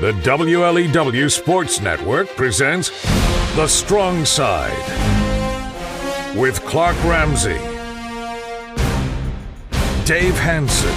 The 0.00 0.12
WLEW 0.12 1.28
Sports 1.28 1.80
Network 1.80 2.28
presents 2.36 2.90
The 3.56 3.66
Strong 3.66 4.26
Side 4.26 4.70
with 6.36 6.60
Clark 6.60 6.94
Ramsey, 7.02 7.58
Dave 10.04 10.38
Hanson, 10.38 10.94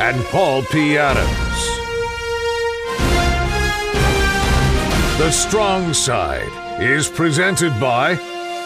and 0.00 0.20
Paul 0.24 0.62
P. 0.64 0.98
Adams. 0.98 1.28
The 5.18 5.30
Strong 5.30 5.94
Side 5.94 6.82
is 6.82 7.08
presented 7.08 7.70
by 7.78 8.18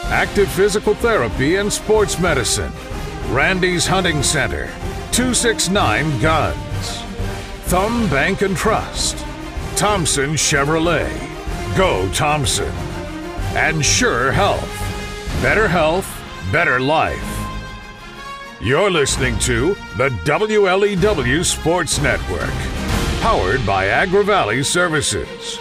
Active 0.04 0.50
Physical 0.50 0.95
Therapy 0.95 1.57
and 1.57 1.71
Sports 1.71 2.18
Medicine, 2.18 2.72
Randy's 3.29 3.86
Hunting 3.86 4.22
Center, 4.22 4.68
269 5.13 6.21
Guns. 6.22 6.71
Thumb 7.72 8.07
Bank 8.11 8.43
and 8.43 8.54
Trust, 8.54 9.17
Thompson 9.76 10.32
Chevrolet, 10.32 11.08
Go 11.75 12.07
Thompson, 12.13 12.71
and 13.57 13.82
Sure 13.82 14.30
Health. 14.30 14.68
Better 15.40 15.67
health, 15.67 16.07
better 16.53 16.79
life. 16.79 17.18
You're 18.61 18.90
listening 18.90 19.39
to 19.39 19.75
the 19.96 20.11
WLEW 20.27 21.43
Sports 21.46 21.99
Network, 22.03 22.53
powered 23.22 23.64
by 23.64 23.86
Agri 23.86 24.22
Valley 24.22 24.63
Services. 24.63 25.57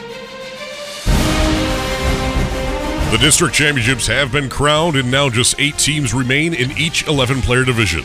The 3.09 3.19
district 3.21 3.55
championships 3.55 4.05
have 4.07 4.33
been 4.33 4.49
crowned, 4.49 4.97
and 4.97 5.09
now 5.09 5.29
just 5.29 5.57
eight 5.61 5.77
teams 5.77 6.13
remain 6.13 6.53
in 6.53 6.71
each 6.77 7.07
11 7.07 7.41
player 7.41 7.63
division. 7.63 8.03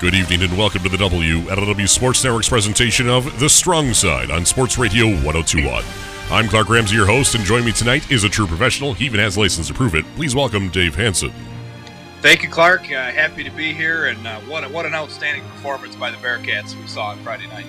Good 0.00 0.14
evening 0.14 0.42
and 0.44 0.56
welcome 0.56 0.84
to 0.84 0.88
the 0.88 0.96
WLEW 0.96 1.88
Sports 1.88 2.22
Network's 2.22 2.48
presentation 2.48 3.08
of 3.08 3.40
The 3.40 3.48
Strong 3.48 3.94
Side 3.94 4.30
on 4.30 4.46
Sports 4.46 4.78
Radio 4.78 5.06
1021. 5.06 5.82
I'm 6.30 6.46
Clark 6.46 6.68
Ramsey, 6.68 6.94
your 6.94 7.06
host, 7.06 7.34
and 7.34 7.44
joining 7.44 7.66
me 7.66 7.72
tonight 7.72 8.08
is 8.08 8.22
a 8.22 8.28
true 8.28 8.46
professional. 8.46 8.94
He 8.94 9.06
even 9.06 9.18
has 9.18 9.36
a 9.36 9.40
license 9.40 9.66
to 9.66 9.74
prove 9.74 9.96
it. 9.96 10.04
Please 10.14 10.36
welcome 10.36 10.68
Dave 10.68 10.94
Hanson. 10.94 11.32
Thank 12.22 12.44
you, 12.44 12.48
Clark. 12.48 12.82
Uh, 12.82 13.10
happy 13.10 13.42
to 13.42 13.50
be 13.50 13.74
here, 13.74 14.06
and 14.06 14.24
uh, 14.24 14.38
what, 14.42 14.70
what 14.70 14.86
an 14.86 14.94
outstanding 14.94 15.42
performance 15.48 15.96
by 15.96 16.12
the 16.12 16.16
Bearcats 16.18 16.80
we 16.80 16.86
saw 16.86 17.06
on 17.06 17.18
Friday 17.24 17.48
night. 17.48 17.66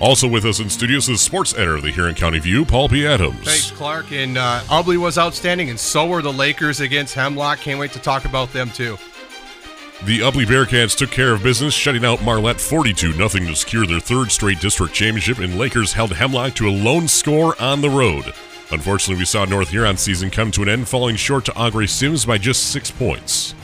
Also 0.00 0.26
with 0.26 0.44
us 0.44 0.58
in 0.58 0.68
studios 0.68 1.08
is 1.08 1.20
sports 1.20 1.54
editor 1.54 1.76
of 1.76 1.82
the 1.82 1.92
Huron 1.92 2.16
County 2.16 2.40
View, 2.40 2.64
Paul 2.64 2.88
P. 2.88 3.06
Adams. 3.06 3.44
Thanks, 3.44 3.70
Clark. 3.70 4.10
And 4.10 4.36
uh, 4.36 4.62
Ubly 4.62 4.96
was 4.96 5.16
outstanding, 5.16 5.70
and 5.70 5.78
so 5.78 6.08
were 6.08 6.22
the 6.22 6.32
Lakers 6.32 6.80
against 6.80 7.14
Hemlock. 7.14 7.60
Can't 7.60 7.78
wait 7.78 7.92
to 7.92 8.00
talk 8.00 8.24
about 8.24 8.52
them, 8.52 8.72
too. 8.72 8.98
The 10.04 10.18
Ubly 10.18 10.44
Bearcats 10.44 10.96
took 10.96 11.12
care 11.12 11.32
of 11.32 11.44
business, 11.44 11.72
shutting 11.72 12.04
out 12.04 12.24
Marlette 12.24 12.60
42 12.60 13.12
0 13.12 13.28
to 13.28 13.54
secure 13.54 13.86
their 13.86 14.00
third 14.00 14.32
straight 14.32 14.58
district 14.58 14.94
championship, 14.94 15.38
and 15.38 15.56
Lakers 15.56 15.92
held 15.92 16.12
Hemlock 16.12 16.56
to 16.56 16.68
a 16.68 16.70
lone 16.70 17.06
score 17.06 17.54
on 17.62 17.82
the 17.82 17.88
road. 17.88 18.34
Unfortunately, 18.72 19.20
we 19.20 19.24
saw 19.24 19.44
North 19.44 19.68
Huron 19.68 19.96
season 19.96 20.28
come 20.28 20.50
to 20.50 20.62
an 20.62 20.68
end, 20.68 20.88
falling 20.88 21.14
short 21.14 21.44
to 21.44 21.56
Au 21.56 21.70
Gres 21.70 21.92
Sims 21.92 22.24
by 22.24 22.36
just 22.36 22.72
six 22.72 22.90
points. 22.90 23.54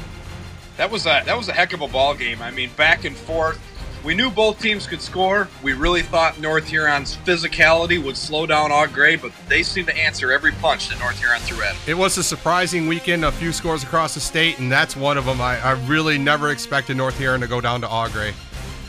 That 0.76 0.92
was 0.92 1.06
a 1.06 1.22
that 1.26 1.36
was 1.36 1.48
a 1.48 1.52
heck 1.52 1.72
of 1.72 1.80
a 1.80 1.88
ball 1.88 2.14
game. 2.14 2.40
I 2.40 2.52
mean, 2.52 2.70
back 2.76 3.04
and 3.04 3.16
forth 3.16 3.58
we 4.04 4.14
knew 4.14 4.30
both 4.30 4.60
teams 4.60 4.86
could 4.86 5.02
score. 5.02 5.48
We 5.62 5.72
really 5.72 6.02
thought 6.02 6.40
North 6.40 6.68
Huron's 6.68 7.16
physicality 7.18 8.02
would 8.02 8.16
slow 8.16 8.46
down 8.46 8.70
Au 8.72 8.86
Gres, 8.86 9.20
but 9.20 9.32
they 9.48 9.62
seemed 9.62 9.88
to 9.88 9.96
answer 9.96 10.32
every 10.32 10.52
punch 10.52 10.88
that 10.88 10.98
North 10.98 11.18
Huron 11.18 11.40
threw 11.40 11.62
at 11.62 11.72
them. 11.72 11.82
It 11.86 11.94
was 11.94 12.16
a 12.18 12.22
surprising 12.22 12.86
weekend, 12.86 13.24
a 13.24 13.32
few 13.32 13.52
scores 13.52 13.82
across 13.82 14.14
the 14.14 14.20
state, 14.20 14.58
and 14.58 14.70
that's 14.70 14.96
one 14.96 15.18
of 15.18 15.24
them. 15.24 15.40
I, 15.40 15.58
I 15.60 15.72
really 15.86 16.18
never 16.18 16.50
expected 16.50 16.96
North 16.96 17.18
Huron 17.18 17.40
to 17.40 17.46
go 17.46 17.60
down 17.60 17.80
to 17.82 17.88
Au 17.88 18.08
Gres. 18.08 18.34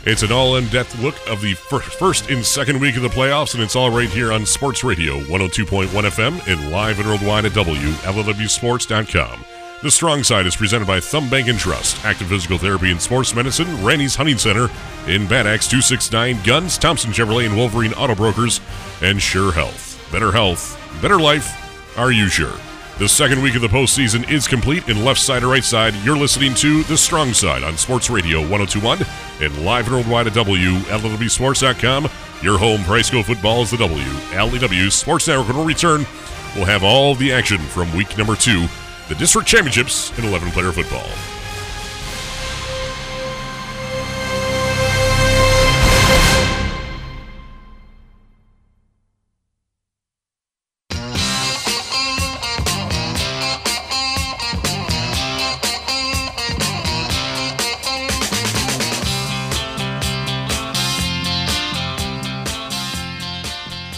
It's 0.05 0.23
an 0.23 0.31
all 0.31 0.55
in 0.55 0.67
depth 0.69 0.97
look 0.99 1.16
of 1.27 1.41
the 1.41 1.55
first 1.55 2.29
and 2.29 2.45
second 2.45 2.79
week 2.79 2.95
of 2.95 3.01
the 3.01 3.09
playoffs, 3.09 3.53
and 3.53 3.61
it's 3.61 3.75
all 3.75 3.91
right 3.91 4.09
here 4.09 4.31
on 4.31 4.45
Sports 4.45 4.83
Radio 4.83 5.19
102.1 5.19 5.88
FM 5.88 6.47
and 6.47 6.72
live 6.72 7.00
and 7.00 7.09
worldwide 7.09 7.45
at 7.45 7.51
WLEWSports.com. 7.51 9.45
The 9.81 9.90
Strong 9.90 10.25
Side 10.25 10.45
is 10.45 10.57
presented 10.57 10.88
by 10.88 11.00
Thumb 11.00 11.29
Bank 11.29 11.47
and 11.47 11.57
Trust, 11.57 12.03
Active 12.03 12.28
Physical 12.28 12.57
Therapy 12.57 12.91
and 12.91 13.01
Sports 13.01 13.34
Medicine, 13.34 13.81
Randy's 13.81 14.13
Hunting 14.13 14.38
Center, 14.38 14.67
in 15.07 15.25
Bad 15.25 15.47
Axe 15.47 15.69
269 15.69 16.44
Guns, 16.44 16.78
Thompson 16.78 17.12
Chevrolet 17.12 17.45
and 17.45 17.56
Wolverine 17.56 17.94
Auto 17.94 18.13
Brokers, 18.13 18.59
and 19.01 19.22
Sure 19.22 19.53
Health. 19.53 20.06
Better 20.12 20.34
health, 20.34 20.78
better 21.01 21.17
life. 21.17 21.97
Are 21.97 22.12
you 22.12 22.28
sure? 22.28 22.51
The 22.97 23.07
second 23.07 23.41
week 23.41 23.56
of 23.56 23.62
the 23.62 23.69
postseason 23.69 24.29
is 24.29 24.50
complete, 24.50 24.90
and 24.90 25.06
left 25.06 25.22
side 25.22 25.44
or 25.44 25.47
right 25.47 25.63
side, 25.63 25.96
you're 26.03 26.17
listening 26.17 26.56
to 26.56 26.84
The 26.84 26.97
Strong 26.97 27.31
Side 27.31 27.63
on 27.63 27.78
Sports 27.78 28.09
Radio 28.09 28.40
1021 28.41 29.00
and 29.40 29.63
live 29.63 29.85
and 29.85 29.96
worldwide 29.96 30.28
at 30.28 30.34
WLEWSports.com. 30.34 32.09
Your 32.41 32.57
home 32.57 32.84
school 33.03 33.23
football 33.23 33.61
is 33.61 33.72
the 33.72 33.78
WLEW 33.78 34.91
Sports 34.91 35.29
Network. 35.29 35.47
When 35.47 35.59
we 35.59 35.63
return, 35.67 36.06
we'll 36.53 36.66
have 36.66 36.84
all 36.84 37.16
the 37.16 37.31
action 37.31 37.59
from 37.59 37.96
week 37.96 38.17
number 38.17 38.35
two 38.35 38.67
the 39.09 39.16
district 39.16 39.47
championships 39.47 40.18
in 40.20 40.24
11 40.24 40.52
player 40.52 40.72
football. 40.72 41.38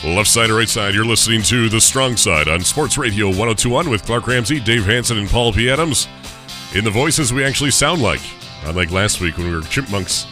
Left 0.04 0.30
side 0.30 0.50
or 0.50 0.56
right 0.56 0.68
side, 0.68 0.96
you're 0.96 1.06
listening 1.06 1.44
to 1.44 1.70
The 1.70 1.80
Strong 1.80 2.18
Side 2.18 2.48
on 2.48 2.62
Sports 2.62 2.98
Radio 2.98 3.28
1021 3.28 3.88
with 3.88 4.04
Clark 4.04 4.26
Ramsey, 4.26 4.60
Dave 4.60 4.84
Hanson, 4.84 5.20
and 5.20 5.30
Paul 5.30 5.54
P. 5.54 5.70
Adams. 5.70 6.08
In 6.74 6.84
the 6.84 6.90
voices 6.90 7.32
we 7.32 7.44
actually 7.44 7.70
sound 7.70 8.02
like. 8.02 8.20
Unlike 8.66 8.90
last 8.90 9.22
week 9.22 9.38
when 9.38 9.48
we 9.48 9.56
were 9.56 9.62
chipmunks, 9.62 10.26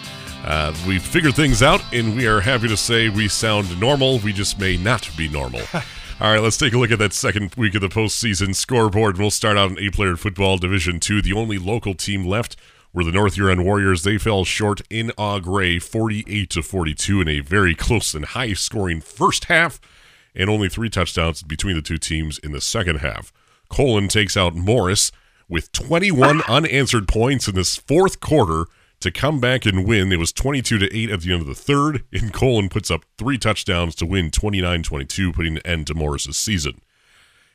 uh, 0.43 0.73
we 0.87 0.97
figured 0.97 1.35
things 1.35 1.61
out, 1.61 1.83
and 1.93 2.15
we 2.15 2.25
are 2.25 2.39
happy 2.39 2.67
to 2.67 2.75
say 2.75 3.09
we 3.09 3.27
sound 3.27 3.79
normal. 3.79 4.17
We 4.17 4.33
just 4.33 4.59
may 4.59 4.75
not 4.75 5.07
be 5.15 5.29
normal. 5.29 5.61
All 6.19 6.33
right, 6.33 6.41
let's 6.41 6.57
take 6.57 6.73
a 6.73 6.77
look 6.79 6.89
at 6.89 6.97
that 6.97 7.13
second 7.13 7.53
week 7.55 7.75
of 7.75 7.81
the 7.81 7.89
postseason 7.89 8.55
scoreboard. 8.55 9.19
We'll 9.19 9.29
start 9.29 9.55
out 9.55 9.69
in 9.69 9.77
A 9.77 9.91
player 9.91 10.15
football 10.15 10.57
Division 10.57 10.99
Two, 10.99 11.21
the 11.21 11.33
only 11.33 11.59
local 11.59 11.93
team 11.93 12.25
left 12.25 12.55
were 12.93 13.03
the 13.03 13.11
North 13.11 13.35
Huron 13.35 13.63
Warriors. 13.63 14.03
They 14.03 14.17
fell 14.17 14.43
short 14.43 14.81
in 14.89 15.11
Au 15.17 15.39
Gres, 15.39 15.85
48 15.85 16.49
to 16.49 16.63
42, 16.63 17.21
in 17.21 17.27
a 17.27 17.39
very 17.39 17.75
close 17.75 18.13
and 18.13 18.25
high-scoring 18.25 19.01
first 19.01 19.45
half, 19.45 19.79
and 20.35 20.49
only 20.49 20.69
three 20.69 20.89
touchdowns 20.89 21.43
between 21.43 21.75
the 21.75 21.81
two 21.81 21.97
teams 21.97 22.39
in 22.39 22.51
the 22.51 22.61
second 22.61 22.97
half. 22.97 23.31
Colon 23.69 24.07
takes 24.07 24.35
out 24.35 24.55
Morris 24.55 25.11
with 25.47 25.71
21 25.71 26.41
unanswered 26.47 27.07
points 27.07 27.47
in 27.47 27.55
this 27.55 27.75
fourth 27.75 28.19
quarter 28.19 28.65
to 28.99 29.11
come 29.11 29.39
back 29.39 29.65
and 29.65 29.85
win. 29.85 30.11
It 30.11 30.19
was 30.19 30.31
22 30.31 30.77
to 30.79 30.95
8 30.95 31.09
at 31.09 31.21
the 31.21 31.31
end 31.31 31.41
of 31.41 31.47
the 31.47 31.55
third, 31.55 32.03
and 32.11 32.33
Colon 32.33 32.69
puts 32.69 32.91
up 32.91 33.05
three 33.17 33.37
touchdowns 33.37 33.95
to 33.95 34.05
win 34.05 34.29
29-22, 34.29 35.33
putting 35.33 35.57
an 35.57 35.65
end 35.65 35.87
to 35.87 35.93
Morris's 35.93 36.37
season. 36.37 36.81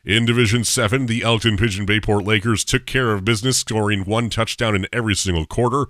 In 0.04 0.26
Division 0.26 0.64
7, 0.64 1.06
the 1.06 1.22
Elkton 1.22 1.56
Pigeon 1.56 1.86
Bayport 1.86 2.26
Lakers 2.26 2.62
took 2.62 2.84
care 2.84 3.12
of 3.12 3.24
business, 3.24 3.56
scoring 3.56 4.04
one 4.04 4.28
touchdown 4.28 4.74
in 4.74 4.86
every 4.92 5.14
single 5.14 5.46
quarter. 5.46 5.86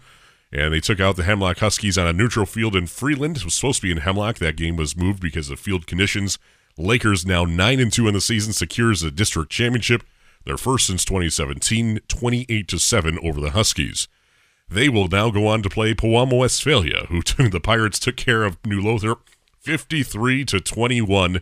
And 0.52 0.72
they 0.72 0.78
took 0.78 1.00
out 1.00 1.16
the 1.16 1.24
Hemlock 1.24 1.58
Huskies 1.58 1.98
on 1.98 2.06
a 2.06 2.12
neutral 2.12 2.46
field 2.46 2.76
in 2.76 2.86
Freeland. 2.86 3.38
It 3.38 3.44
was 3.44 3.54
supposed 3.54 3.80
to 3.80 3.88
be 3.88 3.90
in 3.90 3.98
Hemlock. 3.98 4.38
That 4.38 4.54
game 4.54 4.76
was 4.76 4.96
moved 4.96 5.20
because 5.20 5.50
of 5.50 5.58
field 5.58 5.88
conditions. 5.88 6.38
Lakers 6.78 7.26
now 7.26 7.44
9 7.44 7.80
and 7.80 7.92
2 7.92 8.06
in 8.06 8.14
the 8.14 8.20
season 8.20 8.52
secures 8.52 9.00
the 9.00 9.10
district 9.10 9.50
championship, 9.50 10.04
their 10.44 10.56
first 10.56 10.86
since 10.86 11.04
2017, 11.04 11.98
28 12.06 12.68
to 12.68 12.78
7 12.78 13.18
over 13.20 13.40
the 13.40 13.50
Huskies. 13.50 14.06
They 14.68 14.88
will 14.88 15.08
now 15.08 15.30
go 15.30 15.48
on 15.48 15.60
to 15.62 15.68
play 15.68 15.92
Pewamo 15.92 16.38
Westphalia, 16.38 17.06
who 17.08 17.22
the 17.48 17.60
Pirates 17.60 17.98
took 17.98 18.14
care 18.14 18.44
of 18.44 18.64
New 18.64 18.80
Lothrop 18.80 19.28
53 19.58 20.44
to 20.44 20.60
21 20.60 21.40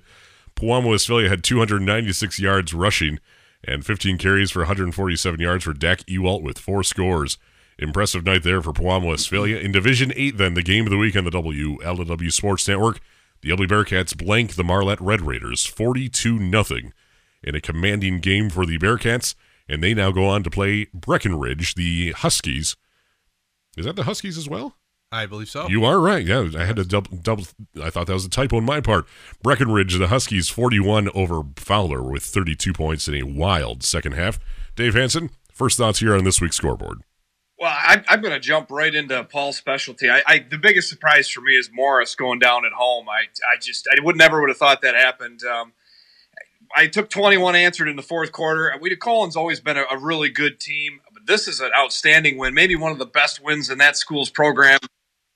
Pewamo 0.57 0.91
Westphalia 0.91 1.29
had 1.29 1.43
296 1.45 2.39
yards 2.39 2.75
rushing 2.75 3.19
and 3.65 3.87
15 3.87 4.19
carries 4.19 4.51
for 4.51 4.61
147 4.61 5.41
yards 5.41 5.65
for 5.65 5.73
Dak 5.73 6.01
Ewalt 6.07 6.43
with 6.43 6.59
four 6.59 6.83
scores. 6.83 7.39
Impressive 7.79 8.25
night 8.25 8.43
there 8.43 8.61
for 8.61 8.73
Pewamo 8.73 9.09
Westphalia. 9.09 9.59
In 9.59 9.73
Division 9.73 10.13
8, 10.15 10.37
then, 10.37 10.55
the 10.55 10.63
game 10.63 10.87
of 10.87 10.91
the 10.91 10.99
week 10.99 11.17
on 11.17 11.25
the 11.25 11.31
WLEW 11.31 12.33
Sports 12.33 12.69
Network, 12.69 13.01
the 13.41 13.51
Ubly 13.51 13.69
Bearcats 13.69 14.17
blank 14.17 14.55
the 14.55 14.65
Marlette 14.65 15.01
Red 15.01 15.23
Raiders 15.23 15.67
42 15.67 16.39
0 16.51 16.93
in 17.43 17.55
a 17.55 17.61
commanding 17.61 18.21
game 18.21 18.51
for 18.51 18.65
the 18.67 18.79
Bearcats, 18.79 19.35
and 19.69 19.83
they 19.83 19.95
now 19.95 20.11
go 20.11 20.27
on 20.27 20.43
to 20.45 20.51
play 20.51 20.87
Breckenridge, 20.93 21.75
the 21.75 22.13
Huskies. 22.13 22.77
Is 23.77 23.85
that 23.87 23.97
the 23.97 24.05
Huskies 24.05 24.39
as 24.39 24.49
well? 24.49 24.77
I 25.13 25.27
believe 25.27 25.51
so. 25.51 25.69
You 25.69 25.85
are 25.85 26.01
right. 26.01 26.25
Yeah, 26.25 26.49
I 26.57 26.65
had 26.65 26.77
to 26.77 26.85
double, 26.85 27.15
double. 27.19 27.45
I 27.81 27.91
thought 27.91 28.07
that 28.07 28.15
was 28.15 28.25
a 28.25 28.31
typo 28.31 28.57
on 28.57 28.65
my 28.65 28.81
part. 28.81 29.07
Breckenridge, 29.43 29.99
the 29.99 30.09
Huskies, 30.09 30.49
41 30.49 31.11
over 31.11 31.43
Fowler 31.57 32.03
with 32.03 32.23
32 32.23 32.73
points 32.73 33.07
in 33.09 33.15
a 33.15 33.23
wild 33.23 33.83
second 33.83 34.13
half. 34.13 34.41
Dave 34.75 34.95
Hanson, 34.95 35.29
first 35.53 35.77
thoughts 35.77 35.99
here 35.99 36.17
on 36.17 36.25
this 36.25 36.41
week's 36.41 36.57
scoreboard. 36.57 37.03
Well, 37.59 37.71
I, 37.71 38.03
I'm 38.09 38.23
going 38.23 38.33
to 38.33 38.41
jump 38.41 38.71
right 38.71 38.93
into 38.93 39.23
Paul's 39.25 39.59
specialty. 39.59 40.09
I, 40.09 40.23
I, 40.27 40.39
the 40.39 40.57
biggest 40.57 40.89
surprise 40.89 41.29
for 41.29 41.43
me 41.43 41.57
is 41.57 41.71
Morris 41.71 42.15
going 42.15 42.39
down 42.39 42.65
at 42.65 42.73
home. 42.73 43.07
I, 43.11 43.27
I 43.53 43.59
just 43.61 43.87
I 43.87 44.03
would 44.03 44.17
never 44.17 44.41
would 44.41 44.49
have 44.49 44.57
thought 44.57 44.81
that 44.81 44.95
happened. 44.95 45.45
Um, 45.45 45.75
I 46.75 46.87
took 46.87 47.11
21 47.11 47.55
answered 47.55 47.87
in 47.87 47.97
the 47.97 48.03
fourth 48.03 48.33
quarter. 48.33 48.75
We 48.81 48.97
Collins 48.97 49.37
always 49.37 49.61
been 49.61 49.77
a, 49.77 49.85
a, 49.91 49.99
really 49.99 50.31
good 50.31 50.59
team, 50.59 51.01
but 51.13 51.27
this 51.27 51.47
is 51.47 51.61
an 51.61 51.71
outstanding 51.77 52.39
win, 52.39 52.55
maybe 52.55 52.77
one 52.77 52.93
of 52.93 52.99
the 52.99 53.05
best 53.05 53.45
wins 53.45 53.69
in 53.69 53.77
that 53.77 53.99
school's 53.99 54.31
program 54.31 54.79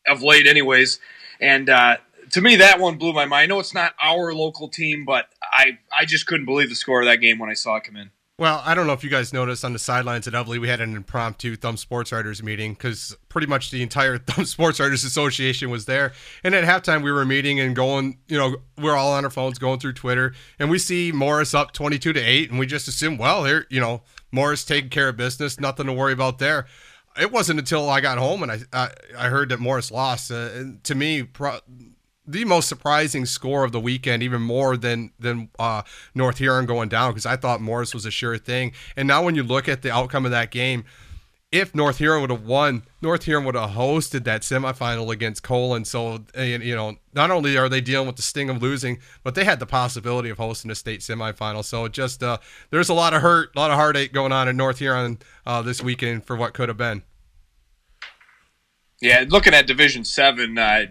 of 0.09 0.23
late, 0.23 0.47
anyways. 0.47 1.01
And 1.41 1.69
uh, 1.69 1.99
to 2.33 2.41
me, 2.41 2.57
that 2.57 2.81
one 2.81 2.99
blew 2.99 3.13
my 3.13 3.25
mind. 3.25 3.45
I 3.45 3.47
know 3.47 3.61
it's 3.61 3.75
not 3.75 3.95
our 4.03 4.35
local 4.35 4.69
team, 4.69 5.05
but 5.05 5.27
I 5.43 5.79
I 5.97 6.05
just 6.05 6.27
couldn't 6.27 6.47
believe 6.47 6.69
the 6.69 6.75
score 6.75 7.01
of 7.01 7.07
that 7.07 7.17
game 7.17 7.39
when 7.39 7.51
I 7.51 7.55
saw 7.55 7.77
it 7.77 7.85
come 7.85 7.97
in. 7.97 8.11
Well, 8.39 8.61
I 8.67 8.75
don't 8.75 8.87
know 8.87 8.93
if 8.93 9.03
you 9.03 9.09
guys 9.09 9.33
noticed 9.33 9.65
on 9.65 9.73
the 9.73 9.79
sidelines 9.79 10.29
at 10.29 10.35
Ubly, 10.35 10.61
we 10.61 10.69
had 10.69 10.83
an 10.83 10.95
impromptu 10.95 11.57
Thumb 11.57 11.79
Sports 11.79 12.13
Writers 12.13 12.43
meeting 12.43 12.75
because 12.75 13.17
pretty 13.31 13.47
much 13.47 13.71
the 13.71 13.83
entire 13.83 14.19
Thumb 14.27 14.45
Sports 14.45 14.79
Writers 14.79 15.05
Association 15.05 15.71
was 15.71 15.87
there. 15.87 16.13
And 16.45 16.55
at 16.55 16.65
halftime, 16.65 17.03
we 17.03 17.11
were 17.11 17.25
meeting 17.25 17.61
and 17.61 17.75
going, 17.75 18.19
you 18.29 18.37
know, 18.37 18.57
we're 18.77 18.95
all 18.95 19.13
on 19.13 19.25
our 19.25 19.31
phones 19.31 19.59
going 19.59 19.81
through 19.81 19.95
Twitter, 19.95 20.35
and 20.59 20.69
we 20.69 20.79
see 20.79 21.13
Morris 21.13 21.55
up 21.55 21.73
22 21.73 22.13
to 22.13 22.21
8, 22.21 22.51
and 22.51 22.59
we 22.59 22.67
just 22.67 22.89
assume, 22.89 23.17
well, 23.17 23.47
here, 23.47 23.67
you 23.71 23.81
know, 23.81 24.03
Morris 24.33 24.67
taking 24.67 24.91
care 24.91 25.09
of 25.09 25.17
business, 25.17 25.59
nothing 25.59 25.87
to 25.87 25.95
worry 25.95 26.13
about 26.13 26.39
there. 26.39 26.67
It 27.21 27.33
wasn't 27.33 27.59
until 27.59 27.89
I 27.89 28.01
got 28.01 28.19
home 28.19 28.43
and 28.43 28.53
I 28.53 28.61
I, 28.73 28.91
I 29.17 29.29
heard 29.29 29.49
that 29.51 29.61
Morris 29.61 29.91
lost. 29.91 30.31
Uh, 30.31 30.49
to 30.83 30.95
me, 30.95 31.23
pro- 31.23 31.61
the 32.27 32.45
most 32.45 32.69
surprising 32.69 33.25
score 33.25 33.65
of 33.65 33.73
the 33.73 33.81
weekend, 33.81 34.23
even 34.23 34.43
more 34.43 34.77
than 34.77 35.13
than 35.19 35.49
uh, 35.59 35.83
North 36.15 36.39
Huron 36.39 36.67
going 36.67 36.89
down, 36.89 37.13
because 37.13 37.27
I 37.27 37.37
thought 37.37 37.61
Morris 37.61 37.95
was 37.95 38.05
a 38.05 38.11
sure 38.11 38.39
thing. 38.39 38.73
And 38.97 39.07
now 39.07 39.23
when 39.23 39.35
you 39.35 39.43
look 39.43 39.69
at 39.69 39.83
the 39.83 39.93
outcome 39.93 40.25
of 40.25 40.33
that 40.33 40.51
game, 40.51 40.85
if 41.57 41.75
North 41.75 41.99
Huron 41.99 42.21
would 42.21 42.31
have 42.31 42.45
won, 42.45 42.83
North 43.01 43.25
Huron 43.25 43.45
would 43.45 43.55
have 43.55 43.71
hosted 43.71 44.25
that 44.25 44.43
semifinal 44.43 45.11
against 45.13 45.43
Colon. 45.43 45.85
So 45.85 46.25
you 46.37 46.77
know, 46.77 46.97
not 47.15 47.31
only 47.31 47.57
are 47.57 47.69
they 47.69 47.81
dealing 47.81 48.07
with 48.07 48.17
the 48.17 48.23
sting 48.23 48.51
of 48.51 48.63
losing, 48.63 48.99
but 49.23 49.35
they 49.35 49.45
had 49.45 49.59
the 49.59 49.67
possibility 49.67 50.29
of 50.31 50.39
hosting 50.39 50.71
a 50.71 50.75
state 50.75 51.01
semifinal. 51.01 51.65
So 51.65 51.89
just 51.89 52.23
uh, 52.23 52.39
there's 52.71 52.89
a 52.89 52.95
lot 52.95 53.15
of 53.15 53.23
hurt, 53.23 53.51
a 53.57 53.59
lot 53.59 53.71
of 53.71 53.77
heartache 53.77 54.13
going 54.13 54.33
on 54.33 54.49
in 54.49 54.57
North 54.57 54.79
Huron 54.79 55.19
uh, 55.47 55.63
this 55.63 55.83
weekend 55.83 56.25
for 56.25 56.37
what 56.37 56.55
could 56.55 56.69
have 56.69 56.79
been. 56.79 57.03
Yeah, 59.01 59.25
looking 59.29 59.55
at 59.55 59.67
Division 59.67 60.05
Seven, 60.05 60.57
uh, 60.57 60.87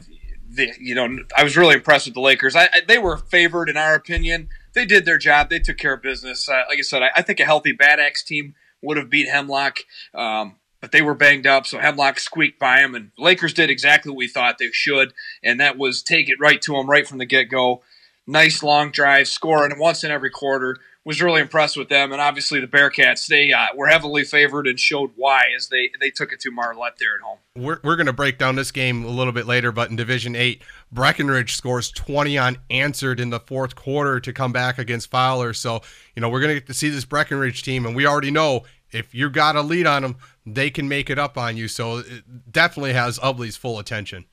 the, 0.48 0.72
you 0.80 0.96
know, 0.96 1.20
I 1.36 1.44
was 1.44 1.58
really 1.58 1.76
impressed 1.76 2.06
with 2.06 2.14
the 2.14 2.22
Lakers. 2.22 2.56
I, 2.56 2.66
I, 2.66 2.82
they 2.88 3.00
were 3.00 3.18
favored 3.18 3.70
in 3.70 3.78
our 3.78 3.96
opinion. 3.96 4.50
They 4.74 4.86
did 4.86 5.06
their 5.06 5.18
job. 5.18 5.50
They 5.50 5.60
took 5.60 5.78
care 5.78 5.94
of 5.94 6.02
business. 6.02 6.48
Uh, 6.48 6.64
like 6.70 6.80
I 6.80 6.82
said, 6.82 7.02
I, 7.02 7.10
I, 7.16 7.22
think 7.22 7.40
a 7.40 7.46
healthy 7.46 7.72
Bad 7.72 8.00
Axe 8.00 8.24
team 8.24 8.54
would 8.86 8.98
have 8.98 9.10
beat 9.10 9.30
Hemlock, 9.30 9.80
um, 10.14 10.56
but 10.82 10.92
they 10.92 11.02
were 11.02 11.16
banged 11.16 11.48
up, 11.48 11.66
so 11.66 11.80
Hemlock 11.80 12.20
squeaked 12.20 12.60
by 12.60 12.82
them. 12.82 12.96
And 12.96 13.12
Lakers 13.18 13.54
did 13.54 13.70
exactly 13.70 14.12
what 14.12 14.18
we 14.18 14.28
thought 14.28 14.58
they 14.58 14.70
should, 14.72 15.14
and 15.44 15.60
that 15.60 15.78
was 15.78 16.04
take 16.04 16.30
it 16.30 16.40
right 16.40 16.62
to 16.62 16.74
them 16.74 16.90
right 16.90 17.08
from 17.08 17.18
the 17.18 17.26
get 17.26 17.46
go. 17.46 17.82
Nice 18.28 18.64
long 18.64 18.92
drive, 18.92 19.28
scoring 19.28 19.78
once 19.78 20.04
in 20.04 20.12
every 20.12 20.32
quarter 20.32 20.78
was 21.06 21.22
really 21.22 21.40
impressed 21.40 21.78
with 21.78 21.88
them, 21.88 22.12
and 22.12 22.20
obviously 22.20 22.60
the 22.60 22.68
Bearcats 22.68 23.28
they 23.28 23.54
uh, 23.54 23.68
were 23.76 23.88
heavily 23.88 24.24
favored 24.24 24.66
and 24.66 24.80
showed 24.80 25.12
why 25.16 25.44
as 25.56 25.70
they 25.70 25.92
they 26.00 26.10
took 26.10 26.34
it 26.34 26.40
to 26.42 26.52
Marlette 26.52 26.98
there 27.00 27.16
at 27.16 27.22
home. 27.22 27.38
We're 27.56 27.80
we're 27.84 27.96
going 27.96 28.08
to 28.08 28.14
break 28.14 28.40
down 28.40 28.56
this 28.56 28.72
game 28.72 29.06
a 29.06 29.10
little 29.10 29.32
bit 29.32 29.46
later, 29.46 29.72
but 29.72 29.92
in 29.92 29.96
Division 29.96 30.36
Eight, 30.36 30.64
Breckenridge 30.92 31.56
scores 31.56 31.92
20 31.92 32.38
unanswered 32.40 33.20
in 33.20 33.30
the 33.30 33.40
fourth 33.40 33.76
quarter 33.76 34.20
to 34.20 34.34
come 34.34 34.52
back 34.52 34.80
against 34.80 35.12
Fowler. 35.12 35.54
So 35.54 35.84
you 36.16 36.22
know 36.22 36.30
we're 36.30 36.42
going 36.42 36.56
to 36.56 36.60
get 36.60 36.68
to 36.68 36.74
see 36.74 36.90
this 36.90 37.06
Breckenridge 37.06 37.62
team, 37.62 37.86
and 37.86 37.96
we 37.96 38.08
already 38.08 38.32
know 38.32 38.64
if 38.96 39.14
you 39.14 39.30
got 39.30 39.56
a 39.56 39.62
lead 39.62 39.88
on 39.88 40.02
them, 40.02 40.16
they 40.46 40.70
can 40.70 40.88
make 40.88 41.10
it 41.10 41.20
up 41.20 41.38
on 41.38 41.58
you. 41.58 41.68
So 41.68 41.98
it 42.00 42.52
definitely 42.52 42.94
has 42.94 43.20
Ubly's 43.20 43.58
full 43.58 43.80
attention. 43.80 44.26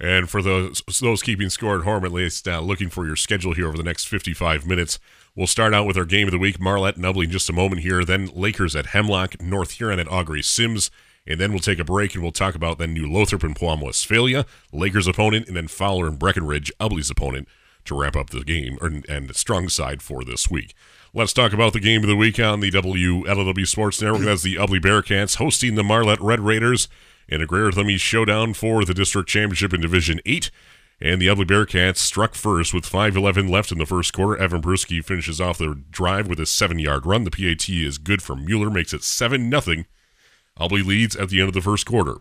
And 0.00 0.28
for 0.28 0.42
those 0.42 0.82
those 1.00 1.22
keeping 1.22 1.50
score 1.50 1.78
at 1.78 1.84
home, 1.84 2.04
at 2.04 2.12
least 2.12 2.48
uh, 2.48 2.60
looking 2.60 2.90
for 2.90 3.06
your 3.06 3.16
schedule 3.16 3.54
here 3.54 3.68
over 3.68 3.76
the 3.76 3.84
next 3.84 4.08
55 4.08 4.66
minutes. 4.66 4.98
We'll 5.36 5.46
start 5.46 5.74
out 5.74 5.86
with 5.86 5.96
our 5.96 6.04
game 6.04 6.28
of 6.28 6.32
the 6.32 6.38
week, 6.38 6.60
Marlette 6.60 6.96
and 6.96 7.04
Ubly 7.04 7.24
in 7.24 7.30
just 7.30 7.48
a 7.48 7.52
moment 7.52 7.82
here. 7.82 8.04
Then 8.04 8.30
Lakers 8.34 8.76
at 8.76 8.86
Hemlock, 8.86 9.40
North 9.40 9.72
Huron 9.72 10.00
at 10.00 10.10
Au 10.10 10.22
Gres 10.22 10.46
Sims. 10.46 10.90
And 11.26 11.40
then 11.40 11.52
we'll 11.52 11.60
take 11.60 11.78
a 11.78 11.84
break 11.84 12.14
and 12.14 12.22
we'll 12.22 12.32
talk 12.32 12.54
about 12.54 12.78
then 12.78 12.92
New 12.92 13.10
Lothrop 13.10 13.42
and 13.42 13.56
Pewamo 13.56 13.84
Westphalia, 13.84 14.44
Lakers 14.72 15.06
opponent, 15.06 15.48
and 15.48 15.56
then 15.56 15.68
Fowler 15.68 16.06
and 16.06 16.18
Breckenridge, 16.18 16.70
Ubly's 16.78 17.08
opponent, 17.08 17.48
to 17.86 17.98
wrap 17.98 18.14
up 18.14 18.30
the 18.30 18.44
game 18.44 18.76
and, 18.82 19.08
and 19.08 19.34
strong 19.34 19.70
side 19.70 20.02
for 20.02 20.22
this 20.22 20.50
week. 20.50 20.74
Let's 21.16 21.32
talk 21.32 21.52
about 21.52 21.72
the 21.72 21.78
game 21.78 22.02
of 22.02 22.08
the 22.08 22.16
week 22.16 22.40
on 22.40 22.58
the 22.58 22.72
WLEW 22.72 23.68
Sports 23.68 24.02
Network. 24.02 24.22
That's 24.22 24.42
the 24.42 24.56
Ubly 24.56 24.80
Bearcats 24.80 25.36
hosting 25.36 25.76
the 25.76 25.84
Marlette 25.84 26.20
Red 26.20 26.40
Raiders 26.40 26.88
in 27.28 27.40
a 27.40 27.46
Greater 27.46 27.70
Thumb 27.70 27.96
showdown 27.98 28.52
for 28.52 28.84
the 28.84 28.94
district 28.94 29.28
championship 29.28 29.72
in 29.72 29.80
Division 29.80 30.18
8. 30.26 30.50
And 31.00 31.22
the 31.22 31.28
Ubly 31.28 31.46
Bearcats 31.46 31.98
struck 31.98 32.34
first 32.34 32.74
with 32.74 32.84
5.11 32.84 33.48
left 33.48 33.70
in 33.70 33.78
the 33.78 33.86
first 33.86 34.12
quarter. 34.12 34.42
Evan 34.42 34.60
Peruski 34.60 35.04
finishes 35.04 35.40
off 35.40 35.56
their 35.56 35.74
drive 35.74 36.26
with 36.26 36.40
a 36.40 36.46
seven 36.46 36.80
yard 36.80 37.06
run. 37.06 37.22
The 37.22 37.30
PAT 37.30 37.68
is 37.68 37.98
good 37.98 38.20
for 38.20 38.34
Mueller, 38.34 38.68
makes 38.68 38.92
it 38.92 39.04
7 39.04 39.48
0. 39.48 39.84
Ubly 40.58 40.84
leads 40.84 41.14
at 41.14 41.28
the 41.28 41.38
end 41.38 41.46
of 41.46 41.54
the 41.54 41.60
first 41.60 41.86
quarter. 41.86 42.16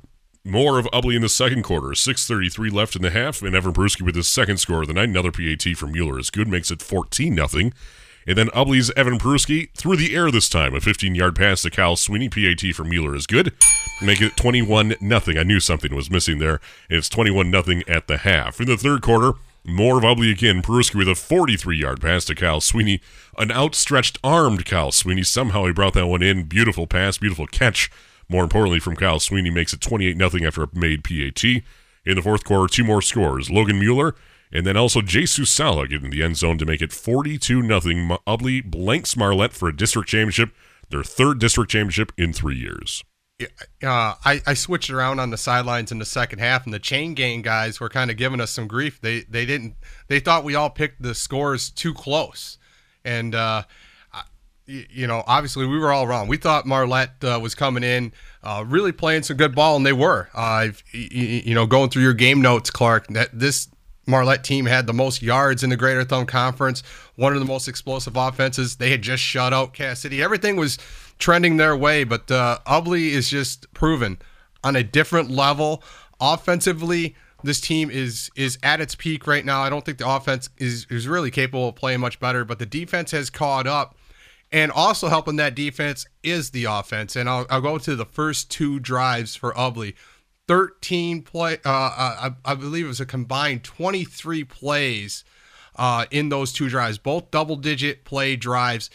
More 0.46 0.78
of 0.78 0.86
Ubly 0.94 1.16
in 1.16 1.24
the 1.24 1.30
second 1.30 1.64
quarter. 1.64 1.88
6.33 1.88 2.72
left 2.72 2.96
in 2.96 3.02
the 3.02 3.10
half, 3.10 3.42
and 3.42 3.56
Evan 3.56 3.74
Peruski 3.74 4.04
with 4.04 4.16
his 4.16 4.28
second 4.28 4.58
score 4.58 4.84
of 4.84 4.88
the 4.88 4.94
night. 4.94 5.10
Another 5.10 5.32
PAT 5.32 5.76
from 5.76 5.94
Mueller 5.94 6.20
is 6.20 6.30
good, 6.30 6.48
makes 6.48 6.70
it 6.70 6.84
14 6.84 7.36
0. 7.48 7.72
And 8.26 8.38
then 8.38 8.48
Ubly's 8.50 8.92
Evan 8.92 9.18
Peruski 9.18 9.72
through 9.72 9.98
the 9.98 10.16
air 10.16 10.32
this 10.32 10.50
time. 10.50 10.74
A 10.74 10.82
15 10.82 11.16
yard 11.16 11.36
pass 11.36 11.62
to 11.64 11.70
Kyle 11.70 11.96
Sweeney. 11.96 12.30
PAT 12.30 12.74
for 12.74 12.84
Mueller 12.84 13.16
is 13.16 13.28
good. 13.28 13.54
Make 14.02 14.22
it 14.22 14.38
21 14.38 14.96
0. 15.00 15.40
I 15.40 15.44
knew 15.44 15.60
something 15.60 15.96
was 15.96 16.10
missing 16.10 16.40
there. 16.40 16.60
It's 16.90 17.10
21 17.10 17.52
0 17.52 17.82
at 17.88 18.08
the 18.08 18.18
half. 18.18 18.60
In 18.60 18.68
the 18.68 18.78
third 18.78 19.02
quarter, 19.02 19.34
more 19.66 19.98
of 19.98 20.04
Ubly 20.04 20.32
again. 20.32 20.62
Peruski 20.62 20.96
with 20.96 21.10
a 21.10 21.16
43 21.16 21.78
yard 21.78 22.02
pass 22.02 22.26
to 22.26 22.36
Kyle 22.36 22.62
Sweeney. 22.62 23.02
An 23.38 23.52
outstretched 23.52 24.20
armed 24.24 24.66
Kyle 24.66 24.92
Sweeney. 24.92 25.24
Somehow 25.24 25.66
he 25.66 25.74
brought 25.74 25.94
that 25.94 26.08
one 26.08 26.22
in. 26.22 26.44
Beautiful 26.44 26.88
pass, 26.88 27.18
beautiful 27.18 27.48
catch. 27.48 27.92
More 28.30 28.44
importantly, 28.44 28.80
from 28.80 28.96
Kyle 28.96 29.20
Sweeney 29.20 29.50
makes 29.50 29.74
it 29.74 29.82
28 29.82 30.18
0 30.18 30.48
after 30.48 30.64
a 30.64 30.70
made 30.74 31.04
PAT. 31.04 31.44
In 32.06 32.16
the 32.16 32.22
fourth 32.22 32.44
quarter, 32.44 32.68
two 32.68 32.84
more 32.84 33.02
scores. 33.02 33.50
Logan 33.50 33.80
Mueller 33.80 34.16
and 34.54 34.66
then 34.66 34.78
also 34.78 35.02
Jesus 35.02 35.50
Sala 35.50 35.88
getting 35.88 36.12
the 36.12 36.24
end 36.24 36.38
zone 36.38 36.60
to 36.60 36.66
make 36.66 36.82
it 36.82 36.94
42 36.94 37.64
0. 37.64 37.80
Ubly 38.28 38.64
blanks 38.64 39.18
Marlette 39.18 39.54
for 39.54 39.68
a 39.68 39.76
district 39.76 40.08
championship, 40.08 40.52
their 40.90 41.04
third 41.04 41.40
district 41.40 41.72
championship 41.72 42.12
in 42.18 42.32
three 42.32 42.56
years. 42.56 43.04
Uh, 43.42 44.14
I, 44.24 44.42
I 44.46 44.54
switched 44.54 44.92
around 44.92 45.20
on 45.20 45.32
the 45.32 45.38
sidelines 45.38 45.92
in 45.92 45.98
the 45.98 46.06
second 46.06 46.40
half, 46.40 46.66
and 46.66 46.74
the 46.74 46.80
chain 46.80 47.16
gang 47.16 47.42
guys 47.42 47.80
were 47.80 47.90
kind 47.90 48.12
of 48.12 48.16
giving 48.16 48.40
us 48.40 48.52
some 48.52 48.68
grief. 48.68 49.02
They 49.02 49.22
they 49.22 49.46
didn't 49.46 49.76
they 50.08 50.20
thought 50.20 50.44
we 50.44 50.54
all 50.56 50.70
picked 50.70 51.02
the 51.02 51.16
scores 51.16 51.72
too 51.72 51.96
close, 51.96 52.60
and 53.04 53.34
uh, 53.34 53.64
you 54.68 55.08
know 55.08 55.24
obviously 55.26 55.66
we 55.66 55.80
were 55.80 55.92
all 55.92 56.06
wrong. 56.06 56.28
We 56.28 56.38
thought 56.38 56.68
Marlette 56.68 57.24
uh, 57.24 57.40
was 57.42 57.56
coming 57.56 57.84
in 57.84 58.14
uh, 58.44 58.64
really 58.68 58.92
playing 58.92 59.24
some 59.24 59.36
good 59.36 59.56
ball, 59.56 59.76
and 59.76 59.86
they 59.86 59.94
were. 59.94 60.30
Uh, 60.34 60.68
you 60.92 61.56
know 61.56 61.66
going 61.66 61.90
through 61.90 62.04
your 62.04 62.14
game 62.14 62.40
notes, 62.40 62.70
Clark. 62.70 63.08
That 63.08 63.30
this 63.34 63.68
Marlette 64.06 64.44
team 64.44 64.66
had 64.66 64.86
the 64.86 64.94
most 64.94 65.22
yards 65.22 65.64
in 65.64 65.70
the 65.70 65.78
Greater 65.78 66.04
Thumb 66.04 66.26
Conference, 66.26 66.84
one 67.16 67.34
of 67.34 67.40
the 67.40 67.46
most 67.46 67.68
explosive 67.68 68.16
offenses. 68.16 68.76
They 68.76 68.92
had 68.92 69.02
just 69.02 69.24
shut 69.24 69.54
out 69.54 69.74
Cass 69.74 70.02
City. 70.02 70.22
Everything 70.22 70.56
was 70.56 70.78
trending 71.20 71.58
their 71.58 71.76
way, 71.76 72.04
but 72.04 72.30
uh, 72.30 72.60
Ubly 72.68 73.10
is 73.10 73.30
just 73.30 73.72
proven 73.74 74.18
on 74.64 74.76
a 74.76 74.84
different 74.84 75.30
level. 75.32 75.84
Offensively, 76.20 77.16
this 77.44 77.60
team 77.60 77.90
is 77.90 78.30
is 78.36 78.58
at 78.64 78.82
its 78.82 78.96
peak 78.96 79.28
right 79.28 79.46
now. 79.46 79.62
I 79.62 79.70
don't 79.70 79.86
think 79.86 79.98
the 79.98 80.10
offense 80.10 80.50
is 80.58 80.88
is 80.90 81.08
really 81.08 81.32
capable 81.32 81.70
of 81.70 81.76
playing 81.76 82.00
much 82.00 82.20
better, 82.20 82.46
but 82.46 82.60
the 82.60 82.66
defense 82.66 83.12
has 83.12 83.30
caught 83.30 83.68
up. 83.68 83.96
And 84.52 84.72
also 84.72 85.08
helping 85.08 85.38
that 85.38 85.56
defense 85.56 86.06
is 86.22 86.52
the 86.52 86.66
offense. 86.66 87.16
And 87.16 87.28
I'll, 87.28 87.48
I'll 87.50 87.60
go 87.60 87.80
to 87.80 87.96
the 87.96 88.06
first 88.06 88.52
two 88.52 88.80
drives 88.80 89.36
for 89.36 89.52
Ubly. 89.54 89.96
13 90.48 91.22
play. 91.22 91.58
Uh, 91.66 91.70
uh, 91.70 92.30
I, 92.46 92.52
I, 92.52 92.56
believe 92.56 92.86
it 92.86 92.90
was 92.90 93.00
a 93.00 93.06
combined 93.06 93.64
23 93.64 94.44
plays 94.44 95.24
uh, 95.76 96.06
in 96.12 96.30
those 96.30 96.52
two 96.52 96.70
drives, 96.70 96.98
both 96.98 97.32
double 97.32 97.56
digit 97.56 98.04
play 98.04 98.36
drives, 98.36 98.90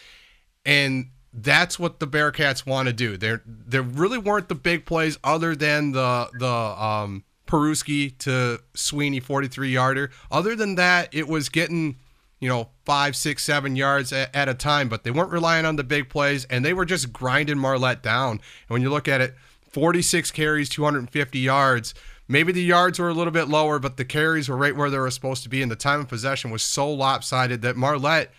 and 0.65 1.11
that's 1.33 1.79
what 1.79 2.01
the 2.01 2.07
Bearcats 2.07 2.67
want 2.67 2.89
to 2.89 2.93
do. 2.93 3.17
There, 3.17 3.43
there 3.47 3.83
really 3.83 4.19
weren't 4.19 4.49
the 4.49 4.55
big 4.55 4.85
plays 4.85 5.19
other 5.25 5.55
than 5.57 5.93
the 5.93 6.29
the 6.39 6.47
um, 6.47 7.25
Peruski 7.47 8.17
to 8.19 8.61
Sweeney 8.75 9.21
43 9.21 9.71
yarder. 9.71 10.11
Other 10.31 10.55
than 10.55 10.75
that, 10.77 11.09
it 11.13 11.29
was 11.29 11.49
getting 11.49 11.97
you 12.41 12.49
know 12.49 12.69
five, 12.85 13.17
six, 13.17 13.45
seven 13.45 13.75
yards 13.75 14.13
at, 14.13 14.35
at 14.35 14.49
a 14.49 14.55
time, 14.55 14.89
but 14.89 15.05
they 15.05 15.11
weren't 15.11 15.33
relying 15.33 15.65
on 15.65 15.77
the 15.77 15.85
big 15.85 16.09
plays, 16.09 16.45
and 16.47 16.65
they 16.65 16.75
were 16.75 16.85
just 16.85 17.13
grinding 17.13 17.59
Marlette 17.59 18.03
down. 18.03 18.33
And 18.33 18.41
when 18.69 18.83
you 18.83 18.91
look 18.91 19.09
at 19.09 19.21
it 19.21 19.35
46 19.79 20.33
carries, 20.33 20.69
250 20.69 21.39
yards. 21.39 21.95
Maybe 22.27 22.51
the 22.51 22.61
yards 22.61 22.99
were 22.99 23.09
a 23.09 23.15
little 23.15 23.31
bit 23.31 23.47
lower, 23.47 23.79
but 23.79 23.97
the 23.97 24.05
carries 24.05 24.49
were 24.49 24.57
right 24.57 24.75
where 24.75 24.91
they 24.91 24.99
were 24.99 25.09
supposed 25.09 25.45
to 25.45 25.49
be, 25.49 25.63
and 25.63 25.71
the 25.71 25.77
time 25.77 26.01
of 26.01 26.09
possession 26.09 26.51
was 26.51 26.65
so 26.65 26.93
lopsided 26.93 27.63
that 27.63 27.77
Marlette 27.77 28.33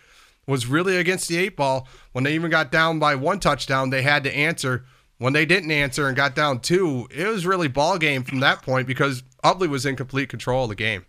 was 0.46 0.67
really 0.67 0.98
against 0.98 1.29
the 1.29 1.38
eight 1.38 1.55
ball. 1.55 1.88
When 2.12 2.25
they 2.25 2.36
even 2.36 2.51
got 2.51 2.74
down 2.74 3.00
by 3.00 3.15
one 3.15 3.39
touchdown, 3.39 3.89
they 3.89 4.01
had 4.01 4.25
to 4.25 4.36
answer. 4.36 4.84
when 5.17 5.31
they 5.31 5.46
didn't 5.46 5.72
answer 5.72 6.10
and 6.10 6.15
got 6.17 6.36
down 6.36 6.60
two, 6.60 7.08
it 7.10 7.25
was 7.25 7.46
really 7.46 7.69
ball 7.69 7.98
game 7.98 8.24
from 8.24 8.41
that 8.41 8.62
point 8.62 8.86
because 8.86 9.24
Ubly 9.41 9.69
was 9.69 9.86
in 9.86 9.96
complete 9.96 10.27
control 10.27 10.63
of 10.63 10.69
the 10.69 10.75
game. 10.75 11.05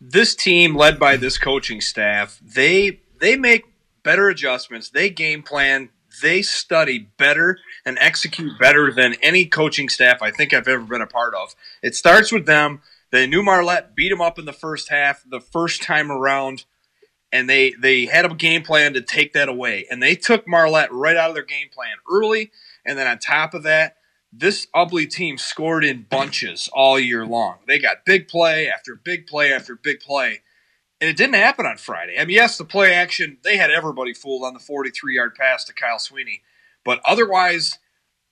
This 0.00 0.34
team, 0.34 0.74
led 0.74 0.98
by 0.98 1.18
this 1.18 1.36
coaching 1.36 1.82
staff, 1.82 2.40
they 2.42 3.00
they 3.20 3.36
make 3.36 3.64
better 4.02 4.30
adjustments. 4.30 4.88
They 4.88 5.10
game 5.10 5.42
plan. 5.42 5.90
They 6.22 6.40
study 6.40 7.10
better 7.18 7.58
and 7.84 7.98
execute 8.00 8.58
better 8.58 8.92
than 8.92 9.14
any 9.22 9.44
coaching 9.44 9.88
staff 9.88 10.22
I 10.22 10.30
think 10.30 10.52
I've 10.52 10.68
ever 10.68 10.84
been 10.84 11.02
a 11.02 11.06
part 11.06 11.34
of. 11.34 11.54
It 11.82 11.94
starts 11.94 12.30
with 12.32 12.46
them. 12.46 12.80
They 13.10 13.26
knew 13.26 13.42
Marlette 13.42 13.94
beat 13.94 14.08
them 14.10 14.20
up 14.20 14.38
in 14.38 14.44
the 14.44 14.52
first 14.52 14.88
half, 14.88 15.22
the 15.28 15.40
first 15.40 15.82
time 15.82 16.10
around 16.10 16.64
and 17.32 17.48
they 17.48 17.72
they 17.72 18.04
had 18.04 18.24
a 18.24 18.34
game 18.34 18.62
plan 18.62 18.92
to 18.92 19.00
take 19.00 19.32
that 19.32 19.48
away, 19.48 19.86
and 19.90 20.02
they 20.02 20.14
took 20.14 20.46
Marlette 20.46 20.92
right 20.92 21.16
out 21.16 21.30
of 21.30 21.34
their 21.34 21.44
game 21.44 21.68
plan 21.72 21.96
early, 22.10 22.52
and 22.84 22.98
then 22.98 23.06
on 23.06 23.18
top 23.18 23.54
of 23.54 23.62
that, 23.62 23.96
this 24.32 24.66
Ubly 24.76 25.08
team 25.08 25.38
scored 25.38 25.84
in 25.84 26.06
bunches 26.08 26.68
all 26.72 27.00
year 27.00 27.26
long. 27.26 27.56
They 27.66 27.78
got 27.78 28.04
big 28.04 28.28
play 28.28 28.68
after 28.68 28.94
big 28.94 29.26
play 29.26 29.52
after 29.52 29.74
big 29.74 30.00
play, 30.00 30.42
and 31.00 31.08
it 31.08 31.16
didn't 31.16 31.34
happen 31.34 31.64
on 31.64 31.78
Friday. 31.78 32.16
I 32.18 32.26
mean, 32.26 32.36
yes, 32.36 32.58
the 32.58 32.64
play 32.64 32.92
action 32.92 33.38
they 33.42 33.56
had 33.56 33.70
everybody 33.70 34.12
fooled 34.12 34.44
on 34.44 34.52
the 34.52 34.60
43 34.60 35.16
yard 35.16 35.34
pass 35.34 35.64
to 35.64 35.72
Kyle 35.72 35.98
Sweeney, 35.98 36.42
but 36.84 37.00
otherwise. 37.06 37.78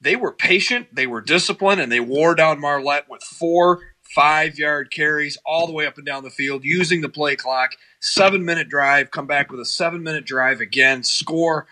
They 0.02 0.16
were 0.16 0.32
patient, 0.32 0.86
they 0.94 1.06
were 1.06 1.20
disciplined, 1.20 1.78
and 1.78 1.92
they 1.92 2.00
wore 2.00 2.34
down 2.34 2.58
Marlette 2.58 3.10
with 3.10 3.22
four 3.22 3.80
five 4.10 4.58
yard 4.58 4.90
carries 4.90 5.38
all 5.46 5.66
the 5.66 5.72
way 5.72 5.86
up 5.86 5.96
and 5.96 6.06
down 6.06 6.24
the 6.24 6.30
field 6.30 6.64
using 6.64 7.00
the 7.00 7.08
play 7.08 7.36
clock. 7.36 7.72
Seven 8.00 8.44
minute 8.44 8.68
drive, 8.68 9.10
come 9.10 9.26
back 9.26 9.50
with 9.50 9.60
a 9.60 9.64
seven 9.64 10.02
minute 10.02 10.24
drive 10.24 10.60
again, 10.60 11.02
score. 11.02 11.66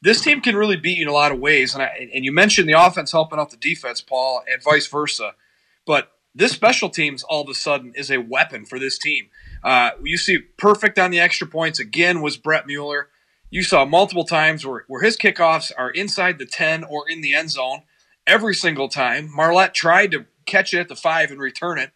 This 0.00 0.20
team 0.20 0.40
can 0.40 0.56
really 0.56 0.76
beat 0.76 0.98
you 0.98 1.04
in 1.04 1.08
a 1.08 1.12
lot 1.12 1.32
of 1.32 1.38
ways. 1.38 1.74
And, 1.74 1.82
I, 1.82 2.08
and 2.12 2.24
you 2.24 2.32
mentioned 2.32 2.68
the 2.68 2.80
offense 2.80 3.12
helping 3.12 3.38
out 3.38 3.50
the 3.50 3.56
defense, 3.56 4.00
Paul, 4.00 4.42
and 4.50 4.62
vice 4.62 4.86
versa. 4.86 5.34
But 5.86 6.10
this 6.34 6.52
special 6.52 6.88
teams 6.88 7.22
all 7.22 7.42
of 7.42 7.48
a 7.48 7.54
sudden 7.54 7.92
is 7.94 8.10
a 8.10 8.18
weapon 8.18 8.64
for 8.64 8.78
this 8.78 8.98
team. 8.98 9.28
Uh, 9.62 9.90
you 10.02 10.16
see 10.16 10.38
perfect 10.38 10.98
on 10.98 11.10
the 11.10 11.20
extra 11.20 11.46
points 11.46 11.78
again 11.78 12.20
was 12.20 12.36
Brett 12.36 12.66
Mueller. 12.66 13.08
You 13.52 13.62
saw 13.62 13.84
multiple 13.84 14.24
times 14.24 14.64
where, 14.64 14.86
where 14.88 15.02
his 15.02 15.18
kickoffs 15.18 15.70
are 15.76 15.90
inside 15.90 16.38
the 16.38 16.46
10 16.46 16.84
or 16.84 17.06
in 17.06 17.20
the 17.20 17.34
end 17.34 17.50
zone 17.50 17.82
every 18.26 18.54
single 18.54 18.88
time. 18.88 19.28
Marlette 19.30 19.74
tried 19.74 20.10
to 20.12 20.24
catch 20.46 20.72
it 20.72 20.78
at 20.78 20.88
the 20.88 20.96
five 20.96 21.30
and 21.30 21.38
return 21.38 21.78
it. 21.78 21.90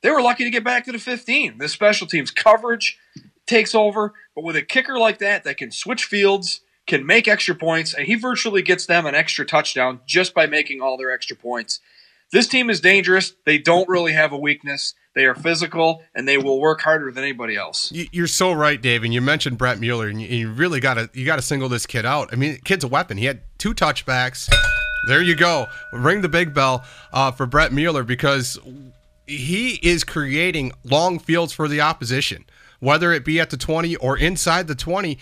They 0.00 0.10
were 0.10 0.22
lucky 0.22 0.44
to 0.44 0.50
get 0.50 0.64
back 0.64 0.86
to 0.86 0.92
the 0.92 0.98
15. 0.98 1.58
The 1.58 1.68
special 1.68 2.06
teams 2.06 2.30
coverage 2.30 2.98
takes 3.46 3.74
over, 3.74 4.14
but 4.34 4.42
with 4.42 4.56
a 4.56 4.62
kicker 4.62 4.98
like 4.98 5.18
that 5.18 5.44
that 5.44 5.58
can 5.58 5.70
switch 5.70 6.06
fields, 6.06 6.62
can 6.86 7.04
make 7.04 7.28
extra 7.28 7.54
points, 7.54 7.92
and 7.92 8.06
he 8.06 8.14
virtually 8.14 8.62
gets 8.62 8.86
them 8.86 9.04
an 9.04 9.14
extra 9.14 9.44
touchdown 9.44 10.00
just 10.06 10.32
by 10.32 10.46
making 10.46 10.80
all 10.80 10.96
their 10.96 11.12
extra 11.12 11.36
points. 11.36 11.80
This 12.32 12.48
team 12.48 12.70
is 12.70 12.80
dangerous. 12.80 13.34
They 13.44 13.58
don't 13.58 13.88
really 13.88 14.12
have 14.12 14.32
a 14.32 14.38
weakness. 14.38 14.94
They 15.14 15.24
are 15.24 15.34
physical 15.34 16.02
and 16.14 16.26
they 16.28 16.36
will 16.38 16.60
work 16.60 16.80
harder 16.82 17.10
than 17.10 17.24
anybody 17.24 17.56
else. 17.56 17.90
You're 17.92 18.26
so 18.26 18.52
right, 18.52 18.80
Dave. 18.80 19.04
And 19.04 19.14
you 19.14 19.20
mentioned 19.20 19.58
Brett 19.58 19.78
Mueller, 19.78 20.08
and 20.08 20.20
you 20.20 20.52
really 20.52 20.80
got 20.80 20.94
to 20.94 21.08
you 21.14 21.24
got 21.24 21.36
to 21.36 21.42
single 21.42 21.68
this 21.68 21.86
kid 21.86 22.04
out. 22.04 22.28
I 22.32 22.36
mean, 22.36 22.58
kid's 22.64 22.84
a 22.84 22.88
weapon. 22.88 23.16
He 23.16 23.24
had 23.24 23.40
two 23.58 23.74
touchbacks. 23.74 24.52
There 25.08 25.22
you 25.22 25.36
go. 25.36 25.66
Ring 25.92 26.20
the 26.20 26.28
big 26.28 26.52
bell 26.52 26.84
uh, 27.12 27.30
for 27.30 27.46
Brett 27.46 27.72
Mueller 27.72 28.02
because 28.02 28.58
he 29.26 29.78
is 29.82 30.04
creating 30.04 30.72
long 30.84 31.18
fields 31.18 31.52
for 31.52 31.68
the 31.68 31.80
opposition, 31.80 32.44
whether 32.80 33.12
it 33.12 33.24
be 33.24 33.40
at 33.40 33.50
the 33.50 33.56
20 33.56 33.96
or 33.96 34.18
inside 34.18 34.66
the 34.66 34.74
20. 34.74 35.18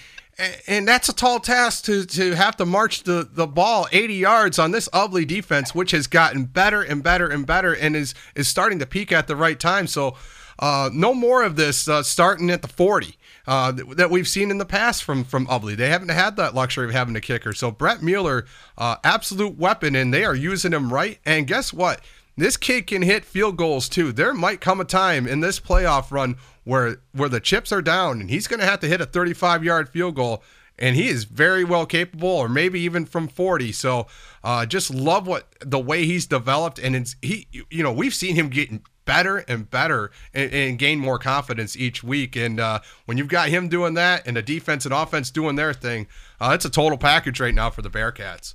And 0.66 0.88
that's 0.88 1.08
a 1.08 1.14
tall 1.14 1.38
task 1.38 1.84
to, 1.84 2.04
to 2.04 2.34
have 2.34 2.56
to 2.56 2.66
march 2.66 3.04
the, 3.04 3.28
the 3.30 3.46
ball 3.46 3.86
80 3.92 4.14
yards 4.14 4.58
on 4.58 4.72
this 4.72 4.88
Ubly 4.88 5.26
defense, 5.26 5.74
which 5.74 5.92
has 5.92 6.06
gotten 6.06 6.44
better 6.44 6.82
and 6.82 7.02
better 7.02 7.28
and 7.28 7.46
better 7.46 7.74
and 7.74 7.94
is, 7.94 8.14
is 8.34 8.48
starting 8.48 8.78
to 8.80 8.86
peak 8.86 9.12
at 9.12 9.28
the 9.28 9.36
right 9.36 9.58
time. 9.58 9.86
So, 9.86 10.16
uh, 10.58 10.90
no 10.92 11.14
more 11.14 11.42
of 11.42 11.56
this 11.56 11.88
uh, 11.88 12.02
starting 12.02 12.50
at 12.50 12.62
the 12.62 12.68
40 12.68 13.16
uh, 13.46 13.72
that 13.72 14.10
we've 14.10 14.28
seen 14.28 14.50
in 14.50 14.58
the 14.58 14.64
past 14.64 15.04
from 15.04 15.24
from 15.24 15.46
Ubly. 15.46 15.76
They 15.76 15.88
haven't 15.88 16.10
had 16.10 16.36
that 16.36 16.54
luxury 16.54 16.86
of 16.86 16.92
having 16.92 17.16
a 17.16 17.20
kicker. 17.20 17.52
So 17.52 17.70
Brett 17.70 18.02
Mueller, 18.02 18.46
uh, 18.78 18.96
absolute 19.04 19.58
weapon, 19.58 19.94
and 19.94 20.14
they 20.14 20.24
are 20.24 20.34
using 20.34 20.72
him 20.72 20.92
right. 20.92 21.18
And 21.24 21.46
guess 21.46 21.72
what? 21.72 22.00
This 22.36 22.56
kid 22.56 22.86
can 22.86 23.02
hit 23.02 23.24
field 23.24 23.56
goals 23.56 23.88
too. 23.88 24.12
There 24.12 24.34
might 24.34 24.60
come 24.60 24.80
a 24.80 24.84
time 24.84 25.26
in 25.26 25.40
this 25.40 25.60
playoff 25.60 26.10
run 26.10 26.36
where 26.64 26.98
where 27.12 27.28
the 27.28 27.40
chips 27.40 27.70
are 27.72 27.82
down, 27.82 28.20
and 28.20 28.30
he's 28.30 28.46
going 28.46 28.60
to 28.60 28.66
have 28.66 28.80
to 28.80 28.88
hit 28.88 29.00
a 29.00 29.06
35 29.06 29.62
yard 29.64 29.88
field 29.88 30.16
goal 30.16 30.42
and 30.78 30.96
he 30.96 31.08
is 31.08 31.24
very 31.24 31.64
well 31.64 31.86
capable, 31.86 32.28
or 32.28 32.48
maybe 32.48 32.80
even 32.80 33.04
from 33.04 33.28
40. 33.28 33.72
So, 33.72 34.06
uh, 34.42 34.66
just 34.66 34.92
love 34.92 35.26
what 35.26 35.46
the 35.60 35.78
way 35.78 36.04
he's 36.04 36.26
developed, 36.26 36.78
and 36.78 36.96
it's 36.96 37.16
he. 37.22 37.46
You 37.70 37.82
know, 37.82 37.92
we've 37.92 38.14
seen 38.14 38.34
him 38.34 38.48
getting 38.48 38.82
better 39.04 39.38
and 39.48 39.70
better 39.70 40.10
and, 40.32 40.52
and 40.52 40.78
gain 40.78 40.98
more 40.98 41.18
confidence 41.18 41.76
each 41.76 42.02
week. 42.02 42.36
And 42.36 42.58
uh, 42.58 42.80
when 43.04 43.18
you've 43.18 43.28
got 43.28 43.50
him 43.50 43.68
doing 43.68 43.94
that 43.94 44.26
and 44.26 44.36
the 44.36 44.42
defense 44.42 44.84
and 44.84 44.94
offense 44.94 45.30
doing 45.30 45.56
their 45.56 45.74
thing, 45.74 46.06
uh, 46.40 46.52
it's 46.54 46.64
a 46.64 46.70
total 46.70 46.98
package 46.98 47.38
right 47.38 47.54
now 47.54 47.70
for 47.70 47.82
the 47.82 47.90
Bearcats. 47.90 48.54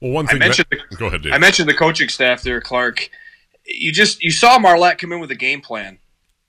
Well, 0.00 0.12
one 0.12 0.26
thing. 0.26 0.36
I 0.36 0.46
mentioned 0.46 0.68
that, 0.70 0.80
the, 0.90 0.96
go 0.96 1.06
ahead, 1.06 1.22
Dave. 1.22 1.32
I 1.32 1.38
mentioned 1.38 1.68
the 1.68 1.74
coaching 1.74 2.08
staff 2.08 2.42
there, 2.42 2.60
Clark. 2.60 3.10
You 3.64 3.92
just 3.92 4.22
you 4.22 4.30
saw 4.30 4.58
Marlette 4.58 4.98
come 4.98 5.12
in 5.12 5.20
with 5.20 5.30
a 5.30 5.36
game 5.36 5.60
plan, 5.60 5.98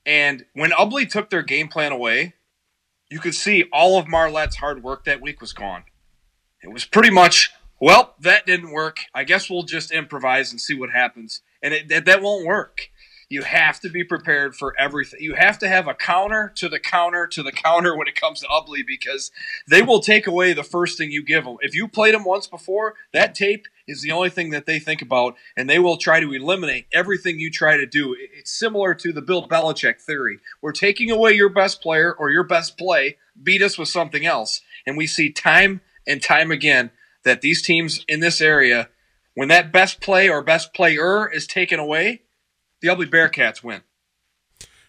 and 0.05 0.45
when 0.53 0.71
Ubly 0.71 1.09
took 1.09 1.29
their 1.29 1.41
game 1.41 1.67
plan 1.67 1.91
away, 1.91 2.33
you 3.09 3.19
could 3.19 3.35
see 3.35 3.65
all 3.73 3.97
of 3.97 4.07
Marlette's 4.07 4.57
hard 4.57 4.83
work 4.83 5.05
that 5.05 5.21
week 5.21 5.41
was 5.41 5.53
gone. 5.53 5.83
It 6.61 6.71
was 6.71 6.85
pretty 6.85 7.09
much, 7.09 7.51
well, 7.81 8.15
that 8.19 8.45
didn't 8.45 8.71
work. 8.71 8.99
I 9.13 9.23
guess 9.23 9.49
we'll 9.49 9.63
just 9.63 9.91
improvise 9.91 10.51
and 10.51 10.61
see 10.61 10.73
what 10.73 10.91
happens, 10.91 11.41
and 11.61 11.73
it, 11.73 11.87
that, 11.89 12.05
that 12.05 12.21
won't 12.21 12.45
work 12.45 12.89
you 13.29 13.43
have 13.43 13.79
to 13.79 13.89
be 13.89 14.03
prepared 14.03 14.55
for 14.55 14.73
everything. 14.79 15.21
You 15.21 15.35
have 15.35 15.59
to 15.59 15.67
have 15.67 15.87
a 15.87 15.93
counter 15.93 16.51
to 16.55 16.67
the 16.67 16.79
counter 16.79 17.27
to 17.27 17.43
the 17.43 17.51
counter 17.51 17.95
when 17.95 18.07
it 18.07 18.19
comes 18.19 18.39
to 18.39 18.47
Ubly 18.47 18.85
because 18.85 19.31
they 19.67 19.83
will 19.83 19.99
take 19.99 20.25
away 20.25 20.53
the 20.53 20.63
first 20.63 20.97
thing 20.97 21.11
you 21.11 21.23
give 21.23 21.45
them. 21.45 21.57
If 21.61 21.75
you 21.75 21.87
played 21.87 22.15
them 22.15 22.25
once 22.25 22.47
before, 22.47 22.95
that 23.13 23.35
tape 23.35 23.67
is 23.87 24.01
the 24.01 24.11
only 24.11 24.31
thing 24.31 24.49
that 24.49 24.65
they 24.65 24.79
think 24.79 25.01
about, 25.01 25.35
and 25.55 25.69
they 25.69 25.77
will 25.77 25.97
try 25.97 26.19
to 26.19 26.33
eliminate 26.33 26.87
everything 26.91 27.39
you 27.39 27.51
try 27.51 27.77
to 27.77 27.85
do. 27.85 28.15
It's 28.19 28.51
similar 28.51 28.95
to 28.95 29.13
the 29.13 29.21
Bill 29.21 29.47
Belichick 29.47 30.01
theory. 30.01 30.39
We're 30.61 30.71
taking 30.71 31.11
away 31.11 31.33
your 31.33 31.49
best 31.49 31.81
player 31.81 32.11
or 32.13 32.31
your 32.31 32.43
best 32.43 32.77
play, 32.77 33.17
beat 33.41 33.61
us 33.61 33.77
with 33.77 33.89
something 33.89 34.25
else. 34.25 34.61
And 34.87 34.97
we 34.97 35.05
see 35.05 35.31
time 35.31 35.81
and 36.07 36.21
time 36.21 36.49
again 36.49 36.89
that 37.23 37.41
these 37.41 37.61
teams 37.61 38.03
in 38.07 38.21
this 38.21 38.41
area, 38.41 38.89
when 39.35 39.49
that 39.49 39.71
best 39.71 40.01
play 40.01 40.29
or 40.29 40.41
best 40.41 40.73
player 40.73 41.31
is 41.31 41.45
taken 41.45 41.79
away, 41.79 42.23
the 42.81 42.87
Ubly 42.87 43.09
Bearcats 43.09 43.63
win. 43.63 43.81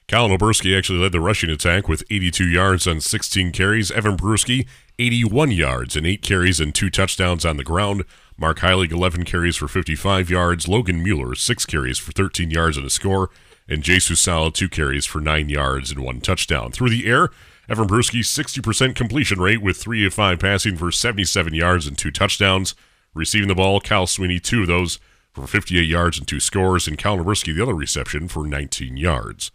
Colin 0.08 0.36
Oberski 0.36 0.76
actually 0.76 0.98
led 0.98 1.12
the 1.12 1.20
rushing 1.20 1.50
attack 1.50 1.86
with 1.86 2.02
82 2.10 2.48
yards 2.48 2.88
on 2.88 3.00
16 3.00 3.52
carries. 3.52 3.92
Evan 3.92 4.16
Peruski, 4.16 4.66
81 4.98 5.52
yards 5.52 5.94
and 5.94 6.04
8 6.04 6.20
carries 6.20 6.58
and 6.58 6.74
2 6.74 6.90
touchdowns 6.90 7.44
on 7.44 7.56
the 7.56 7.64
ground. 7.64 8.04
Mark 8.36 8.58
Heilig, 8.58 8.90
11 8.90 9.24
carries 9.24 9.54
for 9.56 9.68
55 9.68 10.28
yards. 10.28 10.66
Logan 10.66 11.02
Mueller, 11.02 11.36
6 11.36 11.66
carries 11.66 11.98
for 11.98 12.10
13 12.10 12.50
yards 12.50 12.76
and 12.76 12.86
a 12.86 12.90
score. 12.90 13.30
And 13.68 13.84
Jesus 13.84 14.20
Sala, 14.20 14.50
2 14.50 14.68
carries 14.68 15.06
for 15.06 15.20
9 15.20 15.48
yards 15.48 15.92
and 15.92 16.00
1 16.00 16.20
touchdown. 16.22 16.72
Through 16.72 16.90
the 16.90 17.06
air, 17.06 17.28
Evan 17.68 17.86
Peruski, 17.86 18.18
60% 18.20 18.96
completion 18.96 19.40
rate 19.40 19.62
with 19.62 19.76
3 19.76 20.06
of 20.06 20.14
5 20.14 20.40
passing 20.40 20.76
for 20.76 20.90
77 20.90 21.54
yards 21.54 21.86
and 21.86 21.96
2 21.96 22.10
touchdowns. 22.10 22.74
Receiving 23.14 23.46
the 23.46 23.54
ball, 23.54 23.80
Kyle 23.80 24.08
Sweeney, 24.08 24.40
2 24.40 24.62
of 24.62 24.66
those 24.66 24.98
for 25.40 25.46
58 25.46 25.82
yards 25.82 26.18
and 26.18 26.26
two 26.26 26.40
scores, 26.40 26.86
and 26.86 26.98
Cal 26.98 27.16
the 27.16 27.60
other 27.62 27.74
reception, 27.74 28.28
for 28.28 28.46
19 28.46 28.96
yards. 28.96 29.50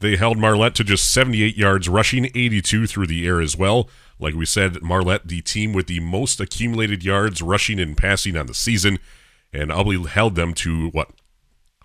They 0.00 0.16
held 0.16 0.38
Marlette 0.38 0.74
to 0.76 0.84
just 0.84 1.10
78 1.10 1.56
yards 1.56 1.88
rushing, 1.88 2.26
82 2.26 2.86
through 2.86 3.06
the 3.06 3.26
air 3.26 3.40
as 3.40 3.56
well. 3.56 3.88
Like 4.18 4.34
we 4.34 4.46
said, 4.46 4.82
Marlette, 4.82 5.28
the 5.28 5.40
team 5.40 5.72
with 5.72 5.86
the 5.86 6.00
most 6.00 6.40
accumulated 6.40 7.04
yards 7.04 7.42
rushing 7.42 7.80
and 7.80 7.96
passing 7.96 8.36
on 8.36 8.46
the 8.46 8.54
season, 8.54 8.98
and 9.52 9.70
Ubly 9.70 10.06
held 10.06 10.34
them 10.34 10.54
to, 10.54 10.88
what, 10.88 11.08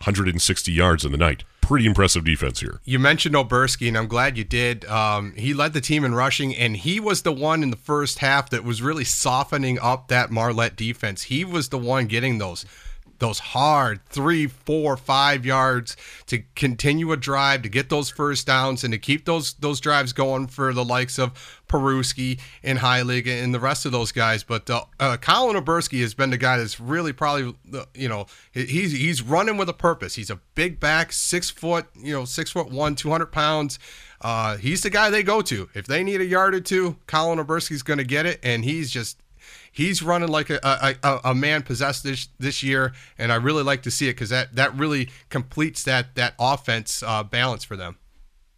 160 0.02 0.72
yards 0.72 1.06
in 1.06 1.12
the 1.12 1.18
night. 1.18 1.44
Pretty 1.62 1.86
impressive 1.86 2.26
defense 2.26 2.60
here. 2.60 2.82
You 2.84 3.00
mentioned 3.00 3.36
Oberski, 3.36 3.88
and 3.88 3.98
I'm 3.98 4.08
glad 4.08 4.38
you 4.38 4.44
did. 4.44 4.84
Um, 4.86 5.34
he 5.38 5.54
led 5.54 5.74
the 5.74 5.80
team 5.80 6.04
in 6.04 6.16
rushing, 6.16 6.56
and 6.56 6.76
he 6.76 7.00
was 7.00 7.22
the 7.22 7.32
one 7.32 7.64
in 7.64 7.70
the 7.70 7.78
first 7.78 8.20
half 8.20 8.50
that 8.50 8.64
was 8.64 8.82
really 8.82 9.06
softening 9.06 9.80
up 9.80 10.08
that 10.08 10.32
Marlette 10.32 10.76
defense. 10.76 11.24
He 11.24 11.46
was 11.46 11.70
the 11.70 11.78
one 11.78 12.08
getting 12.08 12.40
those 12.40 12.66
those 13.22 13.40
hard 13.40 14.06
three, 14.08 14.48
four, 14.48 14.98
five 14.98 15.46
yards 15.46 15.96
to 16.26 16.44
continue 16.56 17.14
a 17.14 17.18
drive 17.18 17.62
to 17.62 17.70
get 17.70 17.88
those 17.88 18.10
first 18.10 18.46
downs 18.46 18.84
and 18.84 18.92
to 18.92 18.98
keep 18.98 19.24
those 19.24 19.54
those 19.54 19.80
drives 19.80 20.12
going 20.12 20.48
for 20.48 20.74
the 20.74 20.84
likes 20.84 21.18
of 21.18 21.62
Peruski 21.70 22.38
and 22.62 22.80
Heilig 22.80 23.28
and 23.28 23.54
the 23.54 23.60
rest 23.60 23.86
of 23.86 23.94
those 23.94 24.12
guys. 24.12 24.44
But 24.44 24.70
uh, 24.70 24.84
uh, 25.00 25.16
Colin 25.18 25.56
Oberski 25.56 26.02
has 26.02 26.14
been 26.14 26.32
the 26.32 26.38
guy 26.38 26.58
that's 26.58 26.80
really 26.80 27.14
probably 27.14 27.56
you 27.96 28.10
know 28.10 28.26
he's 28.52 28.92
he's 28.92 29.22
running 29.22 29.56
with 29.56 29.70
a 29.70 29.74
purpose. 29.74 30.16
He's 30.16 30.30
a 30.30 30.40
big 30.56 30.82
back, 30.82 31.14
six 31.14 31.50
foot, 31.50 31.86
you 31.96 32.12
know, 32.12 32.26
six 32.26 32.52
foot 32.52 32.70
one, 32.70 32.96
two 32.96 33.10
hundred 33.10 33.32
pounds. 33.32 33.80
Uh, 34.20 34.58
he's 34.58 34.82
the 34.82 34.90
guy 34.90 35.10
they 35.10 35.24
go 35.24 35.42
to 35.42 35.70
if 35.74 35.88
they 35.88 36.04
need 36.04 36.22
a 36.22 36.26
yard 36.26 36.54
or 36.54 36.60
two. 36.60 36.98
Colin 37.08 37.40
Oberski's 37.40 37.84
going 37.84 37.98
to 37.98 38.04
get 38.04 38.26
it, 38.26 38.40
and 38.44 38.66
he's 38.66 38.92
just 38.92 39.18
He's 39.72 40.04
running 40.04 40.28
like 40.28 40.50
a, 40.50 40.60
a, 40.64 41.20
a 41.24 41.36
man 41.36 41.64
possessed 41.64 42.04
this 42.04 42.28
this 42.38 42.62
year, 42.62 42.92
and 43.18 43.32
I 43.32 43.36
really 43.36 43.64
like 43.64 43.84
to 43.84 43.92
see 43.92 44.10
it 44.10 44.14
because 44.14 44.30
that 44.30 44.56
that 44.56 44.76
really 44.76 45.10
completes 45.30 45.84
that 45.84 46.16
that 46.16 46.34
offense 46.38 47.02
uh, 47.02 47.24
balance 47.24 47.64
for 47.64 47.78
them. 47.78 47.98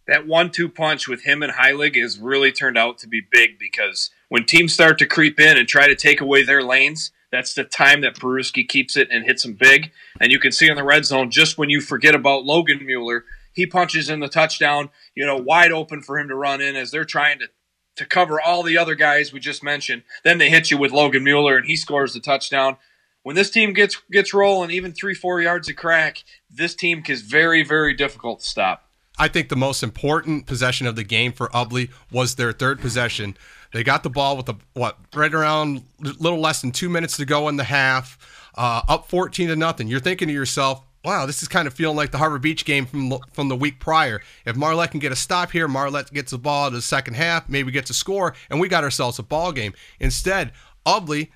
That 0.06 0.26
one-two 0.26 0.68
punch 0.68 1.08
with 1.08 1.22
him 1.22 1.42
and 1.42 1.52
Heilig 1.52 1.96
has 1.96 2.18
really 2.18 2.52
turned 2.52 2.76
out 2.76 2.98
to 2.98 3.08
be 3.08 3.22
big 3.30 3.58
because 3.58 4.10
when 4.28 4.44
teams 4.44 4.74
start 4.74 4.98
to 4.98 5.06
creep 5.06 5.40
in 5.40 5.56
and 5.56 5.66
try 5.66 5.86
to 5.86 5.94
take 5.94 6.20
away 6.20 6.42
their 6.42 6.62
lanes, 6.62 7.10
that's 7.30 7.54
the 7.54 7.64
time 7.64 8.02
that 8.02 8.16
Peruski 8.16 8.68
keeps 8.68 8.96
it 8.96 9.08
and 9.10 9.24
hits 9.24 9.44
them 9.44 9.54
big. 9.54 9.92
And 10.20 10.30
you 10.30 10.38
can 10.38 10.52
see 10.52 10.68
in 10.68 10.76
the 10.76 10.84
red 10.84 11.06
zone 11.06 11.30
just 11.30 11.56
when 11.56 11.70
you 11.70 11.80
forget 11.80 12.14
about 12.14 12.44
Logan 12.44 12.84
Mueller, 12.84 13.24
he 13.52 13.66
punches 13.66 14.10
in 14.10 14.20
the 14.20 14.28
touchdown, 14.28 14.90
you 15.14 15.24
know, 15.24 15.36
wide 15.36 15.72
open 15.72 16.02
for 16.02 16.18
him 16.18 16.28
to 16.28 16.34
run 16.34 16.60
in 16.60 16.76
as 16.76 16.90
they're 16.90 17.04
trying 17.04 17.38
to 17.38 17.46
to 17.96 18.06
cover 18.06 18.40
all 18.40 18.62
the 18.62 18.78
other 18.78 18.94
guys 18.94 19.32
we 19.32 19.40
just 19.40 19.62
mentioned. 19.62 20.02
Then 20.24 20.38
they 20.38 20.50
hit 20.50 20.70
you 20.70 20.78
with 20.78 20.92
Logan 20.92 21.24
Mueller 21.24 21.56
and 21.56 21.66
he 21.66 21.76
scores 21.76 22.14
the 22.14 22.20
touchdown. 22.20 22.76
When 23.22 23.36
this 23.36 23.50
team 23.50 23.72
gets 23.72 23.96
gets 24.10 24.34
rolling, 24.34 24.70
even 24.70 24.92
three, 24.92 25.14
four 25.14 25.40
yards 25.40 25.68
of 25.68 25.76
crack, 25.76 26.24
this 26.50 26.74
team 26.74 27.02
is 27.08 27.22
very, 27.22 27.62
very 27.62 27.94
difficult 27.94 28.40
to 28.40 28.46
stop. 28.46 28.90
I 29.18 29.28
think 29.28 29.48
the 29.48 29.56
most 29.56 29.82
important 29.82 30.46
possession 30.46 30.86
of 30.86 30.96
the 30.96 31.04
game 31.04 31.32
for 31.32 31.48
Ubly 31.48 31.90
was 32.10 32.34
their 32.34 32.52
third 32.52 32.80
possession. 32.80 33.36
They 33.72 33.84
got 33.84 34.02
the 34.02 34.10
ball 34.10 34.36
with 34.36 34.46
the 34.46 34.54
what 34.74 34.98
right 35.14 35.32
around 35.32 35.84
a 36.04 36.08
little 36.18 36.40
less 36.40 36.60
than 36.60 36.72
two 36.72 36.88
minutes 36.88 37.16
to 37.16 37.24
go 37.24 37.48
in 37.48 37.56
the 37.56 37.64
half, 37.64 38.50
uh, 38.56 38.82
up 38.88 39.08
fourteen 39.08 39.48
to 39.48 39.56
nothing. 39.56 39.88
You're 39.88 40.00
thinking 40.00 40.28
to 40.28 40.34
yourself, 40.34 40.84
wow, 41.04 41.26
this 41.26 41.42
is 41.42 41.48
kind 41.48 41.66
of 41.66 41.74
feeling 41.74 41.96
like 41.96 42.10
the 42.10 42.18
Harbor 42.18 42.38
Beach 42.38 42.64
game 42.64 42.86
from 42.86 43.18
from 43.32 43.48
the 43.48 43.56
week 43.56 43.78
prior. 43.78 44.20
If 44.46 44.56
Marlette 44.56 44.90
can 44.90 45.00
get 45.00 45.12
a 45.12 45.16
stop 45.16 45.50
here, 45.50 45.68
Marlette 45.68 46.12
gets 46.12 46.30
the 46.30 46.38
ball 46.38 46.70
to 46.70 46.76
the 46.76 46.82
second 46.82 47.14
half, 47.14 47.48
maybe 47.48 47.70
gets 47.70 47.90
a 47.90 47.94
score, 47.94 48.34
and 48.50 48.58
we 48.60 48.68
got 48.68 48.84
ourselves 48.84 49.18
a 49.18 49.22
ball 49.22 49.52
game. 49.52 49.74
Instead, 50.00 50.52
Ubly, 50.86 51.28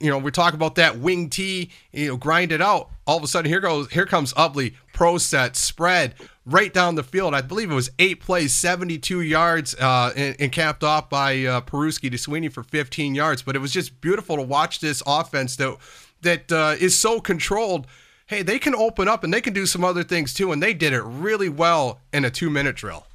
you 0.00 0.10
know, 0.10 0.18
we 0.18 0.30
talk 0.30 0.54
about 0.54 0.76
that 0.76 0.98
wing 0.98 1.28
T, 1.28 1.70
you 1.92 2.08
know, 2.08 2.16
grind 2.16 2.52
it 2.52 2.60
out. 2.60 2.90
All 3.06 3.16
of 3.16 3.22
a 3.24 3.26
sudden, 3.26 3.50
here 3.50 3.60
goes, 3.60 3.90
here 3.90 4.06
comes 4.06 4.32
Ubly, 4.34 4.74
pro 4.92 5.18
set, 5.18 5.56
spread, 5.56 6.14
right 6.46 6.72
down 6.72 6.94
the 6.94 7.02
field. 7.02 7.34
I 7.34 7.40
believe 7.40 7.70
it 7.70 7.74
was 7.74 7.90
eight 7.98 8.20
plays, 8.20 8.54
72 8.54 9.20
yards, 9.20 9.74
uh, 9.74 10.12
and, 10.16 10.36
and, 10.38 10.52
capped 10.52 10.84
off 10.84 11.10
by 11.10 11.44
uh, 11.44 11.60
Peruski 11.62 12.10
to 12.10 12.18
Sweeney 12.18 12.48
for 12.48 12.62
15 12.62 13.14
yards. 13.14 13.42
But 13.42 13.56
it 13.56 13.58
was 13.58 13.72
just 13.72 14.00
beautiful 14.00 14.36
to 14.36 14.42
watch 14.42 14.80
this 14.80 15.02
offense 15.06 15.56
that 15.56 15.76
that 16.22 16.52
uh, 16.52 16.76
is 16.78 16.96
so 16.98 17.20
controlled 17.20 17.86
hey, 18.26 18.42
they 18.42 18.58
can 18.58 18.74
open 18.74 19.08
up 19.08 19.24
and 19.24 19.32
they 19.32 19.40
can 19.40 19.52
do 19.52 19.66
some 19.66 19.84
other 19.84 20.02
things 20.02 20.34
too. 20.34 20.52
And 20.52 20.62
they 20.62 20.74
did 20.74 20.92
it 20.92 21.02
really 21.02 21.48
well 21.48 22.00
in 22.12 22.24
a 22.24 22.30
two 22.30 22.50
minute 22.50 22.76
drill. 22.76 23.06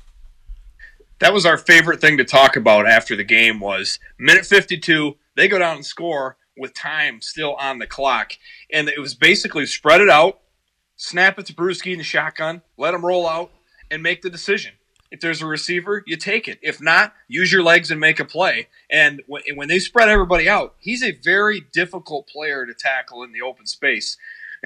That 1.19 1.33
was 1.33 1.45
our 1.45 1.57
favorite 1.57 1.99
thing 1.99 2.17
to 2.17 2.25
talk 2.25 2.55
about 2.55 2.87
after 2.87 3.15
the 3.15 3.23
game 3.23 3.59
was 3.59 3.99
minute 4.19 4.45
52, 4.45 5.15
they 5.35 5.47
go 5.47 5.57
down 5.57 5.77
and 5.77 5.85
score 5.85 6.37
with 6.57 6.73
time 6.73 7.21
still 7.21 7.55
on 7.55 7.79
the 7.79 7.87
clock. 7.87 8.33
And 8.71 8.87
it 8.89 8.99
was 8.99 9.15
basically 9.15 9.65
spread 9.65 10.01
it 10.01 10.09
out, 10.09 10.39
snap 10.95 11.39
it 11.39 11.45
to 11.47 11.53
Peruski 11.53 11.91
in 11.91 11.97
the 11.97 12.03
shotgun, 12.03 12.61
let 12.77 12.93
him 12.93 13.05
roll 13.05 13.27
out, 13.27 13.51
and 13.89 14.03
make 14.03 14.21
the 14.21 14.29
decision. 14.29 14.73
If 15.09 15.21
there's 15.21 15.41
a 15.41 15.45
receiver, 15.45 16.03
you 16.05 16.17
take 16.17 16.47
it. 16.47 16.59
If 16.61 16.81
not, 16.81 17.13
use 17.27 17.51
your 17.51 17.63
legs 17.63 17.91
and 17.91 17.99
make 17.99 18.19
a 18.19 18.25
play. 18.25 18.67
And 18.91 19.21
when 19.27 19.69
they 19.69 19.79
spread 19.79 20.09
everybody 20.09 20.49
out, 20.49 20.75
he's 20.79 21.01
a 21.01 21.11
very 21.11 21.61
difficult 21.71 22.27
player 22.27 22.65
to 22.65 22.73
tackle 22.73 23.23
in 23.23 23.31
the 23.31 23.41
open 23.41 23.65
space. 23.65 24.17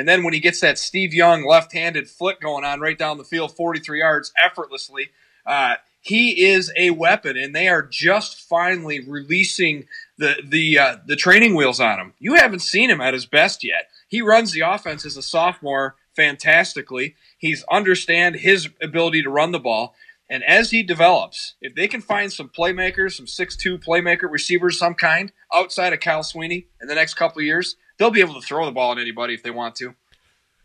And 0.02 0.08
then 0.08 0.24
when 0.24 0.34
he 0.34 0.40
gets 0.40 0.60
that 0.62 0.80
Steve 0.80 1.14
Young 1.14 1.46
left-handed 1.46 2.10
flick 2.10 2.42
going 2.42 2.66
on 2.66 2.80
right 2.80 2.98
down 2.98 3.20
the 3.20 3.24
field, 3.24 3.56
43 3.56 4.00
yards 4.00 4.34
effortlessly, 4.36 5.12
uh, 5.46 5.76
he 6.00 6.44
is 6.44 6.74
a 6.76 6.90
weapon, 6.90 7.38
and 7.38 7.56
they 7.56 7.68
are 7.68 7.84
just 7.84 8.42
finally 8.42 9.00
releasing 9.00 9.86
the 10.18 10.42
the 10.44 10.80
uh, 10.80 10.96
the 11.06 11.16
training 11.16 11.54
wheels 11.54 11.80
on 11.80 12.00
him. 12.00 12.14
You 12.18 12.34
haven't 12.34 12.64
seen 12.64 12.90
him 12.90 13.00
at 13.00 13.14
his 13.14 13.28
best 13.28 13.64
yet. 13.64 13.90
He 14.08 14.24
runs 14.24 14.54
the 14.54 14.62
offense 14.62 15.06
as 15.06 15.18
a 15.18 15.22
sophomore 15.22 15.98
fantastically. 16.16 17.16
He's 17.38 17.64
understand 17.72 18.38
his 18.38 18.70
ability 18.82 19.22
to 19.22 19.30
run 19.30 19.52
the 19.52 19.60
ball. 19.60 19.94
And 20.32 20.44
as 20.46 20.72
he 20.72 20.82
develops, 20.82 21.54
if 21.62 21.76
they 21.76 21.88
can 21.88 22.02
find 22.02 22.34
some 22.34 22.50
playmakers, 22.50 23.18
some 23.18 23.28
six-two 23.28 23.78
playmaker 23.78 24.32
receivers, 24.32 24.80
some 24.80 24.96
kind 24.96 25.32
outside 25.54 25.94
of 25.94 26.00
Cal 26.00 26.24
Sweeney 26.24 26.66
in 26.82 26.88
the 26.88 26.96
next 26.96 27.14
couple 27.14 27.44
years, 27.44 27.76
they'll 27.98 28.12
be 28.12 28.22
able 28.22 28.34
to 28.36 28.42
throw 28.42 28.66
the 28.66 28.72
ball 28.72 28.92
at 28.92 28.98
anybody 28.98 29.34
if 29.34 29.44
they 29.44 29.52
want 29.52 29.76
to. 29.76 29.96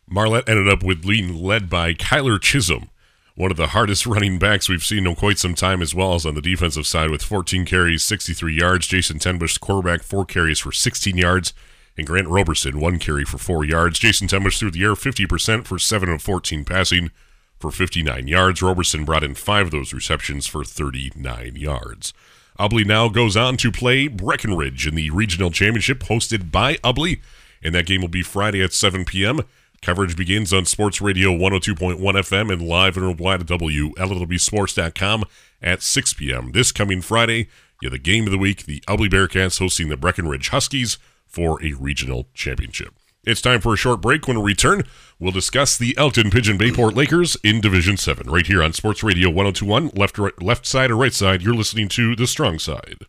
Marlette 0.08 0.48
ended 0.48 0.68
up 0.68 0.82
with 0.82 1.04
leading 1.04 1.42
led 1.42 1.68
by 1.68 1.92
Kyler 1.92 2.40
Chisholm, 2.40 2.90
one 3.34 3.50
of 3.50 3.56
the 3.56 3.68
hardest 3.68 4.06
running 4.06 4.38
backs 4.38 4.68
we've 4.68 4.84
seen 4.84 5.06
in 5.06 5.16
quite 5.16 5.38
some 5.38 5.54
time, 5.54 5.82
as 5.82 5.94
well 5.94 6.14
as 6.14 6.24
on 6.24 6.34
the 6.34 6.40
defensive 6.40 6.86
side 6.86 7.10
with 7.10 7.22
14 7.22 7.64
carries, 7.64 8.04
63 8.04 8.54
yards. 8.54 8.86
Jason 8.86 9.18
Tenbush, 9.18 9.58
quarterback, 9.58 10.02
four 10.02 10.24
carries 10.24 10.60
for 10.60 10.70
16 10.72 11.18
yards, 11.18 11.52
and 11.96 12.06
Grant 12.06 12.28
Roberson, 12.28 12.80
one 12.80 12.98
carry 12.98 13.24
for 13.24 13.38
four 13.38 13.64
yards. 13.64 13.98
Jason 13.98 14.28
Tenbush 14.28 14.58
threw 14.58 14.70
the 14.70 14.84
air 14.84 14.94
50% 14.94 15.66
for 15.66 15.78
7 15.78 16.08
of 16.08 16.22
14 16.22 16.64
passing 16.64 17.10
for 17.58 17.70
59 17.70 18.28
yards. 18.28 18.62
Roberson 18.62 19.04
brought 19.04 19.24
in 19.24 19.34
five 19.34 19.66
of 19.66 19.72
those 19.72 19.92
receptions 19.92 20.46
for 20.46 20.64
39 20.64 21.56
yards. 21.56 22.14
Ubly 22.58 22.86
now 22.86 23.08
goes 23.08 23.36
on 23.36 23.56
to 23.58 23.70
play 23.70 24.08
Breckenridge 24.08 24.86
in 24.86 24.94
the 24.94 25.10
regional 25.10 25.50
championship 25.50 26.00
hosted 26.00 26.50
by 26.50 26.76
Ubly, 26.76 27.20
and 27.62 27.74
that 27.74 27.86
game 27.86 28.00
will 28.00 28.08
be 28.08 28.22
Friday 28.22 28.62
at 28.62 28.72
7 28.72 29.04
p.m. 29.04 29.40
Coverage 29.82 30.16
begins 30.16 30.52
on 30.52 30.64
Sports 30.64 31.00
Radio 31.00 31.30
102.1 31.30 31.98
FM 31.98 32.52
and 32.52 32.62
live 32.62 32.96
and 32.96 33.06
worldwide 33.06 33.42
at 33.42 33.46
WLEWSports.com 33.46 35.24
at 35.62 35.82
6 35.82 36.14
p.m. 36.14 36.52
This 36.52 36.72
coming 36.72 37.02
Friday, 37.02 37.48
you 37.80 37.90
have 37.90 37.92
the 37.92 37.98
game 37.98 38.24
of 38.24 38.30
the 38.30 38.38
week, 38.38 38.64
the 38.64 38.80
Ubly 38.88 39.10
Bearcats 39.10 39.58
hosting 39.58 39.88
the 39.88 39.96
Breckenridge 39.96 40.48
Huskies 40.48 40.96
for 41.26 41.62
a 41.62 41.74
regional 41.74 42.26
championship. 42.32 42.94
It's 43.26 43.42
time 43.42 43.60
for 43.60 43.74
a 43.74 43.76
short 43.76 44.00
break. 44.00 44.28
When 44.28 44.40
we 44.40 44.52
return, 44.52 44.84
we'll 45.18 45.32
discuss 45.32 45.76
the 45.76 45.98
Elkton 45.98 46.30
Pigeon 46.30 46.56
Bayport 46.56 46.94
Lakers 46.94 47.36
in 47.42 47.60
Division 47.60 47.96
7 47.96 48.30
right 48.30 48.46
here 48.46 48.62
on 48.62 48.72
Sports 48.72 49.02
Radio 49.02 49.28
1021. 49.28 49.90
Left, 49.96 50.16
right, 50.16 50.40
left 50.40 50.64
side 50.64 50.92
or 50.92 50.96
right 50.96 51.12
side, 51.12 51.42
you're 51.42 51.52
listening 51.52 51.88
to 51.88 52.14
The 52.14 52.28
Strong 52.28 52.60
Side. 52.60 53.06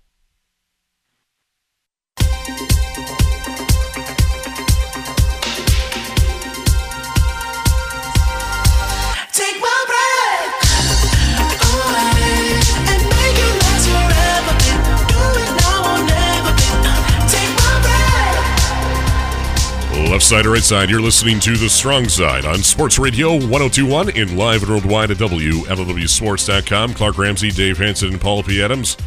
Side 20.27 20.45
or 20.45 20.51
right 20.51 20.61
side, 20.61 20.89
you're 20.89 20.99
listening 20.99 21.39
to 21.39 21.55
The 21.55 21.69
Strong 21.69 22.09
Side 22.09 22.43
on 22.43 22.57
Sports 22.57 22.99
Radio 22.99 23.31
1021 23.31 24.09
in 24.09 24.35
live 24.35 24.61
and 24.61 24.69
worldwide 24.69 25.09
at 25.09 25.15
WLEWSports.com. 25.15 26.93
Clark 26.95 27.17
Ramsey, 27.17 27.49
Dave 27.49 27.77
Hanson, 27.77 28.09
and 28.09 28.19
Paul 28.19 28.43
P. 28.43 28.61
Adams 28.61 28.97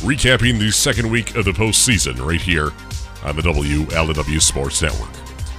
recapping 0.00 0.58
the 0.58 0.70
second 0.70 1.10
week 1.10 1.36
of 1.36 1.44
the 1.44 1.50
postseason 1.50 2.18
right 2.24 2.40
here 2.40 2.70
on 3.22 3.36
the 3.36 3.42
WLEW 3.42 4.40
Sports 4.40 4.80
Network. 4.80 5.10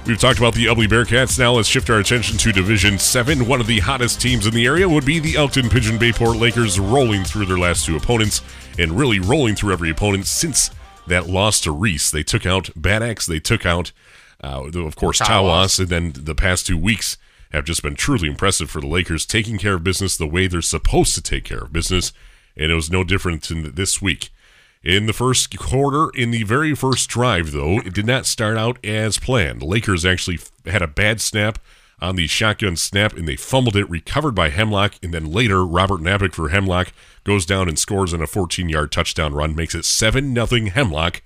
We've 0.04 0.18
talked 0.18 0.40
about 0.40 0.54
the 0.54 0.66
Ubly 0.66 0.88
Bearcats. 0.88 1.38
Now 1.38 1.52
let's 1.52 1.68
shift 1.68 1.90
our 1.90 2.00
attention 2.00 2.36
to 2.38 2.50
Division 2.50 2.98
7. 2.98 3.46
One 3.46 3.60
of 3.60 3.68
the 3.68 3.78
hottest 3.78 4.20
teams 4.20 4.48
in 4.48 4.52
the 4.52 4.66
area 4.66 4.88
would 4.88 5.06
be 5.06 5.20
the 5.20 5.36
Elkton 5.36 5.68
Pigeon 5.70 5.96
Bayport 5.96 6.38
Lakers, 6.38 6.80
rolling 6.80 7.22
through 7.22 7.46
their 7.46 7.58
last 7.58 7.86
two 7.86 7.96
opponents 7.96 8.42
and 8.80 8.98
really 8.98 9.20
rolling 9.20 9.54
through 9.54 9.74
every 9.74 9.90
opponent 9.90 10.26
since 10.26 10.72
that 11.06 11.28
loss 11.28 11.60
to 11.60 11.70
Reese. 11.70 12.10
They 12.10 12.24
took 12.24 12.44
out 12.44 12.70
Bad 12.74 13.04
Axe, 13.04 13.26
they 13.26 13.38
took 13.38 13.64
out 13.64 13.92
uh, 14.44 14.80
of 14.80 14.96
course, 14.96 15.20
Tawas, 15.20 15.78
and 15.78 15.88
then 15.88 16.12
the 16.14 16.34
past 16.34 16.66
two 16.66 16.78
weeks 16.78 17.16
have 17.52 17.64
just 17.64 17.82
been 17.82 17.94
truly 17.94 18.28
impressive 18.28 18.70
for 18.70 18.80
the 18.80 18.86
Lakers, 18.86 19.24
taking 19.24 19.58
care 19.58 19.74
of 19.74 19.84
business 19.84 20.16
the 20.16 20.26
way 20.26 20.46
they're 20.46 20.62
supposed 20.62 21.14
to 21.14 21.22
take 21.22 21.44
care 21.44 21.60
of 21.60 21.72
business, 21.72 22.12
and 22.56 22.70
it 22.70 22.74
was 22.74 22.90
no 22.90 23.04
different 23.04 23.50
in 23.50 23.74
this 23.74 24.02
week. 24.02 24.30
In 24.82 25.06
the 25.06 25.14
first 25.14 25.56
quarter, 25.58 26.10
in 26.14 26.30
the 26.30 26.42
very 26.42 26.74
first 26.74 27.08
drive, 27.08 27.52
though, 27.52 27.78
it 27.78 27.94
did 27.94 28.06
not 28.06 28.26
start 28.26 28.58
out 28.58 28.84
as 28.84 29.18
planned. 29.18 29.62
The 29.62 29.66
Lakers 29.66 30.04
actually 30.04 30.40
had 30.66 30.82
a 30.82 30.86
bad 30.86 31.22
snap 31.22 31.58
on 32.02 32.16
the 32.16 32.26
shotgun 32.26 32.76
snap, 32.76 33.14
and 33.14 33.26
they 33.26 33.36
fumbled 33.36 33.76
it, 33.76 33.88
recovered 33.88 34.34
by 34.34 34.50
Hemlock, 34.50 34.94
and 35.02 35.14
then 35.14 35.32
later, 35.32 35.64
Robert 35.64 36.02
Napick 36.02 36.34
for 36.34 36.50
Hemlock 36.50 36.92
goes 37.24 37.46
down 37.46 37.68
and 37.68 37.78
scores 37.78 38.12
on 38.12 38.20
a 38.20 38.26
14-yard 38.26 38.92
touchdown 38.92 39.32
run, 39.32 39.56
makes 39.56 39.74
it 39.74 39.84
7-0 39.84 40.70
Hemlock. 40.72 41.22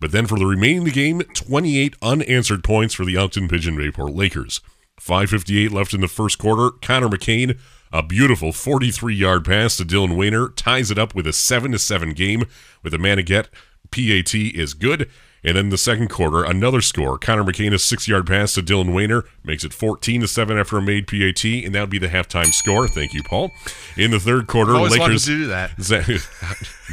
But 0.00 0.12
then 0.12 0.26
for 0.26 0.38
the 0.38 0.46
remaining 0.46 0.84
the 0.84 0.90
game, 0.90 1.20
28 1.20 1.94
unanswered 2.02 2.64
points 2.64 2.94
for 2.94 3.04
the 3.04 3.16
Elkton 3.16 3.48
Pigeon 3.48 3.76
Bayport 3.76 4.12
Lakers. 4.12 4.60
5.58 5.00 5.70
left 5.70 5.94
in 5.94 6.00
the 6.00 6.08
first 6.08 6.38
quarter. 6.38 6.70
Connor 6.82 7.08
McCain, 7.08 7.58
a 7.92 8.02
beautiful 8.02 8.52
43 8.52 9.14
yard 9.14 9.44
pass 9.44 9.76
to 9.76 9.84
Dylan 9.84 10.16
Wayner, 10.16 10.48
ties 10.48 10.90
it 10.90 10.98
up 10.98 11.14
with 11.14 11.26
a 11.26 11.32
7 11.32 11.76
7 11.76 12.12
game 12.12 12.44
with 12.82 12.94
a 12.94 12.98
man. 12.98 13.22
PAT 13.24 14.34
is 14.34 14.74
good. 14.74 15.10
And 15.42 15.56
then 15.56 15.70
the 15.70 15.78
second 15.78 16.08
quarter, 16.08 16.44
another 16.44 16.80
score. 16.82 17.16
Connor 17.18 17.44
McCain, 17.44 17.72
a 17.72 17.78
six 17.78 18.06
yard 18.06 18.26
pass 18.26 18.54
to 18.54 18.62
Dylan 18.62 18.92
Wayner, 18.94 19.24
makes 19.42 19.64
it 19.64 19.72
14 19.72 20.20
to 20.20 20.28
7 20.28 20.58
after 20.58 20.76
a 20.76 20.82
made 20.82 21.06
PAT, 21.06 21.44
and 21.44 21.74
that 21.74 21.80
would 21.80 21.90
be 21.90 21.98
the 21.98 22.08
halftime 22.08 22.52
score. 22.52 22.86
Thank 22.86 23.14
you, 23.14 23.22
Paul. 23.22 23.50
In 23.96 24.10
the 24.10 24.20
third 24.20 24.46
quarter, 24.46 24.74
Always 24.74 24.98
Lakers. 24.98 25.24
to 25.24 25.30
do 25.30 25.46
that. 25.46 25.70
Zach, 25.80 26.06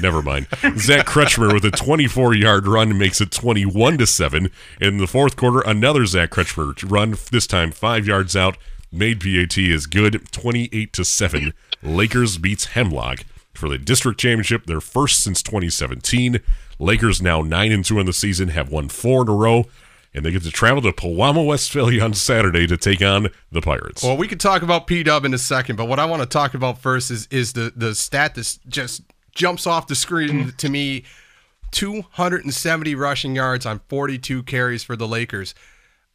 never 0.02 0.22
mind. 0.22 0.48
Zach 0.78 1.06
Kretschmer 1.06 1.54
with 1.54 1.66
a 1.66 1.72
24 1.72 2.36
yard 2.36 2.68
run 2.68 2.98
makes 2.98 3.20
it 3.20 3.32
21 3.32 3.98
to 3.98 4.08
7. 4.08 4.50
In 4.80 4.98
the 4.98 5.08
fourth 5.08 5.36
quarter, 5.36 5.62
another 5.62 6.06
Zach 6.06 6.30
Kretschmer 6.30 6.74
run, 6.90 7.16
this 7.32 7.48
time 7.48 7.72
five 7.72 8.08
yards 8.08 8.36
out. 8.36 8.58
Made 8.90 9.20
PAT 9.20 9.58
is 9.58 9.86
good, 9.86 10.32
28 10.32 10.94
to 10.94 11.04
7. 11.04 11.54
Lakers 11.84 12.38
beats 12.38 12.66
Hemlock 12.68 13.26
for 13.54 13.68
the 13.68 13.78
district 13.78 14.20
championship, 14.20 14.66
their 14.66 14.80
first 14.80 15.22
since 15.22 15.42
2017. 15.44 16.40
Lakers 16.80 17.22
now 17.22 17.42
9 17.42 17.72
and 17.72 17.84
2 17.84 18.00
in 18.00 18.06
the 18.06 18.13
season, 18.13 18.50
have 18.50 18.72
won 18.72 18.90
four 18.90 19.24
in 19.24 19.30
a 19.30 19.34
row, 19.34 19.66
and 20.13 20.26
they 20.26 20.32
get 20.32 20.44
to 20.44 20.52
travel 20.52 20.82
to 20.82 20.92
Pewamo, 20.92 21.46
Westphalia 21.46 22.04
on 22.04 22.13
Saturday 22.13 22.68
to 22.68 22.78
take 22.78 23.02
on 23.02 23.30
the 23.52 23.62
Pirates. 23.62 24.04
Well, 24.04 24.18
we 24.18 24.28
could 24.28 24.40
talk 24.40 24.62
about 24.62 24.88
P 24.88 25.04
Dub 25.04 25.26
in 25.26 25.34
a 25.34 25.38
second, 25.38 25.76
but 25.76 25.86
what 25.86 26.00
I 26.00 26.06
want 26.06 26.22
to 26.22 26.28
talk 26.28 26.54
about 26.54 26.80
first 26.80 27.12
is 27.12 27.28
is 27.32 27.54
the 27.54 27.72
the 27.76 27.94
stat 27.96 28.36
that 28.36 28.58
just 28.68 29.04
jumps 29.34 29.68
off 29.68 29.88
the 29.88 29.96
screen 29.96 30.54
to 30.58 30.70
me: 30.70 31.04
270 31.72 32.96
rushing 32.96 33.36
yards 33.36 33.66
on 33.66 33.82
42 33.88 34.44
carries 34.44 34.84
for 34.84 34.96
the 34.96 35.08
Lakers. 35.08 35.54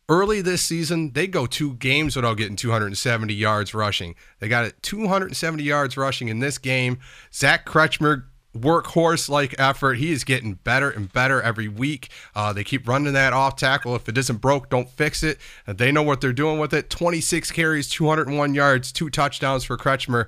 Early 0.09 0.43
this 0.43 0.63
season, 0.63 1.13
they 1.13 1.27
go 1.27 1.47
two 1.47 1.75
games 1.75 2.17
without 2.17 2.37
getting 2.37 2.57
270 2.57 3.33
yards 3.33 3.73
rushing. 3.73 4.15
They 4.41 4.49
got 4.49 4.65
it 4.65 4.83
270 4.83 5.63
yards 5.63 5.97
rushing 5.97 6.29
in 6.29 6.41
this 6.41 6.59
game. 6.59 6.99
Zach 7.33 7.65
Kretschmer 7.65 8.25
workhorse 8.57 9.29
like 9.29 9.55
effort. 9.59 9.95
He 9.95 10.13
is 10.13 10.25
getting 10.25 10.55
better 10.55 10.91
and 10.91 11.13
better 11.13 11.41
every 11.41 11.69
week. 11.69 12.09
Uh, 12.35 12.53
they 12.53 12.65
keep 12.65 12.87
running 12.87 13.13
that 13.15 13.33
off 13.33 13.57
tackle. 13.57 13.97
If 13.97 14.09
it 14.09 14.19
isn't 14.19 14.41
broke, 14.41 14.69
don't 14.69 14.89
fix 14.89 15.23
it. 15.23 15.39
They 15.67 15.93
know 15.93 16.03
what 16.03 16.21
they're 16.21 16.33
doing 16.33 16.59
with 16.59 16.75
it. 16.75 16.91
26 16.91 17.51
carries, 17.53 17.89
201 17.89 18.55
yards, 18.55 18.93
two 18.93 19.11
touchdowns 19.11 19.65
for 19.65 19.77
Kretschmer. 19.77 20.27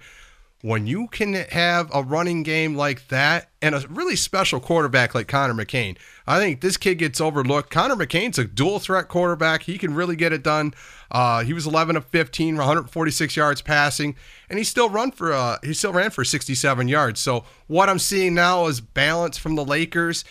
When 0.64 0.87
you 0.87 1.09
can 1.09 1.35
have 1.35 1.90
a 1.92 2.03
running 2.03 2.42
game 2.42 2.74
like 2.74 3.09
that 3.09 3.50
and 3.61 3.74
a 3.74 3.87
really 3.87 4.16
special 4.16 4.61
quarterback 4.61 5.14
like 5.14 5.29
Connor 5.29 5.53
McCain, 5.53 5.98
I 6.27 6.38
think 6.38 6.62
this 6.62 6.79
kid 6.79 6.94
gets 6.94 7.20
overlooked. 7.20 7.68
Connor 7.68 7.96
McCain's 7.96 8.38
a 8.38 8.46
dual 8.46 8.79
threat 8.79 9.09
quarterback. 9.09 9.64
He 9.64 9.77
can 9.77 9.92
really 9.92 10.16
get 10.16 10.33
it 10.33 10.42
done. 10.42 10.72
Uh, 11.11 11.44
he 11.44 11.53
was 11.53 11.66
11 11.66 11.96
of 11.96 12.07
15, 12.07 12.57
146 12.57 13.37
yards 13.37 13.61
passing, 13.61 14.16
and 14.48 14.59
he 14.59 14.64
still 14.64 14.88
run 14.88 15.11
for 15.11 15.35
uh, 15.35 15.59
he 15.62 15.74
still 15.74 15.92
ran 15.92 16.09
for 16.09 16.24
67 16.24 16.88
yards. 16.88 17.20
So 17.20 17.44
what 17.66 17.90
I'm 17.90 17.98
seeing 17.98 18.33
now 18.33 18.64
is 18.64 18.81
balance 18.81 19.37
from 19.37 19.57
the 19.57 19.66
Lakers. 19.66 20.24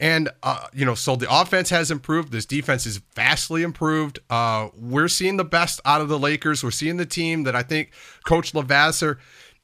And, 0.00 0.28
uh, 0.42 0.66
you 0.72 0.84
know, 0.84 0.94
so 0.94 1.16
the 1.16 1.26
offense 1.34 1.70
has 1.70 1.90
improved. 1.90 2.30
This 2.30 2.46
defense 2.46 2.86
is 2.86 2.98
vastly 3.16 3.62
improved. 3.62 4.20
Uh, 4.30 4.68
we're 4.76 5.08
seeing 5.08 5.38
the 5.38 5.44
best 5.44 5.80
out 5.84 6.00
of 6.00 6.08
the 6.08 6.18
Lakers. 6.18 6.62
We're 6.62 6.70
seeing 6.70 6.98
the 6.98 7.06
team 7.06 7.44
that 7.44 7.56
I 7.56 7.62
think 7.62 7.90
Coach 8.24 8.52
Lavasser 8.52 9.16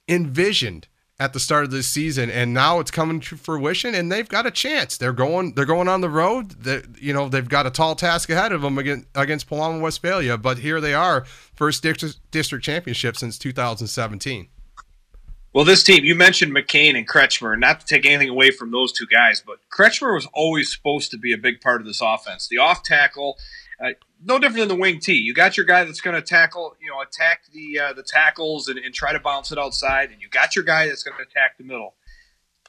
envisioned 0.09 0.89
at 1.19 1.33
the 1.33 1.41
start 1.41 1.65
of 1.65 1.71
this 1.71 1.87
season 1.87 2.29
and 2.29 2.53
now 2.53 2.81
it's 2.81 2.91
coming 2.91 3.21
to 3.21 3.37
fruition 3.37 3.95
and 3.95 4.11
they've 4.11 4.29
got 4.29 4.47
a 4.47 4.51
chance. 4.51 4.97
They're 4.97 5.13
going 5.13 5.55
they're 5.55 5.65
going 5.65 5.89
on 5.89 6.01
the 6.01 6.11
road. 6.11 6.51
That 6.65 7.01
you 7.01 7.13
know 7.13 7.29
they've 7.29 7.49
got 7.49 7.67
a 7.67 7.71
tall 7.71 7.95
task 7.95 8.29
ahead 8.31 8.53
of 8.53 8.63
them 8.63 8.79
against 8.79 9.07
against 9.15 9.49
Pewamo 9.49 9.81
Westphalia 9.81 10.37
but 10.37 10.59
here 10.59 10.81
they 10.81 10.95
are 10.95 11.25
first 11.55 11.83
district, 11.83 12.19
district 12.31 12.65
championship 12.65 13.17
since 13.17 13.39
2017 13.39 14.49
Well, 15.53 15.65
this 15.65 15.85
team, 15.85 16.05
you 16.05 16.17
mentioned 16.17 16.53
McCain 16.53 16.97
and 16.99 17.09
Kretschmer, 17.09 17.57
not 17.57 17.79
to 17.79 17.87
take 17.87 18.05
anything 18.05 18.29
away 18.29 18.51
from 18.51 18.73
those 18.73 18.93
two 18.93 19.07
guys, 19.07 19.41
but 19.41 19.59
Kretschmer 19.73 20.13
was 20.13 20.27
always 20.35 20.73
supposed 20.75 21.13
to 21.13 21.17
be 21.17 21.33
a 21.33 21.39
big 21.39 21.61
part 21.61 21.81
of 21.81 21.87
this 21.87 22.01
offense. 22.03 22.49
The 22.49 22.59
off 22.59 22.83
tackle, 22.83 23.39
no 24.23 24.39
different 24.39 24.69
than 24.69 24.69
the 24.69 24.81
wing 24.81 25.01
T. 25.01 25.15
You 25.15 25.35
got 25.35 25.57
your 25.57 25.67
guy 25.67 25.85
that's 25.85 26.01
going 26.01 26.17
to 26.17 26.23
tackle, 26.23 26.77
you 26.81 26.91
know, 26.91 27.01
attack 27.01 27.43
the 27.53 27.79
uh, 27.79 27.93
the 27.93 28.03
tackles 28.03 28.69
and, 28.69 28.79
and 28.79 28.95
try 28.95 29.13
to 29.13 29.21
bounce 29.21 29.53
it 29.53 29.59
outside, 29.59 30.11
and 30.11 30.21
you 30.21 30.29
got 30.29 30.57
your 30.57 30.65
guy 30.65 30.87
that's 30.87 31.03
going 31.03 31.17
to 31.17 31.23
attack 31.23 31.59
the 31.59 31.65
middle. 31.65 31.95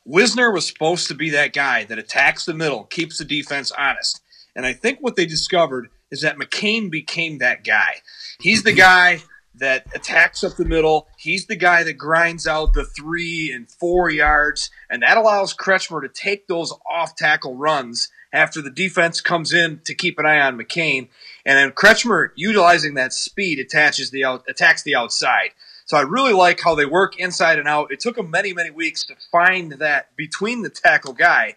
Wisner 0.05 0.51
was 0.51 0.67
supposed 0.67 1.07
to 1.07 1.15
be 1.15 1.31
that 1.31 1.53
guy 1.53 1.83
that 1.85 1.97
attacks 1.97 2.45
the 2.45 2.53
middle, 2.53 2.83
keeps 2.83 3.17
the 3.17 3.25
defense 3.25 3.71
honest. 3.71 4.21
And 4.55 4.65
I 4.65 4.73
think 4.73 4.99
what 5.01 5.15
they 5.15 5.25
discovered 5.25 5.89
is 6.11 6.21
that 6.21 6.37
McCain 6.37 6.91
became 6.91 7.39
that 7.39 7.63
guy. 7.63 7.95
He's 8.39 8.63
the 8.63 8.73
guy 8.73 9.23
that 9.55 9.87
attacks 9.95 10.43
up 10.43 10.55
the 10.55 10.65
middle. 10.65 11.07
He's 11.17 11.47
the 11.47 11.55
guy 11.55 11.83
that 11.83 11.93
grinds 11.93 12.45
out 12.45 12.73
the 12.73 12.85
three 12.85 13.51
and 13.51 13.69
four 13.69 14.09
yards, 14.09 14.69
and 14.89 15.01
that 15.01 15.17
allows 15.17 15.55
Kretschmer 15.55 16.01
to 16.01 16.09
take 16.09 16.47
those 16.47 16.73
off 16.89 17.15
tackle 17.15 17.55
runs 17.55 18.09
after 18.35 18.61
the 18.61 18.69
defense 18.69 19.21
comes 19.21 19.53
in 19.53 19.81
to 19.85 19.93
keep 19.93 20.19
an 20.19 20.25
eye 20.25 20.39
on 20.39 20.57
McCain. 20.57 21.07
And 21.45 21.57
then 21.57 21.71
Kretschmer, 21.71 22.29
utilizing 22.35 22.95
that 22.95 23.13
speed, 23.13 23.59
attaches 23.59 24.11
the 24.11 24.25
out, 24.25 24.43
attacks 24.47 24.83
the 24.83 24.95
outside. 24.95 25.51
So 25.85 25.97
I 25.97 26.01
really 26.01 26.33
like 26.33 26.59
how 26.61 26.73
they 26.73 26.85
work 26.85 27.19
inside 27.19 27.59
and 27.59 27.67
out. 27.67 27.91
It 27.91 27.99
took 27.99 28.15
them 28.15 28.31
many, 28.31 28.53
many 28.53 28.71
weeks 28.71 29.05
to 29.05 29.15
find 29.31 29.73
that 29.73 30.15
between 30.15 30.63
the 30.63 30.69
tackle 30.69 31.13
guy. 31.13 31.55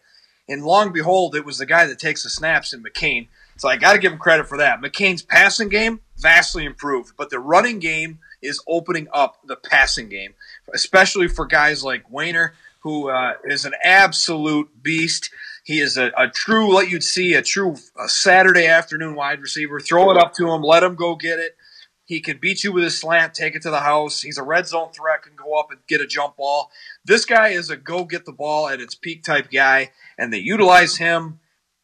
And 0.48 0.64
long 0.64 0.92
behold, 0.92 1.34
it 1.34 1.44
was 1.44 1.58
the 1.58 1.66
guy 1.66 1.86
that 1.86 1.98
takes 1.98 2.22
the 2.22 2.30
snaps 2.30 2.72
in 2.72 2.82
McCain. 2.82 3.28
So 3.56 3.68
I 3.68 3.76
got 3.76 3.94
to 3.94 3.98
give 3.98 4.12
him 4.12 4.18
credit 4.18 4.46
for 4.46 4.58
that. 4.58 4.80
McCain's 4.80 5.22
passing 5.22 5.68
game 5.68 6.00
vastly 6.16 6.64
improved, 6.64 7.14
but 7.16 7.30
the 7.30 7.40
running 7.40 7.80
game 7.80 8.18
is 8.40 8.62
opening 8.68 9.08
up 9.12 9.38
the 9.46 9.56
passing 9.56 10.08
game, 10.08 10.34
especially 10.72 11.26
for 11.26 11.44
guys 11.44 11.82
like 11.82 12.08
Wayner, 12.10 12.54
who 12.80 13.10
uh, 13.10 13.34
is 13.44 13.64
an 13.64 13.74
absolute 13.82 14.82
beast. 14.82 15.30
He 15.68 15.80
is 15.80 15.98
a, 15.98 16.10
a 16.16 16.28
true, 16.28 16.72
what 16.72 16.88
you'd 16.88 17.04
see, 17.04 17.34
a 17.34 17.42
true 17.42 17.76
a 17.94 18.08
Saturday 18.08 18.66
afternoon 18.66 19.14
wide 19.14 19.42
receiver. 19.42 19.80
Throw 19.80 20.10
it 20.10 20.16
up 20.16 20.32
to 20.36 20.50
him, 20.50 20.62
let 20.62 20.82
him 20.82 20.94
go 20.94 21.14
get 21.14 21.38
it. 21.38 21.58
He 22.06 22.20
can 22.20 22.38
beat 22.38 22.64
you 22.64 22.72
with 22.72 22.84
a 22.84 22.90
slant, 22.90 23.34
take 23.34 23.54
it 23.54 23.60
to 23.60 23.70
the 23.70 23.80
house. 23.80 24.22
He's 24.22 24.38
a 24.38 24.42
red 24.42 24.66
zone 24.66 24.92
threat, 24.92 25.24
can 25.24 25.34
go 25.36 25.60
up 25.60 25.70
and 25.70 25.80
get 25.86 26.00
a 26.00 26.06
jump 26.06 26.38
ball. 26.38 26.70
This 27.04 27.26
guy 27.26 27.48
is 27.48 27.68
a 27.68 27.76
go 27.76 28.06
get 28.06 28.24
the 28.24 28.32
ball 28.32 28.66
at 28.66 28.80
its 28.80 28.94
peak 28.94 29.22
type 29.22 29.50
guy, 29.52 29.90
and 30.16 30.32
they 30.32 30.38
utilize 30.38 30.96
him 30.96 31.38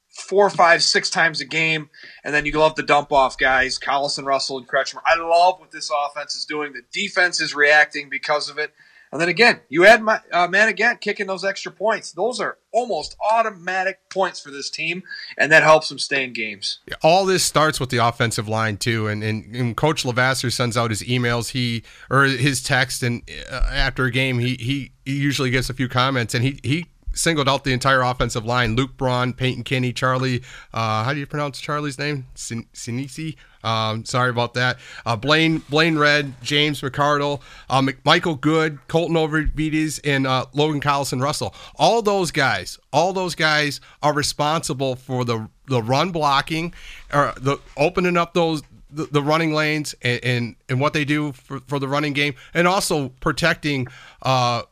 four, 0.09 0.49
five, 0.49 0.83
six 0.83 1.11
times 1.11 1.43
a 1.43 1.45
game. 1.45 1.91
And 2.25 2.35
then 2.35 2.47
you 2.47 2.53
love 2.53 2.77
the 2.77 2.83
dump 2.83 3.13
off 3.13 3.37
guys, 3.37 3.79
Collison, 3.79 4.25
Russell, 4.25 4.57
and 4.57 4.67
Kretschmer. 4.67 5.03
I 5.05 5.17
love 5.17 5.61
what 5.61 5.73
this 5.73 5.91
offense 6.07 6.35
is 6.37 6.47
doing. 6.47 6.73
The 6.73 6.85
defense 6.91 7.39
is 7.39 7.55
reacting 7.55 8.09
because 8.09 8.49
of 8.49 8.57
it. 8.57 8.73
And 9.15 9.21
then 9.21 9.29
again, 9.29 9.61
you 9.69 9.87
add 9.87 10.03
my, 10.03 10.19
uh, 10.33 10.49
man 10.49 10.69
again 10.69 10.99
kicking 11.01 11.29
those 11.29 11.45
extra 11.45 11.71
points. 11.71 12.11
Those 12.11 12.41
are 12.41 12.59
almost 12.73 13.15
automatic 13.33 14.01
points 14.11 14.41
for 14.41 14.51
this 14.51 14.69
team, 14.69 15.05
and 15.39 15.53
that 15.53 15.63
helps 15.63 15.89
them 15.89 16.01
stay 16.01 16.25
in 16.25 16.33
games. 16.33 16.81
all 17.01 17.25
this 17.25 17.45
starts 17.45 17.79
with 17.79 17.91
the 17.91 17.99
offensive 17.99 18.49
line 18.49 18.77
too 18.77 19.07
and, 19.07 19.23
and, 19.23 19.55
and 19.55 19.77
coach 19.77 20.03
lavasser 20.03 20.53
sends 20.53 20.77
out 20.77 20.91
his 20.91 21.05
emails 21.05 21.51
he 21.51 21.85
or 22.11 22.25
his 22.25 22.61
text 22.61 23.05
and 23.05 23.23
uh, 23.49 23.69
after 23.71 24.05
a 24.05 24.11
game 24.11 24.41
he, 24.41 24.57
he 24.59 24.91
he 25.05 25.15
usually 25.17 25.51
gets 25.51 25.71
a 25.71 25.75
few 25.75 25.89
comments 25.89 26.35
and 26.35 26.45
he 26.45 26.59
he 26.65 26.87
singled 27.15 27.49
out 27.49 27.65
the 27.65 27.73
entire 27.73 28.03
offensive 28.03 28.45
line 28.45 28.77
luke 28.77 28.97
braun 28.97 29.33
peyton 29.33 29.63
kinney 29.63 29.93
charlie 29.93 30.43
uh, 30.73 31.05
how 31.05 31.13
do 31.13 31.19
you 31.19 31.27
pronounce 31.27 31.61
charlie's 31.61 31.99
name 31.99 32.27
Sin- 32.35 32.67
sinisi 32.73 33.37
um, 33.65 34.05
sorry 34.05 34.29
about 34.29 34.55
that. 34.55 34.79
Uh, 35.07 35.17
Blaine 35.17 35.59
Blaine 35.71 35.97
Red, 35.97 36.35
James 36.43 36.83
McCardle, 36.83 37.41
uh, 37.71 37.83
Michael 38.05 38.35
Good, 38.35 38.79
Colton 38.89 39.17
Overvides, 39.17 40.01
and 40.05 40.27
uh, 40.27 40.45
Logan 40.53 40.83
Collison 40.83 41.21
Russell. 41.21 41.55
All 41.77 42.03
those 42.03 42.31
guys, 42.31 42.79
all 42.93 43.15
those 43.15 43.35
guys 43.35 43.81
are 44.03 44.13
responsible 44.13 44.97
for 44.97 45.25
the 45.25 45.49
the 45.67 45.83
run 45.83 46.13
blocking, 46.13 46.75
or 47.13 47.33
the 47.41 47.57
opening 47.77 48.19
up 48.19 48.35
those 48.35 48.63
the, 48.91 49.23
running 49.23 49.53
lanes 49.55 49.95
and, 50.03 50.23
and 50.23 50.57
and 50.69 50.81
what 50.81 50.93
they 50.93 51.05
do 51.05 51.33
for, 51.33 51.61
for 51.67 51.79
the 51.79 51.89
running 51.89 52.13
game, 52.13 52.35
and 52.53 52.69
also 52.69 53.09
protecting. 53.09 53.89
Uh, 54.23 54.63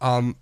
um, 0.00 0.36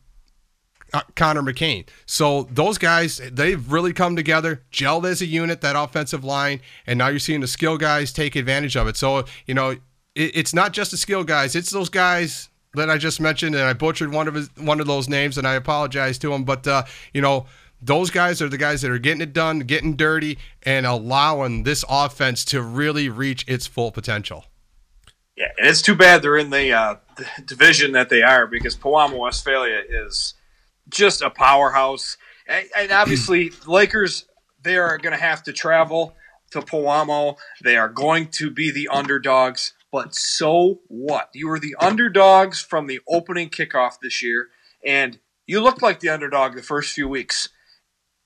Connor 1.15 1.43
McCain. 1.43 1.87
So 2.07 2.49
those 2.51 2.79
guys, 2.79 3.21
they've 3.33 3.71
really 3.71 3.93
come 3.93 4.17
together, 4.17 4.63
gelled 4.73 5.05
as 5.05 5.23
a 5.23 5.27
unit, 5.27 5.61
that 5.61 5.77
offensive 5.77 6.25
line, 6.25 6.61
and 6.87 6.99
now 6.99 7.09
you're 7.09 7.19
seeing 7.19 7.41
the 7.41 7.47
skill 7.47 7.77
guys 7.77 8.13
take 8.13 8.37
advantage 8.37 8.77
of 8.77 8.87
it. 8.87 8.97
So, 8.97 9.25
you 9.47 9.55
know, 9.55 9.71
it, 9.71 9.81
it's 10.15 10.55
not 10.55 10.73
just 10.73 10.91
the 10.91 10.97
skill 10.97 11.25
guys, 11.25 11.55
it's 11.55 11.71
those 11.71 11.89
guys 11.89 12.49
that 12.75 12.91
I 12.91 12.99
just 12.99 13.21
mentioned, 13.21 13.55
and 13.55 13.65
I 13.65 13.73
butchered 13.73 14.13
one 14.13 14.29
of 14.29 14.35
his, 14.35 14.51
one 14.57 14.81
of 14.81 14.87
those 14.87 15.09
names, 15.09 15.39
and 15.39 15.47
I 15.47 15.55
apologize 15.55 16.19
to 16.19 16.33
him. 16.33 16.45
But, 16.45 16.67
uh, 16.67 16.85
you 17.15 17.23
know, 17.23 17.47
those 17.81 18.11
guys 18.11 18.43
are 18.43 18.49
the 18.49 18.59
guys 18.59 18.83
that 18.83 18.91
are 18.91 18.99
getting 18.99 19.23
it 19.23 19.33
done, 19.33 19.61
getting 19.61 19.97
dirty, 19.97 20.39
and 20.63 20.87
allowing 20.87 21.63
this 21.63 21.85
offense 21.89 22.45
to 22.47 22.61
really 22.63 23.09
reach 23.09 23.45
its 23.49 23.67
full 23.67 23.91
potential. 23.93 24.45
Yeah, 25.37 25.49
and 25.59 25.67
it's 25.69 25.83
too 25.83 25.95
bad 25.95 26.23
they're 26.23 26.37
in 26.37 26.51
the, 26.51 26.73
uh, 26.73 26.97
the 27.17 27.27
division 27.45 27.93
that 27.93 28.09
they 28.09 28.23
are 28.23 28.47
because 28.47 28.77
Pewamo, 28.77 29.19
Westphalia 29.19 29.83
is– 29.89 30.35
just 30.91 31.23
a 31.23 31.31
powerhouse. 31.31 32.17
And, 32.47 32.67
and 32.77 32.93
obviously, 32.93 33.53
Lakers, 33.67 34.27
they 34.63 34.77
are 34.77 34.99
going 34.99 35.15
to 35.17 35.23
have 35.23 35.43
to 35.45 35.53
travel 35.53 36.17
to 36.53 36.61
Pewamo. 36.61 37.37
They 37.63 37.77
are 37.77 37.89
going 37.89 38.29
to 38.29 38.51
be 38.51 38.71
the 38.71 38.89
underdogs. 38.89 39.75
But 39.93 40.15
so 40.15 40.81
what? 40.89 41.31
You 41.35 41.49
were 41.49 41.61
the 41.61 41.77
underdogs 41.81 42.61
from 42.61 42.87
the 42.87 43.01
opening 43.09 43.51
kickoff 43.51 43.95
this 44.03 44.23
year, 44.23 44.49
and 44.85 45.19
you 45.47 45.61
looked 45.61 45.83
like 45.83 46.01
the 46.01 46.09
underdog 46.09 46.55
the 46.55 46.63
first 46.63 46.93
few 46.93 47.09
weeks. 47.09 47.49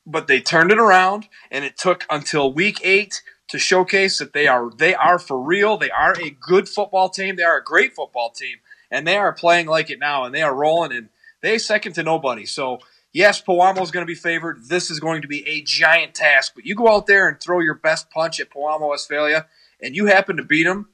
but 0.06 0.26
they 0.26 0.40
turned 0.40 0.72
it 0.72 0.78
around, 0.78 1.28
and 1.50 1.64
it 1.64 1.76
took 1.76 2.04
until 2.10 2.52
week 2.52 2.80
eight 2.82 3.22
to 3.48 3.58
showcase 3.58 4.18
that 4.18 4.32
they 4.32 4.46
are 4.46 4.70
they 4.76 4.94
are 4.94 5.18
for 5.18 5.40
real. 5.40 5.76
They 5.76 5.90
are 5.90 6.14
a 6.20 6.30
good 6.30 6.68
football 6.68 7.08
team. 7.08 7.36
They 7.36 7.42
are 7.44 7.58
a 7.58 7.64
great 7.64 7.94
football 7.94 8.30
team, 8.30 8.58
and 8.90 9.06
they 9.06 9.16
are 9.16 9.32
playing 9.32 9.66
like 9.66 9.90
it 9.90 9.98
now, 9.98 10.24
and 10.24 10.34
they 10.34 10.42
are 10.42 10.54
rolling, 10.54 10.92
and 10.92 11.08
they 11.42 11.58
second 11.58 11.94
to 11.94 12.02
nobody. 12.02 12.46
So 12.46 12.78
yes, 13.12 13.42
Pewamo 13.42 13.82
is 13.82 13.90
going 13.90 14.04
to 14.04 14.10
be 14.10 14.14
favored. 14.14 14.68
This 14.68 14.90
is 14.90 15.00
going 15.00 15.22
to 15.22 15.28
be 15.28 15.46
a 15.46 15.62
giant 15.62 16.14
task, 16.14 16.52
but 16.54 16.64
you 16.64 16.74
go 16.74 16.88
out 16.88 17.06
there 17.06 17.28
and 17.28 17.40
throw 17.40 17.60
your 17.60 17.74
best 17.74 18.10
punch 18.10 18.40
at 18.40 18.50
Pewamo, 18.50 18.90
Westphalia, 18.90 19.46
and 19.82 19.94
you 19.94 20.06
happen 20.06 20.36
to 20.36 20.44
beat 20.44 20.64
them. 20.64 20.88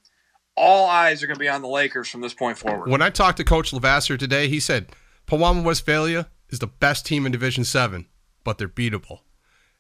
All 0.56 0.88
eyes 0.88 1.22
are 1.22 1.26
going 1.26 1.36
to 1.36 1.40
be 1.40 1.48
on 1.48 1.60
the 1.60 1.68
Lakers 1.68 2.08
from 2.08 2.22
this 2.22 2.32
point 2.32 2.56
forward. 2.56 2.88
When 2.88 3.02
I 3.02 3.10
talked 3.10 3.36
to 3.38 3.44
Coach 3.44 3.72
Lavasser 3.72 4.18
today, 4.18 4.48
he 4.48 4.60
said 4.60 4.88
Pewamo, 5.26 5.62
Westphalia 5.62 6.28
is 6.48 6.60
the 6.60 6.66
best 6.66 7.04
team 7.04 7.26
in 7.26 7.32
Division 7.32 7.64
Seven, 7.64 8.06
but 8.44 8.56
they're 8.56 8.68
beatable. 8.68 9.20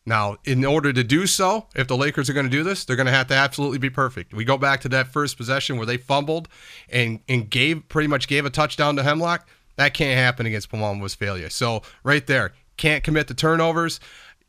Now, 0.08 0.36
in 0.44 0.64
order 0.64 0.92
to 0.92 1.02
do 1.02 1.26
so, 1.26 1.66
if 1.74 1.88
the 1.88 1.96
Lakers 1.96 2.30
are 2.30 2.32
going 2.32 2.46
to 2.46 2.50
do 2.50 2.62
this, 2.62 2.84
they're 2.84 2.94
going 2.94 3.06
to 3.06 3.12
have 3.12 3.26
to 3.26 3.34
absolutely 3.34 3.78
be 3.78 3.90
perfect. 3.90 4.32
We 4.32 4.44
go 4.44 4.56
back 4.56 4.80
to 4.82 4.88
that 4.90 5.08
first 5.08 5.36
possession 5.36 5.76
where 5.76 5.86
they 5.86 5.96
fumbled 5.96 6.48
and 6.88 7.20
and 7.28 7.50
gave 7.50 7.88
pretty 7.88 8.06
much 8.06 8.28
gave 8.28 8.46
a 8.46 8.50
touchdown 8.50 8.94
to 8.96 9.02
Hemlock. 9.02 9.48
That 9.76 9.94
can't 9.94 10.18
happen 10.18 10.46
against 10.46 10.70
Pewamo 10.70 11.00
Westphalia. 11.00 11.50
So 11.50 11.82
right 12.02 12.26
there, 12.26 12.52
can't 12.76 13.04
commit 13.04 13.28
the 13.28 13.34
turnovers, 13.34 14.00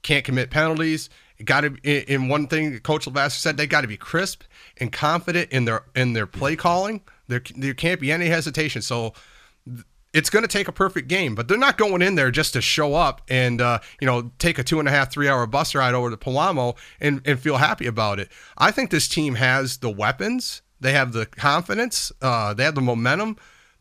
can't 0.01 0.25
commit 0.25 0.49
penalties. 0.49 1.09
Got 1.43 1.61
to 1.61 1.75
in 1.83 2.29
one 2.29 2.47
thing 2.47 2.79
Coach 2.79 3.05
Lavasser 3.05 3.37
said 3.37 3.57
they 3.57 3.67
got 3.67 3.81
to 3.81 3.87
be 3.87 3.97
crisp 3.97 4.41
and 4.77 4.91
confident 4.91 5.51
in 5.51 5.65
their 5.65 5.83
in 5.95 6.13
their 6.13 6.25
play 6.25 6.55
calling. 6.55 7.01
There 7.27 7.43
there 7.55 7.75
can't 7.75 7.99
be 7.99 8.11
any 8.11 8.25
hesitation. 8.25 8.81
So 8.81 9.13
it's 10.13 10.31
going 10.31 10.41
to 10.41 10.47
take 10.47 10.67
a 10.67 10.71
perfect 10.71 11.07
game, 11.07 11.35
but 11.35 11.47
they're 11.47 11.59
not 11.59 11.77
going 11.77 12.01
in 12.01 12.15
there 12.15 12.31
just 12.31 12.53
to 12.53 12.61
show 12.61 12.95
up 12.95 13.21
and 13.29 13.61
uh, 13.61 13.79
you 14.01 14.07
know 14.07 14.31
take 14.39 14.57
a 14.57 14.63
two 14.63 14.79
and 14.79 14.87
a 14.87 14.91
half, 14.91 15.11
three 15.11 15.27
hour 15.27 15.45
bus 15.45 15.75
ride 15.75 15.93
over 15.93 16.09
to 16.09 16.17
Pewamo 16.17 16.75
and, 16.99 17.21
and 17.23 17.39
feel 17.39 17.57
happy 17.57 17.85
about 17.85 18.19
it. 18.19 18.29
I 18.57 18.71
think 18.71 18.89
this 18.89 19.07
team 19.07 19.35
has 19.35 19.77
the 19.77 19.91
weapons, 19.91 20.63
they 20.79 20.93
have 20.93 21.13
the 21.13 21.27
confidence, 21.27 22.11
uh, 22.21 22.55
they 22.55 22.63
have 22.63 22.73
the 22.73 22.81
momentum 22.81 23.37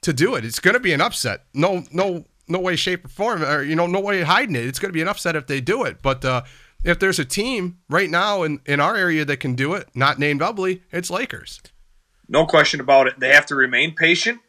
to 0.06 0.12
do 0.12 0.34
it. 0.36 0.44
It's 0.44 0.60
going 0.60 0.74
to 0.74 0.80
be 0.80 0.92
an 0.92 1.00
upset. 1.00 1.44
No, 1.52 1.84
no, 1.92 2.24
no 2.48 2.60
way, 2.60 2.76
shape, 2.76 3.04
or 3.04 3.08
form, 3.08 3.42
or 3.42 3.62
you 3.62 3.76
know, 3.76 3.86
no 3.86 4.00
way 4.00 4.22
hiding 4.22 4.56
it. 4.56 4.64
It's 4.64 4.78
going 4.78 4.90
to 4.90 4.94
be 4.94 5.02
an 5.02 5.08
upset 5.08 5.36
if 5.36 5.46
they 5.46 5.60
do 5.60 5.84
it. 5.84 6.00
But 6.00 6.24
uh, 6.24 6.42
if 6.84 6.98
there's 6.98 7.18
a 7.18 7.24
team 7.24 7.78
right 7.90 8.08
now 8.08 8.42
in 8.44 8.60
in 8.64 8.80
our 8.80 8.96
area 8.96 9.24
that 9.24 9.38
can 9.38 9.54
do 9.54 9.74
it, 9.74 9.88
not 9.94 10.18
named 10.18 10.40
Ubly, 10.40 10.82
it's 10.92 11.10
Lakers. 11.10 11.60
No 12.28 12.46
question 12.46 12.80
about 12.80 13.08
it. 13.08 13.18
They 13.18 13.32
have 13.32 13.46
to 13.46 13.56
remain 13.56 13.94
patient 13.94 14.40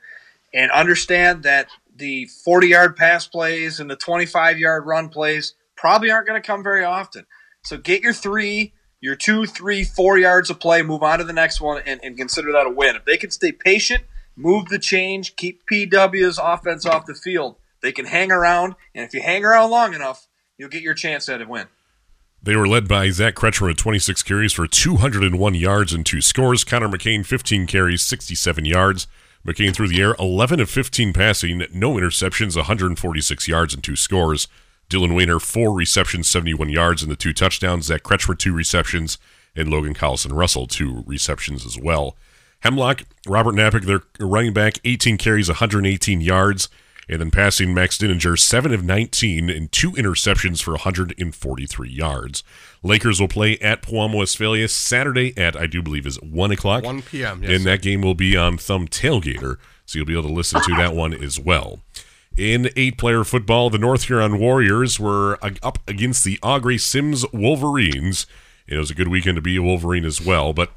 and 0.54 0.72
understand 0.72 1.44
that 1.44 1.68
the 1.96 2.26
40 2.26 2.68
yard 2.68 2.96
pass 2.96 3.28
plays 3.28 3.80
and 3.80 3.90
the 3.90 3.96
25 3.96 4.60
yard 4.60 4.86
run 4.86 5.10
plays 5.10 5.56
probably 5.76 6.12
aren't 6.12 6.28
going 6.28 6.42
to 6.42 6.46
come 6.46 6.64
very 6.64 6.84
often. 6.84 7.26
So 7.64 7.78
get 7.78 8.02
your 8.02 8.14
three, 8.14 8.74
your 9.02 9.16
two, 9.16 9.46
three, 9.46 9.84
four 9.84 10.18
yards 10.18 10.50
of 10.50 10.60
play, 10.60 10.84
move 10.84 11.04
on 11.04 11.20
to 11.20 11.24
the 11.24 11.34
next 11.34 11.62
one, 11.62 11.82
and, 11.86 12.00
and 12.04 12.16
consider 12.16 12.52
that 12.54 12.68
a 12.68 12.70
win. 12.70 12.96
If 12.96 13.06
they 13.06 13.18
can 13.18 13.32
stay 13.32 13.52
patient, 13.52 14.04
move 14.38 14.70
the 14.70 14.80
change, 14.80 15.36
keep 15.36 15.64
PW's 15.70 16.40
offense 16.42 16.86
off 16.86 17.06
the 17.06 17.16
field, 17.16 17.58
they 17.82 17.92
can 17.92 18.06
hang 18.06 18.32
around. 18.32 18.76
And 18.96 19.04
if 19.04 19.14
you 19.14 19.22
hang 19.22 19.44
around 19.44 19.72
long 19.72 19.94
enough, 19.94 20.28
you'll 20.58 20.70
get 20.70 20.82
your 20.82 20.94
chance 20.94 21.28
at 21.28 21.42
a 21.42 21.48
win. 21.48 21.68
They 22.42 22.56
were 22.56 22.68
led 22.68 22.88
by 22.88 23.10
Zach 23.10 23.36
Kretschmer 23.36 23.68
with 23.68 23.78
26 23.78 24.24
carries 24.24 24.54
for 24.54 24.68
201 24.68 25.56
yards 25.56 25.92
and 25.92 26.06
two 26.06 26.22
scores. 26.22 26.64
Connor 26.64 26.88
McCain, 26.88 27.26
15 27.26 27.68
carries, 27.68 28.04
67 28.04 28.64
yards. 28.64 29.08
McCain 29.46 29.74
through 29.74 29.88
the 29.88 30.02
air, 30.02 30.16
11 30.20 30.60
of 30.60 30.70
15 30.70 31.14
passing, 31.14 31.66
no 31.74 31.94
interceptions, 31.94 32.56
146 32.56 33.48
yards 33.48 33.74
and 33.74 33.84
two 33.84 33.96
scores. 33.96 34.48
Dylan 34.90 35.16
Weiner, 35.16 35.40
four 35.40 35.74
receptions, 35.74 36.28
71 36.28 36.70
yards, 36.70 37.02
and 37.02 37.12
the 37.12 37.16
two 37.16 37.34
touchdowns. 37.34 37.86
Zach 37.86 38.04
Kretschmer, 38.04 38.38
two 38.38 38.54
receptions, 38.54 39.18
and 39.56 39.70
Logan 39.70 39.94
Collison 39.94 40.34
Russell, 40.34 40.68
two 40.68 41.04
receptions 41.06 41.66
as 41.66 41.78
well. 41.78 42.16
Hemlock, 42.60 43.04
Robert 43.28 43.56
Napick, 43.56 43.86
their 43.86 44.02
running 44.20 44.54
back, 44.54 44.80
18 44.84 45.18
carries, 45.18 45.50
118 45.50 46.22
yards. 46.22 46.70
And 47.10 47.22
then 47.22 47.32
passing 47.32 47.74
Max 47.74 47.98
Dininger, 47.98 48.38
7 48.38 48.74
of 48.74 48.84
19 48.84 49.50
and 49.50 49.72
two 49.72 49.94
interceptions 49.94 50.62
for 50.62 50.72
143 50.72 51.90
yards. 51.90 52.44
Lakers 52.84 53.22
will 53.22 53.30
play 53.30 53.58
at 53.60 53.82
Pewamo, 53.82 54.18
Westphalia 54.18 54.68
Saturday 54.68 55.34
at, 55.38 55.56
I 55.56 55.68
do 55.68 55.82
believe, 55.82 56.06
is 56.06 56.22
1 56.22 56.52
o'clock. 56.52 56.84
1 56.84 57.04
p.m. 57.04 57.44
Yes, 57.44 57.52
and 57.52 57.66
that 57.66 57.82
game 57.82 58.02
will 58.02 58.14
be 58.14 58.36
on 58.36 58.58
Thumb 58.58 58.90
Tailgater, 58.90 59.56
so 59.86 59.98
you'll 59.98 60.06
be 60.06 60.18
able 60.18 60.28
to 60.28 60.34
listen 60.34 60.62
to 60.62 60.76
that 60.76 60.94
one 60.94 61.14
as 61.14 61.40
well. 61.40 61.80
In 62.36 62.70
eight 62.76 62.98
player 62.98 63.24
football, 63.24 63.70
the 63.70 63.80
North 63.80 64.04
Huron 64.04 64.38
Warriors 64.38 65.00
were 65.00 65.40
up 65.42 65.80
against 65.88 66.26
the 66.26 66.38
Au 66.44 66.60
Gres 66.60 66.86
Sims 66.86 67.26
Wolverines. 67.32 68.28
It 68.68 68.78
was 68.78 68.92
a 68.92 68.94
good 68.94 69.08
weekend 69.08 69.38
to 69.38 69.42
be 69.42 69.56
a 69.56 69.64
Wolverine 69.64 70.04
as 70.04 70.20
well, 70.20 70.52
but 70.52 70.72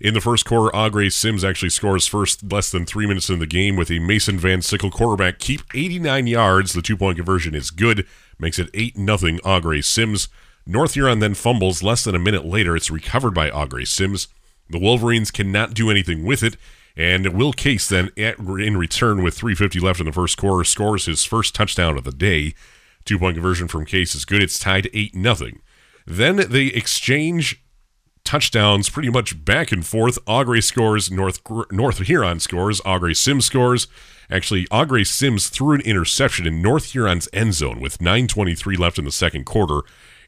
in 0.00 0.14
the 0.14 0.20
first 0.20 0.44
quarter, 0.44 0.74
Au 0.74 0.90
Gres 0.90 1.14
Sims 1.14 1.44
actually 1.44 1.70
scores 1.70 2.06
first 2.06 2.50
less 2.50 2.70
than 2.70 2.84
three 2.84 3.06
minutes 3.06 3.30
in 3.30 3.38
the 3.38 3.46
game 3.46 3.76
with 3.76 3.90
a 3.90 4.00
Mason 4.00 4.38
Van 4.38 4.60
Sickle 4.60 4.90
quarterback 4.90 5.38
keep 5.38 5.62
89 5.72 6.26
yards. 6.26 6.72
The 6.72 6.82
two 6.82 6.96
point 6.96 7.16
conversion 7.16 7.54
is 7.54 7.70
good, 7.70 8.06
makes 8.38 8.58
it 8.58 8.70
8 8.74 8.96
0 8.96 9.38
Au 9.44 9.60
Gres 9.60 9.86
Sims. 9.86 10.28
North 10.66 10.94
Huron 10.94 11.20
then 11.20 11.34
fumbles 11.34 11.82
less 11.82 12.04
than 12.04 12.14
a 12.14 12.18
minute 12.18 12.44
later. 12.44 12.74
It's 12.74 12.90
recovered 12.90 13.34
by 13.34 13.50
Au 13.50 13.66
Gres 13.66 13.90
Sims. 13.90 14.28
The 14.68 14.80
Wolverines 14.80 15.30
cannot 15.30 15.74
do 15.74 15.90
anything 15.90 16.24
with 16.24 16.42
it, 16.42 16.56
and 16.96 17.34
Will 17.34 17.52
Case 17.52 17.88
then, 17.88 18.10
in 18.16 18.76
return 18.76 19.22
with 19.22 19.38
3.50 19.38 19.80
left 19.82 20.00
in 20.00 20.06
the 20.06 20.12
first 20.12 20.38
quarter, 20.38 20.64
scores 20.64 21.04
his 21.04 21.24
first 21.24 21.54
touchdown 21.54 21.98
of 21.98 22.04
the 22.04 22.12
day. 22.12 22.54
Two 23.04 23.18
point 23.18 23.36
conversion 23.36 23.68
from 23.68 23.84
Case 23.84 24.14
is 24.14 24.24
good. 24.24 24.42
It's 24.42 24.58
tied 24.58 24.88
8 24.92 25.12
0. 25.14 25.50
Then 26.06 26.36
they 26.36 26.66
exchange 26.66 27.62
touchdowns 28.34 28.90
pretty 28.90 29.10
much 29.10 29.44
back 29.44 29.70
and 29.70 29.86
forth. 29.86 30.18
Au 30.26 30.42
Gres 30.42 30.66
scores, 30.66 31.08
North 31.08 31.40
North 31.70 31.98
Huron 31.98 32.40
scores, 32.40 32.80
Au 32.84 32.98
Gres 32.98 33.20
Sims 33.20 33.46
scores. 33.46 33.86
Actually, 34.28 34.66
Au 34.72 34.84
Gres 34.84 35.08
Sims 35.08 35.48
threw 35.48 35.72
an 35.72 35.80
interception 35.82 36.44
in 36.44 36.60
North 36.60 36.90
Huron's 36.90 37.28
end 37.32 37.54
zone 37.54 37.78
with 37.78 37.98
9.23 37.98 38.76
left 38.76 38.98
in 38.98 39.04
the 39.04 39.12
second 39.12 39.44
quarter. 39.44 39.82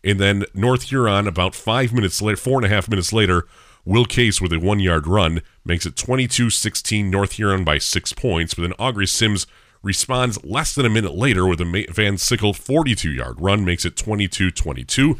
And 0.04 0.20
then 0.20 0.44
North 0.54 0.84
Huron, 0.84 1.26
about 1.26 1.56
five 1.56 1.92
minutes 1.92 2.22
later, 2.22 2.36
four 2.36 2.58
and 2.58 2.64
a 2.64 2.68
half 2.68 2.88
minutes 2.88 3.12
later, 3.12 3.48
Will 3.84 4.04
Case 4.04 4.40
with 4.40 4.52
a 4.52 4.60
one 4.60 4.78
yard 4.78 5.08
run 5.08 5.42
makes 5.64 5.84
it 5.84 5.96
22 5.96 6.50
16 6.50 7.10
North 7.10 7.32
Huron 7.32 7.64
by 7.64 7.78
six 7.78 8.12
points. 8.12 8.54
But 8.54 8.62
then 8.62 8.74
Au 8.78 8.92
Gres 8.92 9.10
Sims 9.10 9.48
responds 9.82 10.44
less 10.44 10.76
than 10.76 10.86
a 10.86 10.90
minute 10.90 11.16
later 11.16 11.44
with 11.44 11.60
a 11.60 11.86
Van 11.90 12.18
Sickle 12.18 12.54
42 12.54 13.10
yard 13.10 13.40
run, 13.40 13.64
makes 13.64 13.84
it 13.84 13.96
22 13.96 14.52
22. 14.52 15.18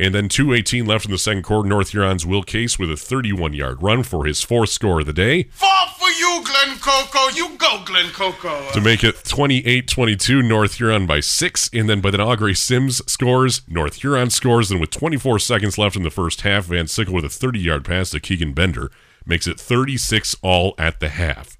And 0.00 0.14
then 0.14 0.30
2.18 0.30 0.88
left 0.88 1.04
in 1.04 1.10
the 1.10 1.18
second 1.18 1.42
quarter. 1.42 1.68
North 1.68 1.90
Huron's 1.90 2.24
Will 2.24 2.42
Case 2.42 2.78
with 2.78 2.90
a 2.90 2.96
31 2.96 3.52
yard 3.52 3.82
run 3.82 4.02
for 4.02 4.24
his 4.24 4.42
fourth 4.42 4.70
score 4.70 5.00
of 5.00 5.06
the 5.06 5.12
day. 5.12 5.42
Fall 5.52 5.88
for 5.88 6.08
you, 6.08 6.42
Glen 6.42 6.78
Coco. 6.78 7.28
You 7.36 7.50
go, 7.58 7.82
Glen 7.84 8.10
Coco. 8.10 8.70
To 8.72 8.80
make 8.80 9.04
it 9.04 9.22
28 9.24 9.86
22, 9.86 10.40
North 10.40 10.76
Huron 10.78 11.04
by 11.06 11.20
six. 11.20 11.68
And 11.74 11.86
then 11.86 12.00
by 12.00 12.12
then, 12.12 12.20
Au 12.22 12.34
Gres 12.34 12.62
Sims 12.62 13.02
scores. 13.12 13.60
North 13.68 13.96
Huron 13.96 14.30
scores. 14.30 14.70
And 14.70 14.80
with 14.80 14.88
24 14.88 15.38
seconds 15.38 15.76
left 15.76 15.96
in 15.96 16.02
the 16.02 16.10
first 16.10 16.40
half, 16.40 16.64
Van 16.64 16.86
Sickle 16.86 17.12
with 17.12 17.26
a 17.26 17.28
30 17.28 17.60
yard 17.60 17.84
pass 17.84 18.08
to 18.12 18.20
Keegan 18.20 18.54
Bender 18.54 18.90
makes 19.26 19.46
it 19.46 19.60
36 19.60 20.34
all 20.40 20.74
at 20.78 21.00
the 21.00 21.10
half. 21.10 21.58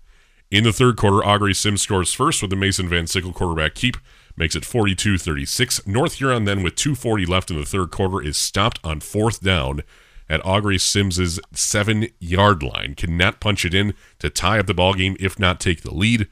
In 0.50 0.64
the 0.64 0.72
third 0.72 0.96
quarter, 0.96 1.22
Au 1.22 1.36
Gres 1.36 1.58
Sims 1.58 1.82
scores 1.82 2.14
first 2.14 2.40
with 2.40 2.50
the 2.50 2.56
Mason 2.56 2.88
Van 2.88 3.06
Sickle 3.06 3.34
quarterback 3.34 3.74
keep 3.74 3.98
makes 4.36 4.54
it 4.54 4.64
42 4.64 5.18
36. 5.18 5.86
North 5.86 6.14
Huron, 6.14 6.44
then, 6.44 6.62
with 6.62 6.74
2.40 6.76 7.28
left 7.28 7.50
in 7.50 7.56
the 7.56 7.64
third 7.64 7.90
quarter, 7.90 8.22
is 8.22 8.36
stopped 8.36 8.78
on 8.84 9.00
fourth 9.00 9.40
down 9.42 9.82
at 10.28 10.44
Au 10.46 10.60
Gres 10.60 10.82
Sims's 10.82 11.40
seven 11.52 12.08
yard 12.18 12.62
line. 12.62 12.94
Cannot 12.94 13.40
punch 13.40 13.64
it 13.64 13.74
in 13.74 13.94
to 14.18 14.30
tie 14.30 14.58
up 14.58 14.66
the 14.66 14.74
ball 14.74 14.94
game, 14.94 15.16
if 15.18 15.38
not 15.38 15.60
take 15.60 15.82
the 15.82 15.94
lead. 15.94 16.28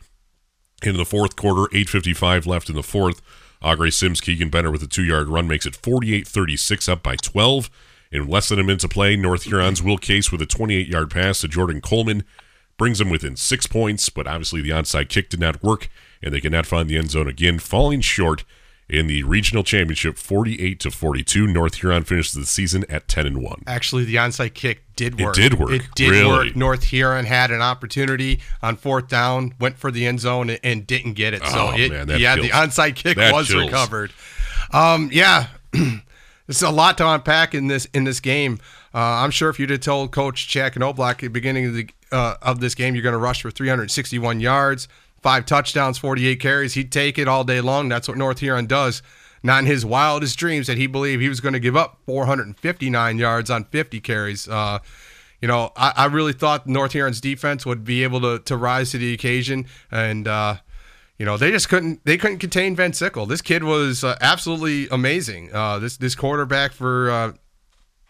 In 0.82 0.96
the 0.96 1.04
fourth 1.04 1.34
quarter, 1.34 1.68
8.55 1.74 2.46
left 2.46 2.68
in 2.68 2.76
the 2.76 2.82
fourth. 2.84 3.20
Au 3.60 3.74
Gres 3.74 3.96
Sims, 3.96 4.20
Keegan 4.20 4.50
Benner 4.50 4.70
with 4.70 4.82
a 4.82 4.86
two 4.86 5.02
yard 5.02 5.28
run 5.28 5.48
makes 5.48 5.66
it 5.66 5.74
48 5.74 6.26
36, 6.26 6.88
up 6.88 7.02
by 7.02 7.16
12. 7.16 7.68
In 8.10 8.28
less 8.28 8.48
than 8.48 8.60
a 8.60 8.64
minute 8.64 8.80
to 8.80 8.88
play, 8.88 9.16
North 9.16 9.42
Huron's 9.42 9.82
Will 9.82 9.98
Case 9.98 10.32
with 10.32 10.40
a 10.40 10.46
28 10.46 10.86
yard 10.86 11.10
pass 11.10 11.40
to 11.40 11.48
Jordan 11.48 11.80
Coleman 11.80 12.24
brings 12.78 13.00
them 13.00 13.10
within 13.10 13.36
six 13.36 13.66
points, 13.66 14.08
but 14.08 14.26
obviously 14.26 14.62
the 14.62 14.70
onside 14.70 15.08
kick 15.08 15.28
did 15.28 15.40
not 15.40 15.62
work 15.62 15.90
and 16.22 16.32
they 16.34 16.40
cannot 16.40 16.66
find 16.66 16.88
the 16.88 16.96
end 16.98 17.10
zone 17.10 17.28
again, 17.28 17.58
falling 17.58 18.00
short 18.00 18.44
in 18.88 19.06
the 19.06 19.22
regional 19.22 19.62
championship 19.62 20.16
48 20.16 20.80
to 20.80 20.90
42 20.90 21.46
north 21.46 21.74
huron 21.74 22.04
finishes 22.04 22.32
the 22.32 22.46
season 22.46 22.86
at 22.88 23.06
10 23.06 23.26
and 23.26 23.42
1 23.42 23.64
Actually, 23.66 24.04
the 24.06 24.14
onside 24.14 24.54
kick 24.54 24.82
did 24.96 25.20
work 25.20 25.36
It 25.36 25.42
did 25.42 25.54
work, 25.60 25.70
It 25.72 25.82
did 25.94 26.10
really. 26.10 26.26
work. 26.48 26.56
North 26.56 26.84
Huron 26.84 27.26
had 27.26 27.50
an 27.50 27.60
opportunity 27.60 28.40
on 28.62 28.76
fourth 28.76 29.06
down, 29.08 29.52
went 29.60 29.76
for 29.76 29.90
the 29.90 30.06
end 30.06 30.20
zone, 30.20 30.48
and, 30.48 30.58
and 30.64 30.86
didn't 30.86 31.12
get 31.14 31.34
it. 31.34 31.44
So 31.44 31.68
Oh, 31.72 31.76
it, 31.76 31.90
man, 31.92 32.06
that 32.08 32.18
yeah, 32.18 32.34
kills. 32.36 32.46
the 32.46 32.52
onside 32.54 32.94
kick 32.96 33.16
That 33.18 33.34
was 33.34 33.48
kills. 33.50 33.64
recovered. 33.64 34.12
Um, 34.72 35.10
yeah, 35.12 35.48
there's 35.72 36.62
a 36.62 36.70
lot 36.70 36.96
to 36.98 37.06
unpack 37.08 37.54
in 37.54 37.66
this 37.66 37.86
in 37.92 38.04
this 38.04 38.20
game. 38.20 38.58
Uh, 38.94 38.98
I'm 39.22 39.30
sure 39.30 39.50
if 39.50 39.60
you'd 39.60 39.68
have 39.70 39.80
told 39.80 40.12
Coach 40.12 40.48
Jack 40.48 40.74
and 40.76 40.82
Oblak 40.82 41.10
at 41.12 41.18
the 41.20 41.28
beginning 41.28 41.66
of 41.66 41.74
the 41.74 41.88
uh, 42.10 42.36
of 42.40 42.60
this 42.60 42.74
game, 42.74 42.94
you're 42.94 43.02
going 43.02 43.12
to 43.12 43.18
rush 43.18 43.42
for 43.42 43.50
361 43.50 44.40
yards, 44.40 44.88
five 45.22 45.46
touchdowns, 45.46 45.98
48 45.98 46.40
carries, 46.40 46.74
he'd 46.74 46.92
take 46.92 47.18
it 47.18 47.28
all 47.28 47.44
day 47.44 47.60
long. 47.60 47.88
That's 47.88 48.08
what 48.08 48.16
North 48.16 48.40
Huron 48.40 48.66
does. 48.66 49.02
not 49.42 49.60
in 49.60 49.66
his 49.66 49.84
wildest 49.86 50.38
dreams 50.38 50.66
that 50.66 50.76
he 50.78 50.86
believed 50.86 51.22
he 51.22 51.28
was 51.28 51.40
going 51.40 51.52
to 51.52 51.60
give 51.60 51.76
up 51.76 51.98
459 52.06 53.18
yards 53.18 53.50
on 53.50 53.64
50 53.64 54.00
carries. 54.00 54.48
Uh, 54.48 54.80
you 55.40 55.48
know, 55.48 55.70
I, 55.76 55.92
I, 55.96 56.04
really 56.06 56.32
thought 56.32 56.66
North 56.66 56.92
Huron's 56.92 57.20
defense 57.20 57.64
would 57.64 57.84
be 57.84 58.02
able 58.02 58.20
to, 58.22 58.40
to 58.40 58.56
rise 58.56 58.90
to 58.90 58.98
the 58.98 59.14
occasion, 59.14 59.66
and 59.90 60.26
uh, 60.26 60.56
you 61.16 61.24
know 61.24 61.36
they 61.36 61.50
just 61.50 61.68
couldn't 61.68 62.04
they 62.04 62.16
couldn't 62.16 62.38
contain 62.38 62.74
Van 62.74 62.92
Sickle. 62.92 63.26
This 63.26 63.40
kid 63.40 63.62
was 63.62 64.02
uh, 64.02 64.16
absolutely 64.20 64.88
amazing. 64.88 65.54
Uh, 65.54 65.78
this 65.78 65.96
this 65.96 66.16
quarterback 66.16 66.72
for 66.72 67.10
uh, 67.10 67.32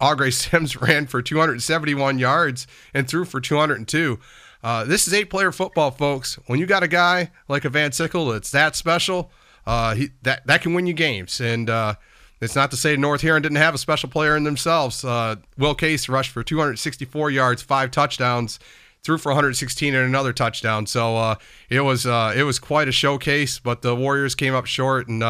Sims 0.31 0.81
ran 0.81 1.07
for 1.07 1.21
271 1.21 2.19
yards 2.19 2.67
and 2.95 3.07
threw 3.07 3.25
for 3.25 3.41
202. 3.41 4.19
Uh, 4.63 4.85
this 4.85 5.07
is 5.07 5.15
eight 5.15 5.31
player 5.31 5.53
football, 5.53 5.91
folks. 5.91 6.39
When 6.47 6.59
you 6.59 6.67
got 6.67 6.83
a 6.83 6.89
guy 6.89 7.31
like 7.49 7.65
a 7.65 7.69
Van 7.69 7.93
Sickle 7.93 8.27
that's 8.27 8.51
that 8.51 8.75
special, 8.75 9.31
uh, 9.67 9.95
he, 9.95 10.11
that 10.23 10.47
that 10.47 10.63
can 10.63 10.75
win 10.75 10.87
you 10.87 10.95
games. 10.95 11.41
And 11.41 11.71
uh, 11.71 11.95
it's 12.41 12.57
not 12.57 12.71
to 12.73 12.77
say 12.77 12.97
North 12.97 13.21
Huron 13.21 13.43
didn't 13.43 13.57
have 13.57 13.75
a 13.75 13.79
special 13.79 14.09
player 14.09 14.37
in 14.37 14.45
themselves. 14.45 15.05
Uh, 15.05 15.37
Will 15.57 15.75
Case 15.75 16.09
rushed 16.09 16.33
for 16.33 16.43
264 16.43 17.31
yards, 17.31 17.63
five 17.63 17.91
touchdowns, 17.91 18.59
threw 19.03 19.19
for 19.19 19.31
116 19.31 19.95
and 19.95 20.05
another 20.05 20.33
touchdown. 20.33 20.87
So 20.87 21.17
uh, 21.17 21.35
it 21.69 21.81
was 21.81 22.05
uh, 22.07 22.33
it 22.37 22.43
was 22.43 22.59
quite 22.59 22.89
a 22.89 22.93
showcase. 22.93 23.61
But 23.61 23.83
the 23.83 23.95
Warriors 23.95 24.35
came 24.35 24.55
up 24.55 24.67
short, 24.67 25.07
and 25.07 25.23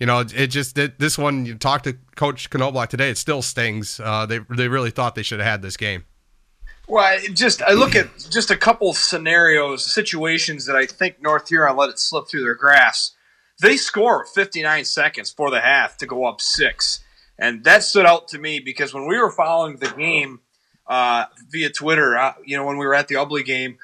you 0.00 0.06
know 0.06 0.24
it 0.34 0.48
just 0.48 0.76
it, 0.76 0.98
this 0.98 1.16
one. 1.16 1.46
You 1.46 1.54
talked 1.54 1.84
to 1.84 1.96
Coach 2.16 2.52
Knobloch 2.52 2.90
today. 2.90 3.10
It 3.10 3.18
still 3.18 3.42
stings. 3.42 3.98
they 3.98 4.40
they 4.50 4.66
really 4.66 4.90
thought 4.90 5.14
they 5.14 5.22
should 5.22 5.38
have 5.38 5.48
had 5.48 5.62
this 5.62 5.76
game. 5.76 6.04
Well, 6.88 7.04
I 7.04 7.26
just 7.32 7.62
I 7.62 7.72
look 7.72 7.96
at 7.96 8.06
just 8.30 8.50
a 8.50 8.56
couple 8.56 8.94
scenarios, 8.94 9.92
situations 9.92 10.66
that 10.66 10.76
I 10.76 10.86
think 10.86 11.20
North 11.20 11.48
Huron 11.48 11.76
let 11.76 11.90
it 11.90 11.98
slip 11.98 12.28
through 12.28 12.42
their 12.42 12.54
grasp. 12.54 13.14
They 13.60 13.76
score 13.76 14.24
59 14.24 14.84
seconds 14.84 15.30
for 15.30 15.50
the 15.50 15.60
half 15.60 15.96
to 15.98 16.06
go 16.06 16.26
up 16.26 16.40
six, 16.40 17.00
and 17.38 17.64
that 17.64 17.82
stood 17.82 18.06
out 18.06 18.28
to 18.28 18.38
me 18.38 18.60
because 18.60 18.94
when 18.94 19.08
we 19.08 19.18
were 19.18 19.32
following 19.32 19.76
the 19.76 19.88
game 19.88 20.40
uh, 20.86 21.24
via 21.48 21.70
Twitter, 21.70 22.16
uh, 22.16 22.34
you 22.44 22.56
know, 22.56 22.64
when 22.64 22.78
we 22.78 22.86
were 22.86 22.94
at 22.94 23.08
the 23.08 23.16
Ubly 23.16 23.44
game, 23.44 23.78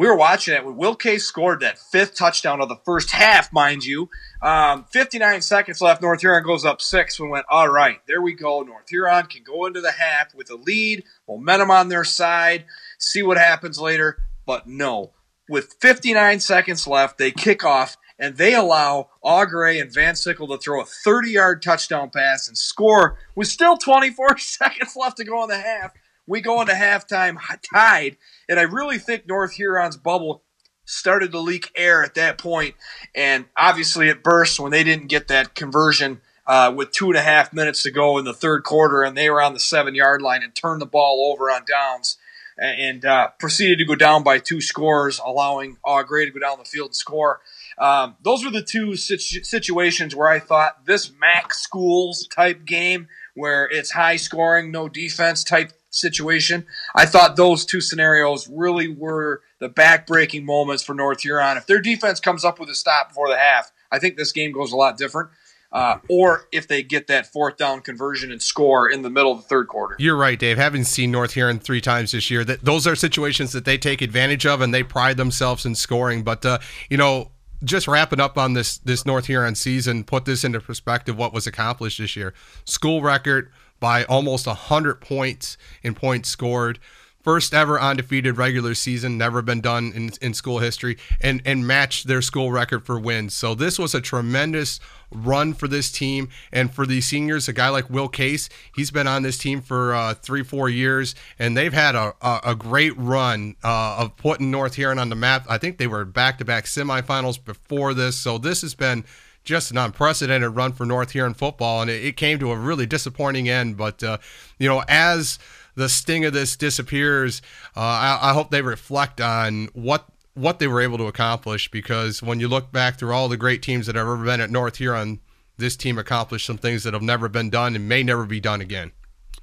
we 0.00 0.06
were 0.06 0.16
watching 0.16 0.54
it 0.54 0.64
when 0.64 0.78
Will 0.78 0.96
Case 0.96 1.26
scored 1.26 1.60
that 1.60 1.78
fifth 1.78 2.14
touchdown 2.14 2.62
of 2.62 2.70
the 2.70 2.80
first 2.86 3.10
half, 3.10 3.52
mind 3.52 3.84
you. 3.84 4.08
Um, 4.40 4.86
59 4.90 5.42
seconds 5.42 5.82
left. 5.82 6.00
North 6.00 6.22
Huron 6.22 6.42
goes 6.42 6.64
up 6.64 6.80
six. 6.80 7.20
We 7.20 7.28
went, 7.28 7.44
all 7.50 7.68
right, 7.68 7.98
there 8.06 8.22
we 8.22 8.32
go. 8.32 8.62
North 8.62 8.88
Huron 8.88 9.26
can 9.26 9.42
go 9.42 9.66
into 9.66 9.82
the 9.82 9.90
half 9.90 10.34
with 10.34 10.50
a 10.50 10.54
lead, 10.54 11.04
momentum 11.28 11.70
on 11.70 11.90
their 11.90 12.04
side, 12.04 12.64
see 12.98 13.22
what 13.22 13.36
happens 13.36 13.78
later. 13.78 14.16
But 14.46 14.66
no, 14.66 15.12
with 15.50 15.76
59 15.82 16.40
seconds 16.40 16.86
left, 16.86 17.18
they 17.18 17.30
kick 17.30 17.62
off 17.62 17.98
and 18.18 18.38
they 18.38 18.54
allow 18.54 19.10
Au-Gres 19.22 19.82
and 19.82 19.92
Van 19.92 20.16
Sickle 20.16 20.48
to 20.48 20.56
throw 20.56 20.80
a 20.80 20.86
30 20.86 21.30
yard 21.30 21.60
touchdown 21.60 22.08
pass 22.08 22.48
and 22.48 22.56
score 22.56 23.18
with 23.34 23.48
still 23.48 23.76
24 23.76 24.38
seconds 24.38 24.96
left 24.96 25.18
to 25.18 25.24
go 25.24 25.42
in 25.42 25.50
the 25.50 25.58
half. 25.58 25.92
We 26.30 26.40
go 26.40 26.60
into 26.60 26.74
halftime 26.74 27.38
tied, 27.74 28.16
and 28.48 28.60
I 28.60 28.62
really 28.62 28.98
think 28.98 29.26
North 29.26 29.54
Huron's 29.54 29.96
bubble 29.96 30.44
started 30.84 31.32
to 31.32 31.40
leak 31.40 31.72
air 31.76 32.04
at 32.04 32.14
that 32.14 32.38
point, 32.38 32.76
and 33.16 33.46
obviously 33.56 34.08
it 34.08 34.22
burst 34.22 34.60
when 34.60 34.70
they 34.70 34.84
didn't 34.84 35.08
get 35.08 35.26
that 35.26 35.56
conversion 35.56 36.20
uh, 36.46 36.72
with 36.74 36.92
two 36.92 37.08
and 37.08 37.16
a 37.16 37.20
half 37.20 37.52
minutes 37.52 37.82
to 37.82 37.90
go 37.90 38.16
in 38.16 38.24
the 38.24 38.32
third 38.32 38.62
quarter, 38.62 39.02
and 39.02 39.16
they 39.16 39.28
were 39.28 39.42
on 39.42 39.54
the 39.54 39.60
seven 39.60 39.96
yard 39.96 40.22
line 40.22 40.44
and 40.44 40.54
turned 40.54 40.80
the 40.80 40.86
ball 40.86 41.32
over 41.32 41.50
on 41.50 41.64
downs 41.64 42.16
and 42.56 43.04
uh, 43.04 43.30
proceeded 43.40 43.78
to 43.78 43.84
go 43.84 43.96
down 43.96 44.22
by 44.22 44.38
two 44.38 44.60
scores, 44.60 45.20
allowing 45.24 45.78
Au-Gres 45.84 46.26
to 46.26 46.32
go 46.32 46.38
down 46.38 46.58
the 46.58 46.64
field 46.64 46.88
and 46.88 46.94
score. 46.94 47.40
Um, 47.78 48.16
those 48.22 48.44
were 48.44 48.50
the 48.50 48.62
two 48.62 48.94
situ- 48.96 49.42
situations 49.42 50.14
where 50.14 50.28
I 50.28 50.38
thought 50.38 50.84
this 50.84 51.10
MAC 51.10 51.54
schools 51.54 52.28
type 52.28 52.64
game, 52.66 53.08
where 53.34 53.64
it's 53.64 53.92
high 53.92 54.16
scoring, 54.16 54.70
no 54.70 54.88
defense 54.88 55.42
type 55.42 55.72
situation. 55.90 56.66
I 56.94 57.06
thought 57.06 57.36
those 57.36 57.64
two 57.64 57.80
scenarios 57.80 58.48
really 58.48 58.88
were 58.88 59.42
the 59.58 59.68
back-breaking 59.68 60.46
moments 60.46 60.82
for 60.82 60.94
North 60.94 61.20
Huron. 61.22 61.56
If 61.56 61.66
their 61.66 61.80
defense 61.80 62.20
comes 62.20 62.44
up 62.44 62.58
with 62.58 62.70
a 62.70 62.74
stop 62.74 63.08
before 63.08 63.28
the 63.28 63.36
half, 63.36 63.72
I 63.92 63.98
think 63.98 64.16
this 64.16 64.32
game 64.32 64.52
goes 64.52 64.72
a 64.72 64.76
lot 64.76 64.96
different. 64.96 65.30
Uh, 65.72 65.98
or 66.08 66.48
if 66.50 66.66
they 66.66 66.82
get 66.82 67.06
that 67.06 67.32
fourth 67.32 67.56
down 67.56 67.80
conversion 67.80 68.32
and 68.32 68.42
score 68.42 68.90
in 68.90 69.02
the 69.02 69.10
middle 69.10 69.30
of 69.30 69.38
the 69.38 69.46
third 69.46 69.68
quarter. 69.68 69.94
You're 70.00 70.16
right, 70.16 70.36
Dave. 70.36 70.58
Having 70.58 70.82
seen 70.82 71.12
North 71.12 71.34
Huron 71.34 71.60
three 71.60 71.80
times 71.80 72.10
this 72.10 72.28
year, 72.28 72.44
that 72.44 72.64
those 72.64 72.88
are 72.88 72.96
situations 72.96 73.52
that 73.52 73.64
they 73.64 73.78
take 73.78 74.02
advantage 74.02 74.44
of 74.46 74.62
and 74.62 74.74
they 74.74 74.82
pride 74.82 75.16
themselves 75.16 75.64
in 75.64 75.76
scoring. 75.76 76.24
But 76.24 76.44
uh, 76.44 76.58
you 76.88 76.96
know, 76.96 77.30
just 77.62 77.86
wrapping 77.86 78.18
up 78.18 78.36
on 78.36 78.54
this 78.54 78.78
this 78.78 79.06
North 79.06 79.26
Huron 79.26 79.54
season, 79.54 80.02
put 80.02 80.24
this 80.24 80.42
into 80.42 80.58
perspective. 80.58 81.16
What 81.16 81.32
was 81.32 81.46
accomplished 81.46 81.98
this 81.98 82.16
year? 82.16 82.34
School 82.64 83.00
record 83.00 83.52
by 83.80 84.04
almost 84.04 84.46
100 84.46 85.00
points 85.00 85.56
in 85.82 85.94
points 85.94 86.28
scored. 86.28 86.78
First 87.22 87.52
ever 87.52 87.78
undefeated 87.78 88.38
regular 88.38 88.74
season, 88.74 89.18
never 89.18 89.42
been 89.42 89.60
done 89.60 89.92
in, 89.94 90.10
in 90.22 90.32
school 90.32 90.60
history, 90.60 90.96
and, 91.20 91.42
and 91.44 91.66
matched 91.66 92.06
their 92.06 92.22
school 92.22 92.50
record 92.50 92.86
for 92.86 92.98
wins. 92.98 93.34
So, 93.34 93.54
this 93.54 93.78
was 93.78 93.94
a 93.94 94.00
tremendous 94.00 94.80
run 95.10 95.52
for 95.52 95.68
this 95.68 95.92
team 95.92 96.30
and 96.50 96.72
for 96.72 96.86
these 96.86 97.04
seniors. 97.04 97.46
A 97.46 97.52
guy 97.52 97.68
like 97.68 97.90
Will 97.90 98.08
Case, 98.08 98.48
he's 98.74 98.90
been 98.90 99.06
on 99.06 99.22
this 99.22 99.36
team 99.36 99.60
for 99.60 99.94
uh, 99.94 100.14
three, 100.14 100.42
four 100.42 100.70
years, 100.70 101.14
and 101.38 101.54
they've 101.54 101.74
had 101.74 101.94
a, 101.94 102.14
a, 102.22 102.40
a 102.42 102.54
great 102.54 102.96
run 102.96 103.54
uh, 103.62 103.96
of 103.98 104.16
putting 104.16 104.50
North 104.50 104.76
Huron 104.76 104.98
on 104.98 105.10
the 105.10 105.16
map. 105.16 105.44
I 105.46 105.58
think 105.58 105.76
they 105.76 105.86
were 105.86 106.06
back 106.06 106.38
to 106.38 106.46
back 106.46 106.64
semifinals 106.64 107.42
before 107.44 107.92
this. 107.92 108.16
So, 108.16 108.38
this 108.38 108.62
has 108.62 108.74
been 108.74 109.04
just 109.50 109.72
an 109.72 109.76
unprecedented 109.76 110.54
run 110.54 110.72
for 110.72 110.86
North 110.86 111.10
Huron 111.10 111.34
football, 111.34 111.82
and 111.82 111.90
it, 111.90 112.04
it 112.04 112.16
came 112.16 112.38
to 112.38 112.52
a 112.52 112.56
really 112.56 112.86
disappointing 112.86 113.48
end. 113.48 113.76
But 113.76 114.02
uh, 114.02 114.18
you 114.58 114.68
know, 114.68 114.82
as 114.88 115.38
the 115.74 115.88
sting 115.88 116.24
of 116.24 116.32
this 116.32 116.56
disappears, 116.56 117.42
uh, 117.76 117.80
I, 117.80 118.18
I 118.22 118.32
hope 118.32 118.50
they 118.50 118.62
reflect 118.62 119.20
on 119.20 119.68
what 119.74 120.06
what 120.34 120.60
they 120.60 120.68
were 120.68 120.80
able 120.80 120.96
to 120.98 121.08
accomplish. 121.08 121.70
Because 121.70 122.22
when 122.22 122.40
you 122.40 122.48
look 122.48 122.72
back 122.72 122.98
through 122.98 123.12
all 123.12 123.28
the 123.28 123.36
great 123.36 123.60
teams 123.60 123.86
that 123.86 123.96
have 123.96 124.06
ever 124.06 124.16
been 124.16 124.40
at 124.40 124.50
North 124.50 124.76
Huron, 124.76 125.18
this 125.58 125.76
team 125.76 125.98
accomplished 125.98 126.46
some 126.46 126.58
things 126.58 126.84
that 126.84 126.94
have 126.94 127.02
never 127.02 127.28
been 127.28 127.50
done 127.50 127.74
and 127.74 127.88
may 127.88 128.02
never 128.02 128.24
be 128.24 128.40
done 128.40 128.60
again. 128.60 128.92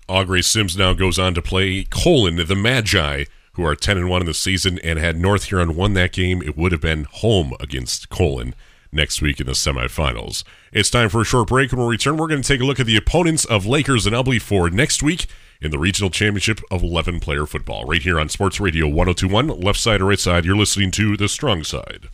Au-Gres 0.10 0.48
Sims 0.48 0.78
now 0.78 0.94
goes 0.94 1.20
on 1.20 1.34
to 1.34 1.42
play 1.42 1.84
Colon, 1.84 2.38
the 2.38 2.56
Magi, 2.56 3.26
who 3.54 3.66
are 3.66 3.76
10 3.76 3.98
and 3.98 4.10
1 4.10 4.22
in 4.22 4.26
the 4.26 4.34
season, 4.34 4.80
and 4.86 4.98
had 4.98 5.18
North 5.18 5.46
Huron 5.46 5.76
won 5.76 5.96
that 5.96 6.14
game, 6.14 6.42
it 6.42 6.56
would 6.56 6.72
have 6.72 6.80
been 6.80 7.08
home 7.12 7.54
against 7.60 8.08
Colon 8.08 8.56
next 8.98 9.22
week 9.22 9.40
in 9.40 9.46
the 9.46 9.54
semifinals. 9.54 10.44
It's 10.74 10.90
time 10.90 11.08
for 11.08 11.22
a 11.22 11.26
short 11.26 11.48
break. 11.48 11.72
When 11.72 11.86
we 11.86 11.92
return, 11.92 12.18
we're 12.18 12.28
going 12.28 12.42
to 12.42 12.48
take 12.48 12.60
a 12.60 12.66
look 12.66 12.82
at 12.82 12.86
the 12.86 12.98
opponents 12.98 13.46
of 13.46 13.66
Lakers 13.66 14.06
and 14.06 14.14
Ubly 14.14 14.42
for 14.42 14.70
next 14.70 15.02
week 15.02 15.28
in 15.62 15.72
the 15.72 15.80
regional 15.80 16.10
championship 16.10 16.60
of 16.70 16.84
11 16.84 17.22
player 17.22 17.46
football. 17.46 17.86
Right 17.86 18.02
here 18.02 18.20
on 18.20 18.28
Sports 18.28 18.60
Radio 18.60 18.88
1021, 18.88 19.62
left 19.62 19.80
side 19.80 20.02
or 20.02 20.06
right 20.06 20.20
side, 20.20 20.44
you're 20.44 20.58
listening 20.58 20.92
to 20.92 21.16
The 21.16 21.30
Strong 21.30 21.64
Side. 21.64 22.10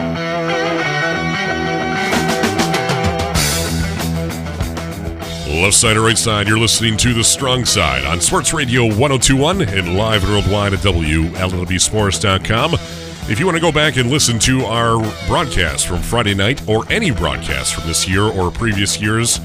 Left 5.64 5.76
side 5.76 5.96
or 5.96 6.02
right 6.02 6.18
side, 6.18 6.46
you're 6.46 6.58
listening 6.58 6.98
to 6.98 7.14
The 7.14 7.24
Strong 7.24 7.64
Side 7.64 8.04
on 8.04 8.20
Sports 8.20 8.52
Radio 8.52 8.82
1021 8.84 9.62
and 9.62 9.96
live 9.96 10.22
worldwide 10.24 10.74
at 10.74 10.80
WLEWSports.com. 10.80 12.74
If 13.30 13.40
you 13.40 13.46
want 13.46 13.56
to 13.56 13.62
go 13.62 13.72
back 13.72 13.96
and 13.96 14.10
listen 14.10 14.38
to 14.40 14.66
our 14.66 14.98
broadcast 15.26 15.86
from 15.86 16.02
Friday 16.02 16.34
night 16.34 16.68
or 16.68 16.84
any 16.92 17.10
broadcast 17.10 17.74
from 17.74 17.86
this 17.86 18.06
year 18.06 18.24
or 18.24 18.50
previous 18.50 19.00
years, 19.00 19.38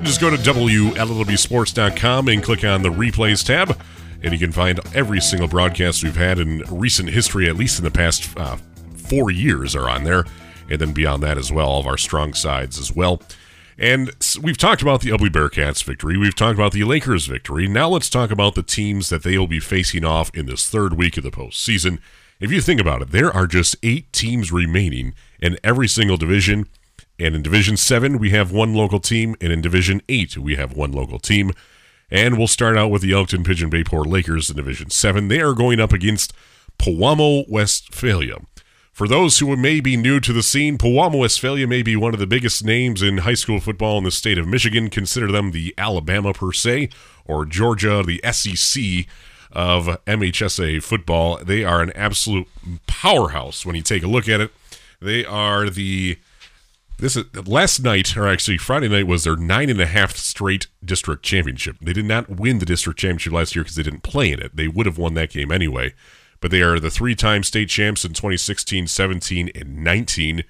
just 0.00 0.18
go 0.18 0.34
to 0.34 0.38
WLEWSports.com 0.38 2.28
and 2.28 2.42
click 2.42 2.64
on 2.64 2.80
the 2.80 2.88
replays 2.88 3.44
tab, 3.44 3.78
and 4.22 4.32
you 4.32 4.38
can 4.38 4.52
find 4.52 4.80
every 4.94 5.20
single 5.20 5.46
broadcast 5.46 6.02
we've 6.02 6.16
had 6.16 6.38
in 6.38 6.62
recent 6.70 7.10
history, 7.10 7.50
at 7.50 7.56
least 7.56 7.78
in 7.78 7.84
the 7.84 7.90
past 7.90 8.34
uh, 8.38 8.56
four 8.96 9.30
years, 9.30 9.76
are 9.76 9.90
on 9.90 10.04
there. 10.04 10.24
And 10.70 10.80
then 10.80 10.94
beyond 10.94 11.22
that 11.24 11.36
as 11.36 11.52
well, 11.52 11.68
all 11.68 11.80
of 11.80 11.86
our 11.86 11.98
strong 11.98 12.32
sides 12.32 12.78
as 12.78 12.96
well. 12.96 13.20
And 13.78 14.10
we've 14.42 14.56
talked 14.56 14.80
about 14.80 15.02
the 15.02 15.10
Ubly 15.10 15.28
Bearcats 15.28 15.84
victory. 15.84 16.16
We've 16.16 16.34
talked 16.34 16.58
about 16.58 16.72
the 16.72 16.84
Lakers 16.84 17.26
victory. 17.26 17.68
Now 17.68 17.90
let's 17.90 18.08
talk 18.08 18.30
about 18.30 18.54
the 18.54 18.62
teams 18.62 19.10
that 19.10 19.22
they 19.22 19.36
will 19.36 19.46
be 19.46 19.60
facing 19.60 20.04
off 20.04 20.30
in 20.34 20.46
this 20.46 20.68
third 20.68 20.94
week 20.94 21.16
of 21.18 21.24
the 21.24 21.30
postseason. 21.30 21.98
If 22.40 22.50
you 22.50 22.60
think 22.60 22.80
about 22.80 23.02
it, 23.02 23.10
there 23.10 23.30
are 23.30 23.46
just 23.46 23.76
eight 23.82 24.12
teams 24.12 24.50
remaining 24.50 25.14
in 25.40 25.58
every 25.62 25.88
single 25.88 26.16
division. 26.16 26.68
And 27.18 27.34
in 27.34 27.42
Division 27.42 27.76
7, 27.76 28.18
we 28.18 28.30
have 28.30 28.52
one 28.52 28.74
local 28.74 29.00
team. 29.00 29.34
And 29.40 29.52
in 29.52 29.60
Division 29.60 30.02
8, 30.08 30.38
we 30.38 30.56
have 30.56 30.74
one 30.74 30.92
local 30.92 31.18
team. 31.18 31.52
And 32.10 32.38
we'll 32.38 32.46
start 32.46 32.76
out 32.76 32.90
with 32.90 33.02
the 33.02 33.12
Elkton 33.12 33.42
Pigeon 33.42 33.70
Bay 33.70 33.84
Lakers 33.90 34.48
in 34.48 34.56
Division 34.56 34.90
7. 34.90 35.28
They 35.28 35.40
are 35.40 35.54
going 35.54 35.80
up 35.80 35.92
against 35.92 36.32
Pewamo, 36.78 37.48
Westphalia. 37.48 38.36
For 38.96 39.06
those 39.06 39.40
who 39.40 39.54
may 39.58 39.80
be 39.80 39.94
new 39.94 40.20
to 40.20 40.32
the 40.32 40.42
scene, 40.42 40.78
Pewamo 40.78 41.18
Westphalia 41.18 41.66
may 41.66 41.82
be 41.82 41.96
one 41.96 42.14
of 42.14 42.18
the 42.18 42.26
biggest 42.26 42.64
names 42.64 43.02
in 43.02 43.18
high 43.18 43.34
school 43.34 43.60
football 43.60 43.98
in 43.98 44.04
the 44.04 44.10
state 44.10 44.38
of 44.38 44.48
Michigan. 44.48 44.88
Consider 44.88 45.30
them 45.30 45.50
the 45.50 45.74
Alabama 45.76 46.32
per 46.32 46.50
se, 46.50 46.88
or 47.26 47.44
Georgia, 47.44 48.02
the 48.02 48.22
SEC 48.32 49.06
of 49.52 50.02
MHSA 50.06 50.82
football. 50.82 51.36
They 51.44 51.62
are 51.62 51.82
an 51.82 51.92
absolute 51.94 52.48
powerhouse 52.86 53.66
when 53.66 53.76
you 53.76 53.82
take 53.82 54.02
a 54.02 54.06
look 54.06 54.30
at 54.30 54.40
it. 54.40 54.50
They 54.98 55.26
are 55.26 55.68
the 55.68 56.16
this 56.98 57.16
is 57.16 57.24
last 57.46 57.80
night, 57.80 58.16
or 58.16 58.26
actually 58.26 58.56
Friday 58.56 58.88
night, 58.88 59.06
was 59.06 59.24
their 59.24 59.36
nine 59.36 59.68
and 59.68 59.78
a 59.78 59.84
half 59.84 60.16
straight 60.16 60.68
district 60.82 61.22
championship. 61.22 61.76
They 61.82 61.92
did 61.92 62.06
not 62.06 62.30
win 62.30 62.60
the 62.60 62.64
district 62.64 62.98
championship 62.98 63.34
last 63.34 63.54
year 63.54 63.62
because 63.62 63.76
they 63.76 63.82
didn't 63.82 64.04
play 64.04 64.32
in 64.32 64.40
it. 64.40 64.56
They 64.56 64.68
would 64.68 64.86
have 64.86 64.96
won 64.96 65.12
that 65.12 65.32
game 65.32 65.52
anyway 65.52 65.92
but 66.40 66.50
they 66.50 66.62
are 66.62 66.78
the 66.78 66.90
three 66.90 67.14
time 67.14 67.42
state 67.42 67.68
champs 67.68 68.04
in 68.04 68.12
2016, 68.12 68.86
17, 68.86 69.50
and 69.54 69.84
19. 69.84 70.44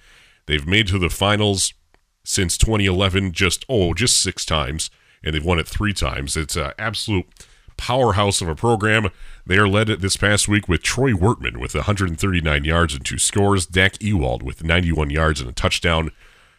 They've 0.47 0.66
made 0.66 0.89
to 0.89 0.99
the 0.99 1.11
finals 1.11 1.74
since 2.24 2.59
2011, 2.59 3.32
just, 3.32 3.64
oh, 3.68 3.95
just 3.95 4.20
six 4.20 4.45
times, 4.45 4.91
and 5.22 5.34
they've 5.34 5.45
won 5.45 5.59
it 5.59 5.68
three 5.68 5.93
times. 5.93 6.37
It's 6.37 6.57
an 6.57 6.72
absolute 6.78 7.26
powerhouse 7.76 8.41
of 8.41 8.49
a 8.49 8.55
program. 8.55 9.09
They 9.45 9.59
are 9.59 9.68
led 9.68 9.89
this 9.89 10.16
past 10.16 10.49
week 10.49 10.68
with 10.68 10.82
Troy 10.82 11.12
Wertman 11.12 11.59
with 11.59 11.74
139 11.74 12.64
yards 12.64 12.95
and 12.95 13.05
two 13.05 13.18
scores, 13.18 13.66
Dak 13.66 14.03
Ewald 14.03 14.43
with 14.43 14.64
91 14.64 15.11
yards 15.11 15.41
and 15.41 15.49
a 15.49 15.53
touchdown. 15.53 16.11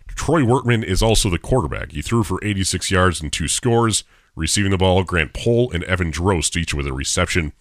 Troy 0.07 0.41
Wertman 0.41 0.83
is 0.83 1.03
also 1.03 1.29
the 1.29 1.37
quarterback. 1.37 1.91
He 1.91 2.01
threw 2.01 2.23
for 2.23 2.43
86 2.43 2.89
yards 2.91 3.21
and 3.21 3.31
two 3.31 3.47
scores. 3.47 4.03
Receiving 4.35 4.71
the 4.71 4.77
ball, 4.77 5.03
Grant 5.03 5.33
Pohl 5.33 5.71
and 5.71 5.83
Evan 5.85 6.11
Drost, 6.11 6.55
each 6.55 6.73
with 6.73 6.85
a 6.85 6.93
reception. 6.93 7.53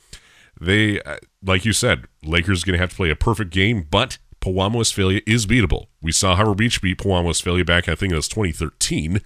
They, 0.61 1.01
uh, 1.03 1.17
like 1.45 1.65
you 1.65 1.73
said, 1.73 2.07
Lakers 2.25 2.65
going 2.65 2.75
to 2.75 2.79
have 2.79 2.91
to 2.91 2.97
play 2.97 3.11
a 3.11 3.17
perfect 3.17 3.51
game, 3.51 3.87
but 3.91 4.19
Pewamo 4.41 4.77
Westphalia 4.77 5.21
is 5.27 5.47
beatable. 5.47 5.87
We 6.01 6.13
saw 6.13 6.37
Harbor 6.37 6.55
Beach 6.55 6.81
beat 6.81 6.99
Pewamo 6.99 7.27
Westphalia 7.27 7.65
back, 7.65 7.89
I 7.89 7.95
think 7.95 8.13
it 8.13 8.17
was 8.17 8.29
2013. 8.29 9.21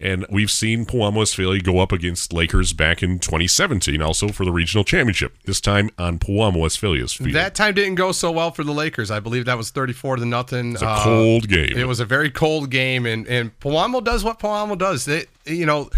And 0.00 0.24
we've 0.30 0.50
seen 0.50 0.86
Pewamo 0.86 1.16
Westphalia 1.16 1.60
go 1.60 1.80
up 1.80 1.90
against 1.90 2.32
Lakers 2.32 2.72
back 2.72 3.02
in 3.02 3.18
2017, 3.18 4.00
also 4.00 4.28
for 4.28 4.44
the 4.44 4.52
regional 4.52 4.84
championship. 4.84 5.36
This 5.44 5.60
time 5.60 5.90
on 5.98 6.20
Pewamo 6.20 6.60
Westphalia's 6.60 7.14
field. 7.14 7.32
That 7.32 7.56
time 7.56 7.74
didn't 7.74 7.96
go 7.96 8.12
so 8.12 8.30
well 8.30 8.52
for 8.52 8.62
the 8.62 8.72
Lakers. 8.72 9.10
I 9.10 9.18
believe 9.18 9.46
that 9.46 9.56
was 9.56 9.70
34 9.70 10.16
to 10.16 10.24
nothing. 10.24 10.74
It's 10.74 10.82
a 10.82 10.88
uh, 10.88 11.02
cold 11.02 11.48
game. 11.48 11.76
It 11.76 11.88
was 11.88 11.98
a 11.98 12.04
very 12.04 12.30
cold 12.30 12.70
game, 12.70 13.06
and 13.06 13.26
and 13.26 13.58
Pewamo 13.58 14.04
does 14.04 14.22
what 14.22 14.38
Pewamo 14.38 14.78
does. 14.78 15.04
They, 15.04 15.24
you 15.46 15.66
know, 15.66 15.90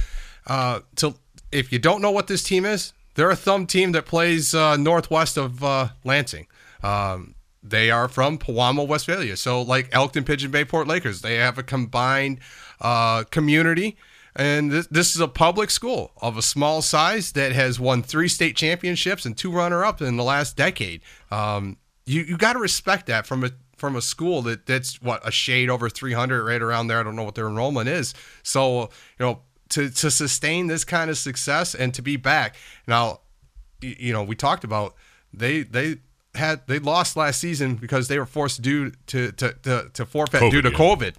uh, 0.46 0.80
to 0.96 1.14
if 1.52 1.70
you 1.70 1.78
don't 1.78 2.00
know 2.00 2.10
what 2.10 2.26
this 2.26 2.42
team 2.42 2.64
is, 2.64 2.94
they're 3.14 3.30
a 3.30 3.36
thumb 3.36 3.66
team 3.66 3.92
that 3.92 4.06
plays 4.06 4.54
uh, 4.54 4.76
northwest 4.76 5.36
of 5.36 5.62
uh, 5.62 5.88
Lansing. 6.04 6.46
Um, 6.82 7.34
they 7.62 7.90
are 7.90 8.08
from 8.08 8.38
Pewamo, 8.38 8.86
Westphalia. 8.86 9.36
So, 9.36 9.60
like 9.60 9.88
Elkton, 9.92 10.24
Pigeon 10.24 10.50
Bay, 10.50 10.64
Port 10.64 10.88
Lakers, 10.88 11.20
they 11.20 11.36
have 11.36 11.58
a 11.58 11.62
combined 11.62 12.40
uh, 12.80 13.24
community. 13.24 13.96
And 14.36 14.70
this, 14.70 14.86
this 14.86 15.14
is 15.14 15.20
a 15.20 15.28
public 15.28 15.70
school 15.70 16.12
of 16.22 16.36
a 16.36 16.42
small 16.42 16.82
size 16.82 17.32
that 17.32 17.52
has 17.52 17.80
won 17.80 18.02
three 18.02 18.28
state 18.28 18.56
championships 18.56 19.26
and 19.26 19.36
two 19.36 19.50
runner 19.50 19.84
up 19.84 20.00
in 20.00 20.16
the 20.16 20.24
last 20.24 20.56
decade. 20.56 21.02
Um, 21.30 21.78
you 22.06 22.22
you 22.22 22.36
got 22.36 22.54
to 22.54 22.58
respect 22.58 23.06
that 23.06 23.26
from 23.26 23.44
a 23.44 23.50
from 23.76 23.96
a 23.96 24.02
school 24.02 24.42
that 24.42 24.66
that's 24.66 25.00
what 25.02 25.26
a 25.26 25.30
shade 25.30 25.70
over 25.70 25.88
300 25.88 26.44
right 26.44 26.62
around 26.62 26.86
there. 26.86 27.00
I 27.00 27.02
don't 27.02 27.16
know 27.16 27.22
what 27.24 27.34
their 27.34 27.48
enrollment 27.48 27.88
is. 27.88 28.14
So 28.42 28.82
you 28.82 28.88
know 29.26 29.42
to 29.70 29.90
to 29.90 30.10
sustain 30.10 30.66
this 30.66 30.84
kind 30.84 31.10
of 31.10 31.18
success 31.18 31.74
and 31.74 31.94
to 31.94 32.02
be 32.02 32.16
back. 32.16 32.56
Now, 32.86 33.20
you 33.80 34.12
know, 34.12 34.22
we 34.22 34.36
talked 34.36 34.64
about 34.64 34.94
they 35.32 35.62
they 35.62 35.96
had 36.34 36.66
they 36.66 36.78
lost 36.78 37.16
last 37.16 37.40
season 37.40 37.76
because 37.76 38.08
they 38.08 38.18
were 38.18 38.26
forced 38.26 38.62
due 38.62 38.92
to 39.06 39.32
to 39.32 39.52
to, 39.62 39.90
to 39.92 40.06
forfeit 40.06 40.42
COVID, 40.42 40.50
due 40.50 40.62
to 40.62 40.70
yeah. 40.70 40.78
COVID. 40.78 41.14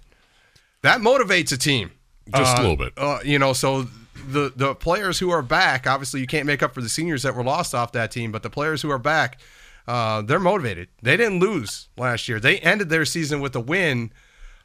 That 0.82 1.00
motivates 1.00 1.52
a 1.52 1.58
team 1.58 1.92
just 2.34 2.56
uh, 2.56 2.60
a 2.60 2.62
little 2.62 2.76
bit. 2.76 2.92
Uh, 2.96 3.18
you 3.24 3.38
know, 3.38 3.52
so 3.52 3.86
the 4.26 4.52
the 4.54 4.74
players 4.74 5.18
who 5.18 5.30
are 5.30 5.42
back, 5.42 5.86
obviously, 5.86 6.20
you 6.20 6.26
can't 6.26 6.46
make 6.46 6.62
up 6.62 6.74
for 6.74 6.80
the 6.80 6.88
seniors 6.88 7.22
that 7.22 7.34
were 7.34 7.44
lost 7.44 7.74
off 7.74 7.92
that 7.92 8.10
team, 8.10 8.32
but 8.32 8.42
the 8.42 8.50
players 8.50 8.82
who 8.82 8.90
are 8.90 8.98
back, 8.98 9.40
uh, 9.86 10.22
they're 10.22 10.40
motivated. 10.40 10.88
They 11.02 11.16
didn't 11.16 11.40
lose 11.40 11.88
last 11.96 12.28
year. 12.28 12.40
They 12.40 12.58
ended 12.58 12.88
their 12.88 13.04
season 13.04 13.40
with 13.40 13.54
a 13.56 13.60
win 13.60 14.12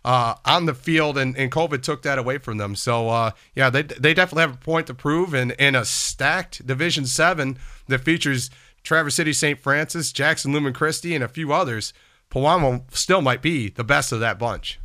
uh, 0.07 0.35
on 0.45 0.67
the 0.67 0.73
field, 0.73 1.17
and, 1.17 1.37
and 1.37 1.51
COVID 1.51 1.81
took 1.81 2.01
that 2.03 2.17
away 2.17 2.37
from 2.37 2.57
them. 2.57 2.77
So, 2.77 3.09
uh, 3.09 3.31
yeah, 3.55 3.69
they, 3.69 3.81
they 3.81 4.13
definitely 4.13 4.43
have 4.43 4.53
a 4.53 4.57
point 4.57 4.87
to 4.87 4.93
prove. 4.93 5.33
And 5.33 5.51
in 5.51 5.75
a 5.75 5.83
stacked 5.83 6.65
Division 6.65 7.05
Seven 7.05 7.57
that 7.89 8.05
features 8.05 8.49
Traverse 8.83 9.15
City 9.15 9.33
St. 9.33 9.59
Francis, 9.59 10.13
Jackson 10.13 10.53
Lumen 10.53 10.71
Christi, 10.71 11.13
and 11.13 11.25
a 11.25 11.27
few 11.27 11.51
others, 11.51 11.91
Pewamo 12.31 12.83
still 12.95 13.21
might 13.21 13.41
be 13.41 13.67
the 13.67 13.83
best 13.83 14.13
of 14.13 14.21
that 14.21 14.39
bunch. 14.39 14.79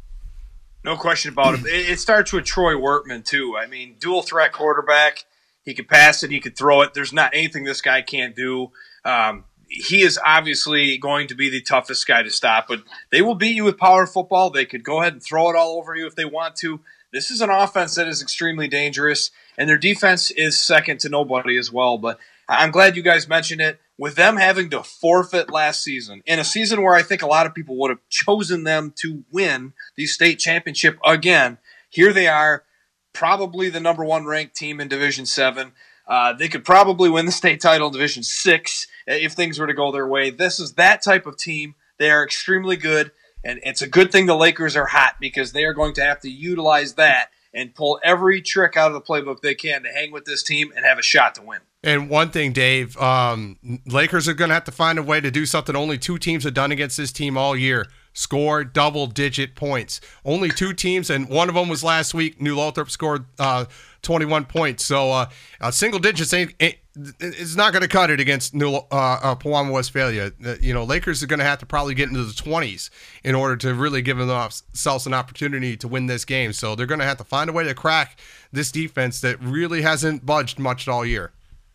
No 0.84 0.96
question 0.96 1.32
about 1.32 1.54
it. 1.54 1.66
It 1.66 2.00
starts 2.00 2.32
with 2.32 2.44
Troy 2.44 2.74
Wertman, 2.74 3.24
too. 3.24 3.56
I 3.56 3.68
mean, 3.68 3.94
dual 4.00 4.22
threat 4.22 4.52
quarterback. 4.52 5.24
He 5.64 5.72
could 5.72 5.86
pass 5.86 6.24
it, 6.24 6.32
he 6.32 6.40
could 6.40 6.58
throw 6.58 6.82
it. 6.82 6.94
There's 6.94 7.12
not 7.12 7.32
anything 7.32 7.62
this 7.62 7.80
guy 7.80 8.02
can't 8.02 8.34
do. 8.34 8.72
Um, 9.04 9.44
he 9.72 10.02
is 10.02 10.18
obviously 10.24 10.98
going 10.98 11.26
to 11.28 11.34
be 11.34 11.48
the 11.48 11.62
toughest 11.62 12.06
guy 12.06 12.22
to 12.22 12.30
stop, 12.30 12.68
but 12.68 12.82
they 13.10 13.22
will 13.22 13.34
beat 13.34 13.56
you 13.56 13.64
with 13.64 13.78
power 13.78 14.06
football. 14.06 14.50
They 14.50 14.66
could 14.66 14.84
go 14.84 15.00
ahead 15.00 15.14
and 15.14 15.22
throw 15.22 15.48
it 15.48 15.56
all 15.56 15.78
over 15.78 15.96
you 15.96 16.06
if 16.06 16.14
they 16.14 16.26
want 16.26 16.56
to. 16.56 16.80
This 17.12 17.30
is 17.30 17.40
an 17.40 17.50
offense 17.50 17.94
that 17.94 18.06
is 18.06 18.22
extremely 18.22 18.68
dangerous, 18.68 19.30
and 19.56 19.68
their 19.68 19.78
defense 19.78 20.30
is 20.30 20.58
second 20.58 21.00
to 21.00 21.08
nobody 21.08 21.56
as 21.56 21.72
well. 21.72 21.96
But 21.96 22.18
I'm 22.48 22.70
glad 22.70 22.96
you 22.96 23.02
guys 23.02 23.28
mentioned 23.28 23.60
it. 23.60 23.80
With 23.98 24.16
them 24.16 24.36
having 24.36 24.70
to 24.70 24.82
forfeit 24.82 25.50
last 25.50 25.82
season, 25.82 26.22
in 26.26 26.38
a 26.38 26.44
season 26.44 26.82
where 26.82 26.94
I 26.94 27.02
think 27.02 27.22
a 27.22 27.26
lot 27.26 27.46
of 27.46 27.54
people 27.54 27.76
would 27.76 27.90
have 27.90 28.00
chosen 28.08 28.64
them 28.64 28.92
to 28.96 29.24
win 29.30 29.74
the 29.96 30.06
state 30.06 30.38
championship 30.38 30.98
again, 31.04 31.58
here 31.88 32.12
they 32.12 32.26
are, 32.26 32.64
probably 33.12 33.68
the 33.68 33.80
number 33.80 34.04
one 34.04 34.24
ranked 34.24 34.56
team 34.56 34.80
in 34.80 34.88
Division 34.88 35.26
7. 35.26 35.72
Uh, 36.06 36.32
they 36.32 36.48
could 36.48 36.64
probably 36.64 37.08
win 37.08 37.26
the 37.26 37.32
state 37.32 37.60
title 37.60 37.90
Division 37.90 38.22
6 38.22 38.86
if 39.06 39.32
things 39.32 39.58
were 39.58 39.66
to 39.66 39.74
go 39.74 39.92
their 39.92 40.06
way. 40.06 40.30
This 40.30 40.58
is 40.58 40.74
that 40.74 41.02
type 41.02 41.26
of 41.26 41.36
team. 41.36 41.74
They 41.98 42.10
are 42.10 42.24
extremely 42.24 42.76
good, 42.76 43.12
and 43.44 43.60
it's 43.62 43.82
a 43.82 43.88
good 43.88 44.10
thing 44.10 44.26
the 44.26 44.34
Lakers 44.34 44.76
are 44.76 44.86
hot 44.86 45.16
because 45.20 45.52
they 45.52 45.64
are 45.64 45.74
going 45.74 45.94
to 45.94 46.02
have 46.02 46.20
to 46.20 46.30
utilize 46.30 46.94
that 46.94 47.30
and 47.54 47.74
pull 47.74 48.00
every 48.02 48.40
trick 48.40 48.76
out 48.76 48.88
of 48.88 48.94
the 48.94 49.00
playbook 49.00 49.40
they 49.40 49.54
can 49.54 49.82
to 49.82 49.90
hang 49.90 50.10
with 50.10 50.24
this 50.24 50.42
team 50.42 50.72
and 50.74 50.84
have 50.84 50.98
a 50.98 51.02
shot 51.02 51.34
to 51.34 51.42
win. 51.42 51.60
And 51.84 52.08
one 52.08 52.30
thing, 52.30 52.52
Dave, 52.52 52.96
um, 52.96 53.58
Lakers 53.86 54.28
are 54.28 54.34
going 54.34 54.48
to 54.48 54.54
have 54.54 54.64
to 54.64 54.72
find 54.72 54.98
a 54.98 55.02
way 55.02 55.20
to 55.20 55.30
do 55.30 55.44
something 55.44 55.76
only 55.76 55.98
two 55.98 56.18
teams 56.18 56.44
have 56.44 56.54
done 56.54 56.72
against 56.72 56.96
this 56.96 57.12
team 57.12 57.36
all 57.36 57.56
year 57.56 57.86
score 58.12 58.64
double 58.64 59.06
digit 59.06 59.54
points. 59.54 60.00
Only 60.24 60.50
two 60.50 60.72
teams, 60.72 61.10
and 61.10 61.28
one 61.28 61.48
of 61.48 61.54
them 61.54 61.68
was 61.68 61.82
last 61.82 62.14
week. 62.14 62.40
New 62.40 62.54
Lothrop 62.56 62.90
scored 62.90 63.24
uh, 63.38 63.66
21 64.02 64.46
points. 64.46 64.84
So 64.84 65.10
uh, 65.10 65.26
uh, 65.60 65.70
single 65.70 66.00
digits 66.00 66.32
ain't, 66.32 66.54
ain't 66.60 66.76
it's 67.20 67.56
not 67.56 67.72
going 67.72 67.82
to 67.82 67.88
cut 67.88 68.10
it 68.10 68.20
against 68.20 68.54
New 68.54 68.74
uh, 68.74 68.82
uh, 68.90 69.34
Pewamo 69.34 69.72
Westphalia. 69.72 70.32
Uh, 70.44 70.56
you 70.60 70.74
know, 70.74 70.84
Lakers 70.84 71.22
are 71.22 71.26
going 71.26 71.38
to 71.38 71.44
have 71.44 71.58
to 71.60 71.66
probably 71.66 71.94
get 71.94 72.08
into 72.08 72.22
the 72.22 72.32
20s 72.32 72.90
in 73.24 73.34
order 73.34 73.56
to 73.56 73.72
really 73.74 74.02
give 74.02 74.18
themselves 74.18 75.06
an 75.06 75.14
opportunity 75.14 75.74
to 75.78 75.88
win 75.88 76.06
this 76.06 76.26
game. 76.26 76.52
So 76.52 76.74
they're 76.74 76.86
going 76.86 77.00
to 77.00 77.06
have 77.06 77.16
to 77.18 77.24
find 77.24 77.48
a 77.48 77.52
way 77.52 77.64
to 77.64 77.74
crack 77.74 78.20
this 78.52 78.70
defense 78.70 79.22
that 79.22 79.40
really 79.42 79.80
hasn't 79.80 80.26
budged 80.26 80.58
much 80.58 80.86
all 80.86 81.06
year. 81.06 81.32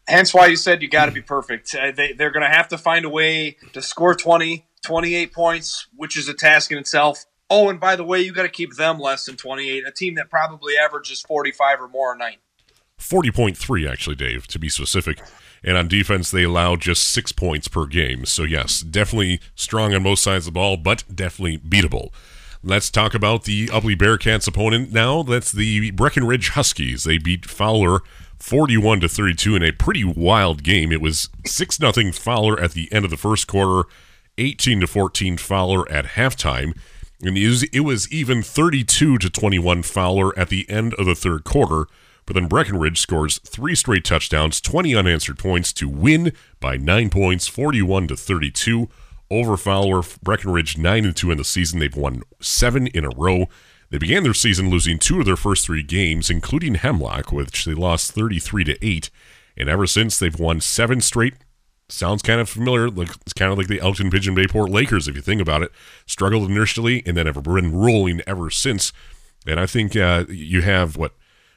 Hence 0.08 0.34
why 0.34 0.48
you 0.48 0.56
said 0.56 0.84
you 0.84 0.88
got 0.88 1.08
to 1.08 1.12
be 1.12 1.22
perfect. 1.22 1.74
Uh, 1.74 1.92
they, 1.92 2.14
they're 2.14 2.32
going 2.32 2.48
to 2.48 2.56
have 2.56 2.68
to 2.68 2.78
find 2.78 3.04
a 3.04 3.10
way 3.10 3.58
to 3.74 3.82
score 3.82 4.14
20, 4.14 4.67
28 4.84 5.34
points, 5.34 5.88
which 5.96 6.18
is 6.18 6.28
a 6.28 6.34
task 6.34 6.72
in 6.72 6.78
itself. 6.78 7.26
Oh, 7.50 7.70
and 7.70 7.80
by 7.80 7.96
the 7.96 8.04
way, 8.04 8.22
you 8.22 8.34
got 8.34 8.44
to 8.44 8.50
keep 8.50 8.76
them 8.76 9.00
less 9.00 9.26
than 9.26 9.38
28, 9.38 9.88
a 9.88 9.92
team 9.92 10.16
that 10.16 10.30
probably 10.30 10.78
averages 10.78 11.22
45 11.22 11.82
or 11.82 11.88
more 11.88 12.14
a 12.14 12.18
night. 12.18 12.40
40.3, 13.00 13.90
actually, 13.90 14.16
Dave, 14.16 14.48
to 14.48 14.60
be 14.60 14.70
specific. 14.70 15.22
And 15.64 15.78
on 15.78 15.88
defense, 15.88 16.32
they 16.32 16.44
allow 16.44 16.76
just 16.76 17.08
six 17.08 17.32
points 17.32 17.68
per 17.68 17.86
game. 17.86 18.26
So, 18.26 18.44
yes, 18.44 18.82
definitely 18.82 19.40
strong 19.56 19.94
on 19.94 20.04
both 20.04 20.20
sides 20.20 20.48
of 20.48 20.54
the 20.54 20.60
ball, 20.60 20.78
but 20.78 21.04
definitely 21.14 21.58
beatable. 21.58 22.12
Let's 22.64 22.90
talk 22.90 23.14
about 23.14 23.44
the 23.44 23.68
Ubly 23.68 23.96
Bearcats 23.96 24.48
opponent 24.48 24.92
now. 24.92 25.24
That's 25.24 25.52
the 25.52 25.92
Breckenridge 25.92 26.50
Huskies. 26.50 27.04
They 27.04 27.18
beat 27.18 27.46
Fowler 27.46 28.00
41 28.40 29.02
to 29.02 29.10
32 29.10 29.56
in 29.56 29.64
a 29.64 29.72
pretty 29.72 30.04
wild 30.04 30.64
game. 30.64 30.92
It 30.92 31.02
was 31.02 31.30
6 31.46 31.78
0 31.78 32.12
Fowler 32.12 32.60
at 32.60 32.72
the 32.72 32.92
end 32.92 33.06
of 33.06 33.12
the 33.12 33.18
first 33.18 33.48
quarter, 33.48 33.88
18 34.38 34.82
to 34.82 34.88
14 34.88 35.38
Fowler 35.38 35.90
at 35.92 36.06
halftime. 36.06 36.78
And 37.22 37.38
it 37.38 37.80
was, 37.80 38.12
even 38.12 38.44
32 38.44 39.18
to 39.18 39.30
21 39.30 39.84
Fowler 39.84 40.38
at 40.38 40.50
the 40.50 40.70
end 40.70 40.94
of 40.96 41.06
the 41.08 41.16
third 41.16 41.44
quarter. 41.44 41.88
But 42.26 42.36
then 42.36 42.48
Breckenridge 42.48 43.00
scores 43.00 43.40
three 43.40 43.74
straight 43.74 44.04
touchdowns, 44.04 44.62
20 44.62 44.96
unanswered 44.96 45.40
points 45.40 45.74
to 45.74 45.90
win 45.90 46.34
by 46.60 46.78
nine 46.78 47.10
points, 47.10 47.48
41 47.48 48.10
to 48.10 48.16
32 48.16 48.90
over 49.32 49.58
Fowler. 49.58 50.02
Breckenridge 50.22 50.78
9 50.78 51.06
and 51.06 51.16
2 51.16 51.32
in 51.32 51.38
the 51.38 51.44
season. 51.44 51.80
They've 51.80 51.96
won 51.96 52.22
seven 52.40 52.88
in 52.88 53.06
a 53.06 53.10
row. 53.16 53.48
They 53.90 53.98
began 53.98 54.24
their 54.24 54.34
season 54.34 54.70
losing 54.70 55.00
two 55.00 55.20
of 55.20 55.26
their 55.26 55.38
first 55.38 55.66
three 55.66 55.84
games, 55.84 56.30
including 56.30 56.76
Hemlock, 56.76 57.32
which 57.32 57.66
they 57.66 57.74
lost 57.74 58.12
33 58.12 58.66
to 58.66 58.86
8. 58.86 59.10
And 59.56 59.70
ever 59.70 59.88
since, 59.88 60.20
they've 60.20 60.40
won 60.40 60.60
seven 60.60 61.02
straight 61.02 61.36
sounds 61.90 62.22
kind 62.22 62.42
of 62.42 62.50
familiar. 62.50 62.88
It's 62.88 63.34
kind 63.34 63.52
of 63.52 63.58
like 63.58 63.68
the 63.68 63.80
Elkton 63.80 64.10
Pigeon 64.10 64.36
Bayport 64.36 64.70
Lakers, 64.70 65.08
if 65.08 65.16
you 65.16 65.22
think 65.22 65.42
about 65.42 65.64
it. 65.64 65.72
Struggled 66.06 66.50
initially 66.50 67.04
and 67.06 67.16
then 67.16 67.26
have 67.26 67.42
been 67.44 67.76
rolling 67.76 68.22
ever 68.28 68.50
since. 68.50 68.92
And 69.46 69.60
I 69.60 69.66
think 69.66 69.96
uh, 69.96 70.26
you 70.30 70.62
have 70.62 70.98
what 70.98 71.14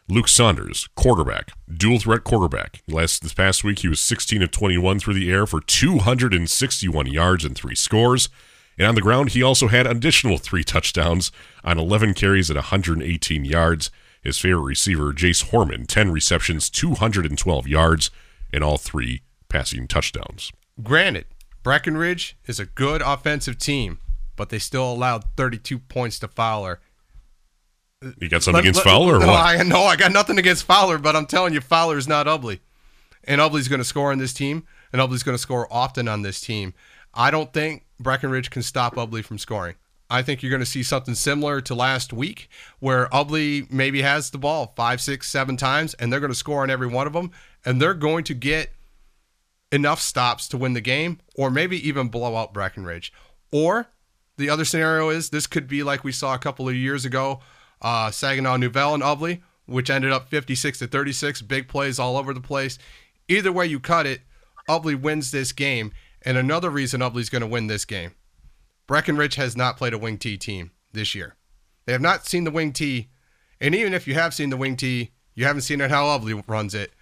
Luke 0.09 0.29
Saunders, 0.29 0.89
quarterback, 0.95 1.53
dual 1.73 1.99
threat 1.99 2.25
quarterback. 2.25 2.83
Last 2.89 3.23
this 3.23 3.35
past 3.35 3.65
week, 3.65 3.81
he 3.81 3.89
was 3.89 4.01
16 4.01 4.43
of 4.43 4.51
21 4.51 5.01
through 5.01 5.15
the 5.15 5.31
air 5.31 5.47
for 5.47 5.61
261 5.61 7.07
yards 7.07 7.45
and 7.45 7.57
three 7.57 7.75
scores. 7.75 8.29
And 8.79 8.87
on 8.87 8.95
the 8.95 9.03
ground, 9.03 9.31
he 9.31 9.43
also 9.43 9.69
had 9.69 9.87
additional 9.87 10.39
three 10.39 10.65
touchdowns 10.65 11.31
on 11.65 11.79
11 11.79 12.15
carries 12.15 12.51
at 12.51 12.57
118 12.57 13.45
yards. 13.45 13.91
His 14.23 14.39
favorite 14.39 14.63
receiver, 14.63 15.13
Jace 15.13 15.51
Horman, 15.51 15.87
10 15.87 16.11
receptions, 16.11 16.71
212 16.71 17.67
yards, 17.67 18.11
and 18.53 18.63
all 18.63 18.79
three 18.79 19.23
passing 19.51 19.87
touchdowns. 19.87 20.51
Granted, 20.83 21.27
Breckenridge 21.63 22.39
is 22.47 22.59
a 22.59 22.65
good 22.65 23.03
offensive 23.03 23.59
team, 23.59 23.99
but 24.37 24.49
they 24.49 24.59
still 24.59 24.91
allowed 24.91 25.25
32 25.37 25.79
points 25.79 26.19
to 26.21 26.29
Fowler. 26.29 26.81
You 28.19 28.31
got 28.31 28.43
something 28.43 28.55
let, 28.55 28.65
against 28.65 28.79
let, 28.79 28.93
Fowler 28.93 29.17
or 29.17 29.21
no, 29.21 29.27
what? 29.27 29.47
I, 29.47 29.63
no, 29.63 29.83
I 29.83 29.97
got 29.97 30.13
nothing 30.13 30.39
against 30.39 30.65
Fowler, 30.65 30.97
but 30.97 31.15
I'm 31.15 31.27
telling 31.27 31.53
you, 31.53 31.61
Fowler 31.61 31.99
is 31.99 32.09
not 32.09 32.27
Ubly. 32.27 32.61
And 33.25 33.43
Ubly's 33.43 33.69
going 33.69 33.81
to 33.81 33.85
score 33.85 34.11
on 34.11 34.17
this 34.17 34.33
team, 34.33 34.67
and 34.91 35.03
Ubly's 35.03 35.23
going 35.23 35.35
to 35.35 35.43
score 35.43 35.69
often 35.71 36.09
on 36.09 36.23
this 36.23 36.41
team. 36.41 36.73
I 37.13 37.31
don't 37.31 37.53
think 37.53 37.85
Breckenridge 37.99 38.49
can 38.49 38.63
stop 38.63 38.95
Ubly 38.95 39.23
from 39.23 39.37
scoring. 39.37 39.75
I 40.09 40.23
think 40.23 40.43
you're 40.43 40.51
going 40.51 40.61
to 40.61 40.67
see 40.67 40.83
something 40.83 41.15
similar 41.15 41.61
to 41.61 41.75
last 41.75 42.13
week, 42.13 42.49
where 42.79 43.07
Ubly 43.09 43.71
maybe 43.71 44.01
has 44.03 44.31
the 44.31 44.39
ball 44.39 44.73
five, 44.75 45.01
six, 45.01 45.29
seven 45.29 45.59
times, 45.59 45.93
and 45.95 46.11
they're 46.11 46.21
going 46.21 46.33
to 46.33 46.39
score 46.39 46.63
on 46.63 46.71
every 46.71 46.89
one 46.89 47.07
of 47.07 47.13
them, 47.13 47.31
and 47.65 47.81
they're 47.81 47.95
going 47.95 48.25
to 48.25 48.35
get 48.35 48.73
enough 49.73 50.01
stops 50.01 50.49
to 50.49 50.59
win 50.59 50.73
the 50.73 50.81
game, 50.81 51.21
or 51.37 51.51
maybe 51.51 51.87
even 51.87 52.09
blow 52.09 52.37
out 52.37 52.53
Breckenridge. 52.53 53.13
Or 53.53 53.89
the 54.37 54.51
other 54.51 54.65
scenario 54.65 55.11
is 55.11 55.31
this 55.31 55.47
could 55.47 55.69
be 55.69 55.83
like 55.83 56.05
we 56.05 56.13
saw 56.13 56.35
a 56.35 56.39
couple 56.39 56.69
of 56.69 56.75
years 56.75 57.05
ago, 57.05 57.41
uh, 57.83 58.11
Saginaw 58.11 58.57
Nouvel 58.57 58.95
and 58.95 59.03
Ubly, 59.03 59.43
which 59.67 59.91
ended 59.91 60.13
up 60.13 60.29
56 60.29 60.79
to 60.81 60.87
36, 60.87 61.43
big 61.43 61.69
plays 61.69 61.99
all 61.99 62.17
over 62.17 62.35
the 62.35 62.41
place. 62.41 62.79
Either 63.29 63.53
way 63.53 63.67
you 63.67 63.79
cut 63.79 64.07
it, 64.07 64.23
Ubly 64.69 65.01
wins 65.01 65.31
this 65.31 65.53
game. 65.53 65.93
And 66.23 66.37
another 66.37 66.69
reason 66.69 67.01
Ubly's 67.01 67.31
going 67.31 67.41
to 67.41 67.49
win 67.49 67.67
this 67.67 67.85
game 67.85 68.13
Breckenridge 68.87 69.37
has 69.37 69.57
not 69.57 69.77
played 69.77 69.95
a 69.95 69.99
wing 69.99 70.19
T 70.19 70.37
team 70.37 70.73
this 70.93 71.15
year. 71.15 71.37
They 71.87 71.93
have 71.93 72.03
not 72.03 72.27
seen 72.27 72.45
the 72.45 72.51
wing 72.51 72.73
T. 72.73 73.09
And 73.61 73.75
even 73.75 73.95
if 73.95 74.07
you 74.07 74.15
have 74.15 74.35
seen 74.35 74.51
the 74.51 74.57
wing 74.57 74.77
T, 74.77 75.13
you 75.35 75.45
haven't 75.45 75.63
seen 75.63 75.81
it 75.81 75.91
how 75.91 76.07
Ubly 76.07 76.43
runs 76.47 76.75
it 76.75 76.93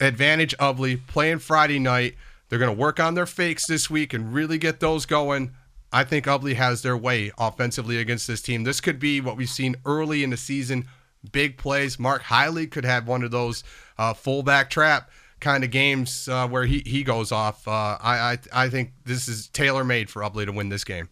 advantage 0.00 0.56
Ubly 0.58 1.00
playing 1.06 1.38
Friday 1.38 1.78
night. 1.78 2.14
They're 2.48 2.58
going 2.58 2.74
to 2.74 2.80
work 2.80 3.00
on 3.00 3.14
their 3.14 3.26
fakes 3.26 3.66
this 3.66 3.88
week 3.88 4.12
and 4.12 4.32
really 4.32 4.58
get 4.58 4.80
those 4.80 5.06
going. 5.06 5.54
I 5.92 6.04
think 6.04 6.26
Ubly 6.26 6.54
has 6.56 6.82
their 6.82 6.96
way 6.96 7.30
offensively 7.38 7.98
against 7.98 8.26
this 8.26 8.42
team. 8.42 8.64
This 8.64 8.80
could 8.80 8.98
be 8.98 9.20
what 9.20 9.36
we've 9.36 9.48
seen 9.48 9.76
early 9.84 10.24
in 10.24 10.30
the 10.30 10.36
season 10.36 10.86
big 11.32 11.56
plays. 11.56 11.98
Mark 11.98 12.24
Hiley 12.24 12.70
could 12.70 12.84
have 12.84 13.06
one 13.06 13.22
of 13.22 13.30
those 13.30 13.64
uh, 13.98 14.14
fullback 14.14 14.70
trap 14.70 15.10
kind 15.40 15.64
of 15.64 15.70
games 15.70 16.28
uh, 16.28 16.48
where 16.48 16.64
he, 16.64 16.82
he 16.86 17.02
goes 17.02 17.32
off. 17.32 17.66
Uh, 17.66 17.98
I, 18.00 18.38
I 18.52 18.64
I 18.64 18.68
think 18.68 18.92
this 19.04 19.28
is 19.28 19.48
tailor 19.48 19.84
made 19.84 20.10
for 20.10 20.22
Ubly 20.22 20.46
to 20.46 20.52
win 20.52 20.68
this 20.68 20.84
game. 20.84 21.08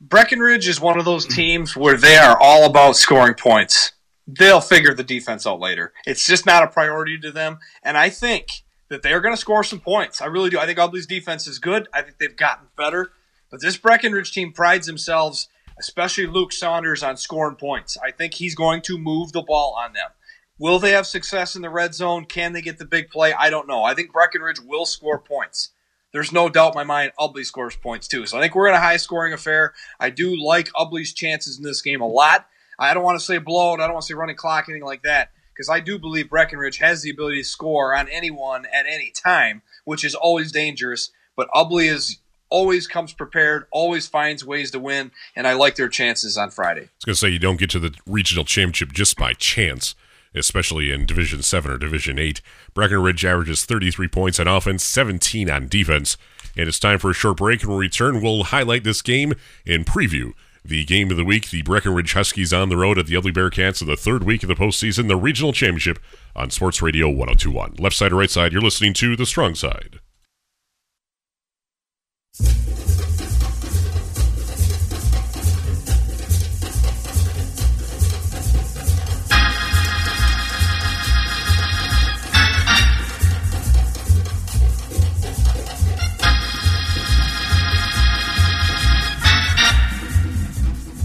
Breckenridge 0.00 0.68
is 0.68 0.80
one 0.80 0.98
of 0.98 1.04
those 1.04 1.26
teams 1.26 1.76
where 1.76 1.96
they 1.96 2.16
are 2.16 2.38
all 2.40 2.66
about 2.66 2.96
scoring 2.96 3.34
points 3.34 3.92
they'll 4.26 4.60
figure 4.60 4.94
the 4.94 5.04
defense 5.04 5.46
out 5.46 5.60
later. 5.60 5.92
It's 6.06 6.26
just 6.26 6.46
not 6.46 6.62
a 6.62 6.68
priority 6.68 7.18
to 7.18 7.30
them. 7.30 7.58
And 7.82 7.96
I 7.96 8.10
think 8.10 8.64
that 8.88 9.02
they're 9.02 9.20
going 9.20 9.34
to 9.34 9.40
score 9.40 9.64
some 9.64 9.80
points. 9.80 10.20
I 10.20 10.26
really 10.26 10.50
do. 10.50 10.58
I 10.58 10.66
think 10.66 10.78
Ubly's 10.78 11.06
defense 11.06 11.46
is 11.46 11.58
good. 11.58 11.88
I 11.92 12.02
think 12.02 12.18
they've 12.18 12.36
gotten 12.36 12.68
better. 12.76 13.12
But 13.50 13.60
this 13.60 13.76
Breckenridge 13.76 14.32
team 14.32 14.52
prides 14.52 14.86
themselves, 14.86 15.48
especially 15.78 16.26
Luke 16.26 16.52
Saunders, 16.52 17.02
on 17.02 17.16
scoring 17.16 17.56
points. 17.56 17.96
I 18.02 18.10
think 18.10 18.34
he's 18.34 18.54
going 18.54 18.82
to 18.82 18.98
move 18.98 19.32
the 19.32 19.42
ball 19.42 19.76
on 19.78 19.92
them. 19.92 20.10
Will 20.58 20.78
they 20.78 20.92
have 20.92 21.06
success 21.06 21.56
in 21.56 21.62
the 21.62 21.70
red 21.70 21.94
zone? 21.94 22.26
Can 22.26 22.52
they 22.52 22.62
get 22.62 22.78
the 22.78 22.84
big 22.84 23.10
play? 23.10 23.32
I 23.32 23.50
don't 23.50 23.66
know. 23.66 23.82
I 23.82 23.94
think 23.94 24.12
Breckenridge 24.12 24.60
will 24.60 24.86
score 24.86 25.18
points. 25.18 25.70
There's 26.12 26.30
no 26.30 26.48
doubt 26.48 26.74
in 26.74 26.76
my 26.76 26.84
mind 26.84 27.12
Ubly 27.18 27.44
scores 27.44 27.74
points 27.74 28.06
too. 28.06 28.24
So 28.26 28.38
I 28.38 28.40
think 28.40 28.54
we're 28.54 28.68
in 28.68 28.74
a 28.74 28.80
high 28.80 28.98
scoring 28.98 29.32
affair. 29.32 29.74
I 29.98 30.10
do 30.10 30.40
like 30.40 30.70
Ubly's 30.74 31.12
chances 31.12 31.58
in 31.58 31.64
this 31.64 31.82
game 31.82 32.00
a 32.00 32.06
lot. 32.06 32.46
I 32.78 32.94
don't 32.94 33.04
want 33.04 33.18
to 33.18 33.24
say 33.24 33.38
blowout. 33.38 33.80
I 33.80 33.86
don't 33.86 33.94
want 33.94 34.04
to 34.04 34.08
say 34.08 34.14
running 34.14 34.36
clock, 34.36 34.68
anything 34.68 34.84
like 34.84 35.02
that, 35.02 35.30
because 35.52 35.68
I 35.68 35.80
do 35.80 35.98
believe 35.98 36.30
Breckenridge 36.30 36.78
has 36.78 37.02
the 37.02 37.10
ability 37.10 37.38
to 37.38 37.48
score 37.48 37.94
on 37.94 38.08
anyone 38.08 38.66
at 38.66 38.86
any 38.86 39.10
time, 39.10 39.62
which 39.84 40.04
is 40.04 40.14
always 40.14 40.52
dangerous. 40.52 41.10
But 41.36 41.48
Ubly 41.50 41.90
is 41.90 42.18
always 42.50 42.86
comes 42.86 43.12
prepared, 43.12 43.66
always 43.72 44.06
finds 44.06 44.44
ways 44.44 44.70
to 44.70 44.78
win, 44.78 45.10
and 45.34 45.46
I 45.46 45.54
like 45.54 45.76
their 45.76 45.88
chances 45.88 46.38
on 46.38 46.50
Friday. 46.50 46.82
I 46.82 46.90
was 46.98 47.04
going 47.04 47.14
to 47.14 47.18
say 47.18 47.28
you 47.30 47.38
don't 47.38 47.58
get 47.58 47.70
to 47.70 47.80
the 47.80 47.94
regional 48.06 48.44
championship 48.44 48.92
just 48.92 49.16
by 49.16 49.32
chance, 49.32 49.94
especially 50.34 50.92
in 50.92 51.06
Division 51.06 51.42
Seven 51.42 51.72
or 51.72 51.78
Division 51.78 52.18
Eight. 52.18 52.40
Breckenridge 52.72 53.24
averages 53.24 53.64
33 53.64 54.06
points 54.08 54.38
on 54.38 54.46
offense, 54.46 54.84
17 54.84 55.50
on 55.50 55.66
defense. 55.66 56.16
And 56.56 56.68
it's 56.68 56.78
time 56.78 57.00
for 57.00 57.10
a 57.10 57.14
short 57.14 57.38
break, 57.38 57.62
and 57.62 57.70
when 57.70 57.78
we 57.78 57.86
return, 57.86 58.22
we'll 58.22 58.44
highlight 58.44 58.84
this 58.84 59.02
game 59.02 59.34
and 59.66 59.84
preview 59.84 60.32
the 60.64 60.84
game 60.84 61.10
of 61.10 61.16
the 61.16 61.24
week, 61.24 61.50
the 61.50 61.62
Breckenridge 61.62 62.14
Huskies 62.14 62.52
on 62.52 62.70
the 62.70 62.76
road 62.76 62.98
at 62.98 63.06
the 63.06 63.14
Ubly 63.14 63.32
Bearcats 63.32 63.82
in 63.82 63.86
the 63.86 63.96
third 63.96 64.24
week 64.24 64.42
of 64.42 64.48
the 64.48 64.54
postseason, 64.54 65.08
the 65.08 65.16
regional 65.16 65.52
championship 65.52 65.98
on 66.34 66.50
Sports 66.50 66.80
Radio 66.80 67.08
1021. 67.08 67.74
Left 67.78 67.94
side 67.94 68.12
or 68.12 68.16
right 68.16 68.30
side, 68.30 68.52
you're 68.52 68.62
listening 68.62 68.94
to 68.94 69.14
The 69.14 69.26
Strong 69.26 69.56
Side. 69.56 70.00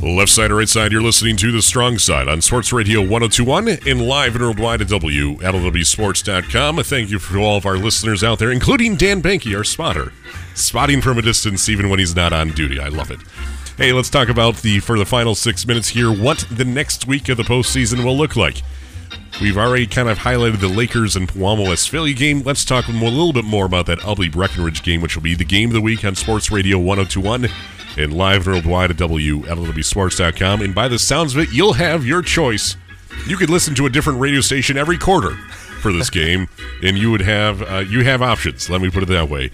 Left 0.01 0.31
side 0.31 0.49
or 0.49 0.55
right 0.55 0.69
side, 0.69 0.93
you're 0.93 1.01
listening 1.01 1.35
to 1.37 1.51
The 1.51 1.61
Strong 1.61 1.97
Side 1.97 2.29
on 2.29 2.41
Sports 2.41 2.71
Radio 2.71 3.01
1021 3.01 3.79
and 3.85 4.01
live 4.01 4.33
and 4.33 4.45
worldwide 4.45 4.81
at 4.81 4.87
WLEWSports.com. 4.87 6.77
Thank 6.83 7.09
you 7.09 7.19
for 7.19 7.37
all 7.37 7.57
of 7.57 7.65
our 7.65 7.75
listeners 7.75 8.23
out 8.23 8.39
there, 8.39 8.49
including 8.49 8.95
Dan 8.95 9.21
Banky, 9.21 9.57
our 9.57 9.65
spotter. 9.65 10.13
Spotting 10.55 11.01
from 11.01 11.17
a 11.17 11.21
distance 11.21 11.67
even 11.67 11.89
when 11.89 11.99
he's 11.99 12.15
not 12.15 12.31
on 12.31 12.51
duty. 12.51 12.79
I 12.79 12.87
love 12.87 13.11
it. 13.11 13.19
Hey, 13.75 13.91
let's 13.91 14.09
talk 14.09 14.29
about 14.29 14.55
the, 14.57 14.79
for 14.79 14.97
the 14.97 15.05
final 15.05 15.35
six 15.35 15.67
minutes 15.67 15.89
here, 15.89 16.09
what 16.09 16.45
the 16.49 16.65
next 16.65 17.05
week 17.05 17.27
of 17.27 17.35
the 17.35 17.43
postseason 17.43 18.05
will 18.05 18.15
look 18.15 18.37
like. 18.37 18.61
We've 19.41 19.57
already 19.57 19.85
kind 19.85 20.07
of 20.07 20.19
highlighted 20.19 20.61
the 20.61 20.69
Lakers 20.69 21.17
and 21.17 21.27
Pewamo 21.27 21.67
Westphalia 21.67 22.13
game. 22.13 22.41
Let's 22.43 22.63
talk 22.63 22.87
a 22.87 22.91
little 22.91 23.33
bit 23.33 23.45
more 23.45 23.65
about 23.65 23.85
that 23.87 23.99
Ubly 23.99 24.31
Breckenridge 24.31 24.81
game, 24.81 25.01
which 25.01 25.17
will 25.17 25.23
be 25.23 25.35
the 25.35 25.43
game 25.43 25.69
of 25.69 25.73
the 25.73 25.81
week 25.81 26.05
on 26.05 26.15
Sports 26.15 26.51
Radio 26.51 26.77
1021 26.77 27.49
and 27.97 28.13
live 28.13 28.47
worldwide 28.47 28.91
at 28.91 28.97
WLEWSports.com. 28.97 30.61
And 30.61 30.75
by 30.75 30.87
the 30.87 30.99
sounds 30.99 31.35
of 31.35 31.41
it, 31.41 31.51
you'll 31.51 31.73
have 31.73 32.05
your 32.05 32.21
choice. 32.21 32.75
You 33.27 33.37
could 33.37 33.49
listen 33.49 33.75
to 33.75 33.85
a 33.85 33.89
different 33.89 34.19
radio 34.19 34.41
station 34.41 34.77
every 34.77 34.97
quarter 34.97 35.35
for 35.81 35.91
this 35.91 36.09
game, 36.09 36.47
and 36.83 36.97
you 36.97 37.11
would 37.11 37.21
have 37.21 37.61
uh, 37.61 37.79
you 37.79 38.03
have 38.03 38.21
options. 38.21 38.69
Let 38.69 38.81
me 38.81 38.89
put 38.89 39.03
it 39.03 39.07
that 39.07 39.29
way. 39.29 39.51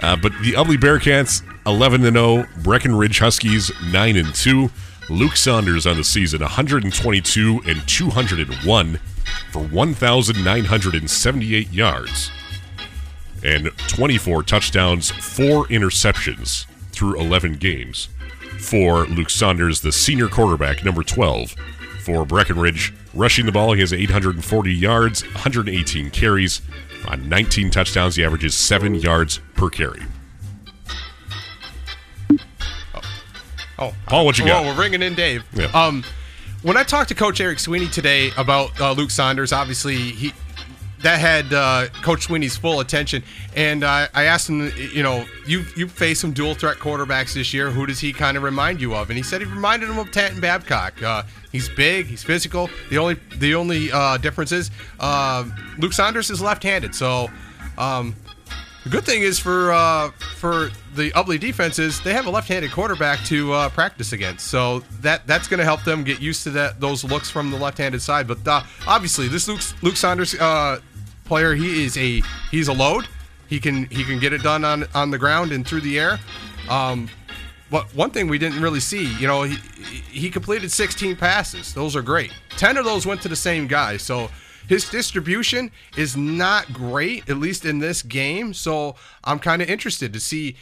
Uh, 0.00 0.16
but 0.16 0.32
the 0.42 0.52
Ubly 0.52 0.76
Bearcats 0.76 1.42
11 1.66 2.04
and 2.04 2.16
0, 2.16 2.46
Breckenridge 2.62 3.18
Huskies 3.18 3.70
9 3.92 4.16
and 4.16 4.34
2. 4.34 4.70
Luke 5.10 5.36
Saunders 5.36 5.86
on 5.86 5.96
the 5.96 6.04
season 6.04 6.42
122 6.42 7.62
and 7.66 7.88
201 7.88 9.00
for 9.50 9.62
1,978 9.62 11.72
yards 11.72 12.30
and 13.42 13.70
24 13.88 14.42
touchdowns, 14.42 15.10
four 15.10 15.64
interceptions 15.68 16.66
through 16.98 17.18
11 17.20 17.54
games. 17.54 18.08
For 18.58 19.06
Luke 19.06 19.30
Saunders, 19.30 19.82
the 19.82 19.92
senior 19.92 20.26
quarterback, 20.26 20.84
number 20.84 21.04
12. 21.04 21.54
For 22.02 22.26
Breckenridge, 22.26 22.92
rushing 23.14 23.46
the 23.46 23.52
ball, 23.52 23.72
he 23.72 23.80
has 23.80 23.92
840 23.92 24.74
yards, 24.74 25.22
118 25.22 26.10
carries. 26.10 26.60
On 27.06 27.28
19 27.28 27.70
touchdowns, 27.70 28.16
he 28.16 28.24
averages 28.24 28.56
7 28.56 28.96
yards 28.96 29.38
per 29.54 29.70
carry. 29.70 30.02
Oh, 32.94 33.00
oh 33.78 33.94
Paul, 34.06 34.26
what 34.26 34.38
you 34.38 34.44
got? 34.44 34.64
Oh, 34.64 34.68
we're 34.68 34.82
ringing 34.82 35.02
in 35.02 35.14
Dave. 35.14 35.44
Yeah. 35.54 35.66
Um, 35.66 36.02
when 36.62 36.76
I 36.76 36.82
talked 36.82 37.10
to 37.10 37.14
Coach 37.14 37.40
Eric 37.40 37.60
Sweeney 37.60 37.86
today 37.86 38.32
about 38.36 38.78
uh, 38.80 38.90
Luke 38.90 39.12
Saunders, 39.12 39.52
obviously 39.52 39.94
he 39.96 40.32
that 41.02 41.20
had 41.20 41.52
uh, 41.52 41.86
Coach 42.02 42.24
Sweeney's 42.24 42.56
full 42.56 42.80
attention. 42.80 43.22
And 43.54 43.84
uh, 43.84 44.08
I 44.14 44.24
asked 44.24 44.48
him, 44.48 44.72
you 44.92 45.02
know, 45.02 45.24
you 45.46 45.64
you 45.76 45.88
faced 45.88 46.20
some 46.20 46.32
dual 46.32 46.54
threat 46.54 46.78
quarterbacks 46.78 47.34
this 47.34 47.54
year. 47.54 47.70
Who 47.70 47.86
does 47.86 48.00
he 48.00 48.12
kind 48.12 48.36
of 48.36 48.42
remind 48.42 48.80
you 48.80 48.94
of? 48.94 49.10
And 49.10 49.16
he 49.16 49.22
said 49.22 49.40
he 49.40 49.46
reminded 49.46 49.88
him 49.88 49.98
of 49.98 50.10
Tanton 50.10 50.40
Babcock. 50.40 51.02
Uh, 51.02 51.22
he's 51.52 51.68
big, 51.68 52.06
he's 52.06 52.22
physical. 52.22 52.68
The 52.90 52.98
only 52.98 53.14
the 53.36 53.54
only 53.54 53.92
uh, 53.92 54.18
difference 54.18 54.52
is 54.52 54.70
uh, 55.00 55.44
Luke 55.78 55.92
Saunders 55.92 56.30
is 56.30 56.40
left-handed, 56.40 56.94
so. 56.94 57.28
Um, 57.76 58.14
The 58.84 58.90
good 58.90 59.04
thing 59.04 59.22
is 59.22 59.38
for 59.38 59.72
uh, 59.72 60.10
for 60.36 60.70
the 60.94 61.10
Ubly 61.10 61.38
defenses, 61.38 62.00
they 62.00 62.14
have 62.14 62.26
a 62.26 62.30
left-handed 62.30 62.70
quarterback 62.70 63.22
to 63.26 63.68
practice 63.74 64.12
against, 64.12 64.46
so 64.46 64.80
that 65.02 65.26
that's 65.26 65.48
going 65.48 65.58
to 65.58 65.64
help 65.64 65.82
them 65.84 66.04
get 66.04 66.20
used 66.20 66.44
to 66.44 66.50
that 66.50 66.80
those 66.80 67.04
looks 67.04 67.28
from 67.28 67.50
the 67.50 67.58
left-handed 67.58 68.00
side. 68.00 68.26
But 68.26 68.38
obviously, 68.86 69.28
this 69.28 69.46
Luke, 69.48 69.60
Luke 69.82 69.96
Saunders 69.96 70.34
player, 71.28 71.54
he 71.54 71.84
is 71.84 71.96
a 71.96 72.22
he's 72.50 72.68
a 72.68 72.72
load. 72.72 73.06
He 73.46 73.60
can 73.60 73.84
he 73.86 74.04
can 74.04 74.18
get 74.18 74.32
it 74.32 74.42
done 74.42 74.64
on 74.64 74.84
on 74.94 75.10
the 75.10 75.18
ground 75.18 75.52
and 75.52 75.66
through 75.66 75.82
the 75.82 75.98
air. 75.98 76.18
Um, 76.68 77.08
but 77.70 77.94
one 77.94 78.10
thing 78.10 78.28
we 78.28 78.38
didn't 78.38 78.62
really 78.62 78.80
see, 78.80 79.14
you 79.16 79.26
know, 79.26 79.42
he 79.42 79.56
he 80.10 80.30
completed 80.30 80.72
16 80.72 81.16
passes. 81.16 81.74
Those 81.74 81.94
are 81.94 82.02
great. 82.02 82.32
10 82.56 82.76
of 82.76 82.84
those 82.84 83.06
went 83.06 83.22
to 83.22 83.28
the 83.28 83.36
same 83.36 83.66
guy. 83.66 83.96
So 83.98 84.30
his 84.68 84.88
distribution 84.88 85.70
is 85.96 86.16
not 86.16 86.72
great, 86.72 87.28
at 87.28 87.38
least 87.38 87.64
in 87.64 87.78
this 87.78 88.02
game. 88.02 88.52
So 88.52 88.96
I'm 89.24 89.38
kind 89.38 89.62
of 89.62 89.68
interested 89.68 90.12
to 90.12 90.20
see 90.20 90.56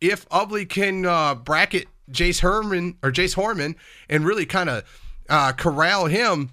if 0.00 0.28
Ubly 0.30 0.68
can 0.68 1.06
uh, 1.06 1.34
bracket 1.34 1.86
Jace 2.10 2.40
Herman 2.40 2.96
or 3.02 3.12
Jace 3.12 3.36
Horman 3.36 3.76
and 4.08 4.24
really 4.24 4.46
kind 4.46 4.68
of 4.68 4.84
uh, 5.28 5.52
corral 5.52 6.06
him. 6.06 6.50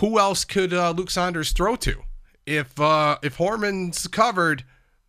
Who 0.00 0.18
else 0.18 0.44
could 0.46 0.72
uh, 0.72 0.92
Luke 0.92 1.10
Saunders 1.10 1.52
throw 1.52 1.76
to? 1.76 2.02
If 2.46 2.78
uh, 2.80 3.18
if 3.22 3.36
Horman's 3.36 4.06
covered, 4.06 4.64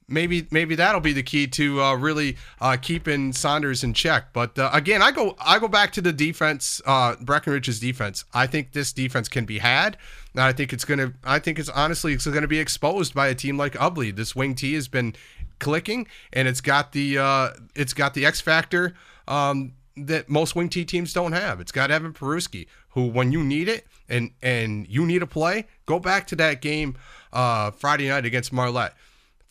maybe 0.08 0.48
maybe 0.52 0.76
that'll 0.76 1.02
be 1.02 1.14
the 1.14 1.24
key 1.24 1.48
to 1.48 1.82
uh, 1.82 1.96
really 1.96 2.38
uh, 2.62 2.78
keeping 2.82 3.34
Saunders 3.34 3.84
in 3.84 3.94
check. 3.94 4.34
But 4.34 4.58
uh, 4.58 4.70
again, 4.74 5.02
I 5.02 5.12
go 5.12 5.36
I 5.40 5.60
go 5.60 5.68
back 5.68 5.92
to 5.94 6.02
the 6.02 6.14
defense, 6.14 6.82
uh, 6.86 7.16
Breckenridge's 7.20 7.80
defense. 7.80 8.26
I 8.34 8.48
think 8.48 8.74
this 8.74 8.94
defense 8.94 9.28
can 9.28 9.46
be 9.46 9.60
had. 9.60 9.98
I 10.36 10.52
think 10.52 10.74
it's 10.74 10.86
gonna. 10.86 11.14
I 11.24 11.40
think 11.40 11.60
it's 11.60 11.70
honestly 11.70 12.14
it's 12.14 12.26
gonna 12.26 12.48
be 12.48 12.60
exposed 12.60 13.14
by 13.14 13.28
a 13.28 13.36
team 13.36 13.58
like 13.58 13.74
Ubly. 13.74 14.16
This 14.16 14.36
wing 14.36 14.56
T 14.56 14.74
has 14.74 14.88
been 14.88 15.16
clicking, 15.60 16.08
and 16.32 16.48
it's 16.48 16.62
got 16.62 16.92
the 16.92 17.18
uh, 17.18 17.50
it's 17.76 17.94
got 17.94 18.14
the 18.14 18.26
X 18.26 18.42
factor. 18.42 18.94
Um, 19.28 19.74
that 19.96 20.28
most 20.28 20.56
wing 20.56 20.70
T 20.70 20.86
teams 20.86 21.14
don't 21.14 21.34
have. 21.34 21.62
It's 21.62 21.72
got 21.72 21.92
Evan 21.92 22.14
Peruski, 22.14 22.68
who 22.90 23.08
when 23.08 23.32
you 23.32 23.44
need 23.44 23.70
it 23.70 23.86
and 24.10 24.32
and 24.42 24.88
you 24.88 25.06
need 25.06 25.22
a 25.24 25.28
play, 25.28 25.68
go 25.86 26.00
back 26.00 26.28
to 26.28 26.36
that 26.38 26.62
game 26.62 26.98
uh, 27.32 27.72
Friday 27.72 28.10
night 28.10 28.26
against 28.26 28.52
Marlette 28.52 28.94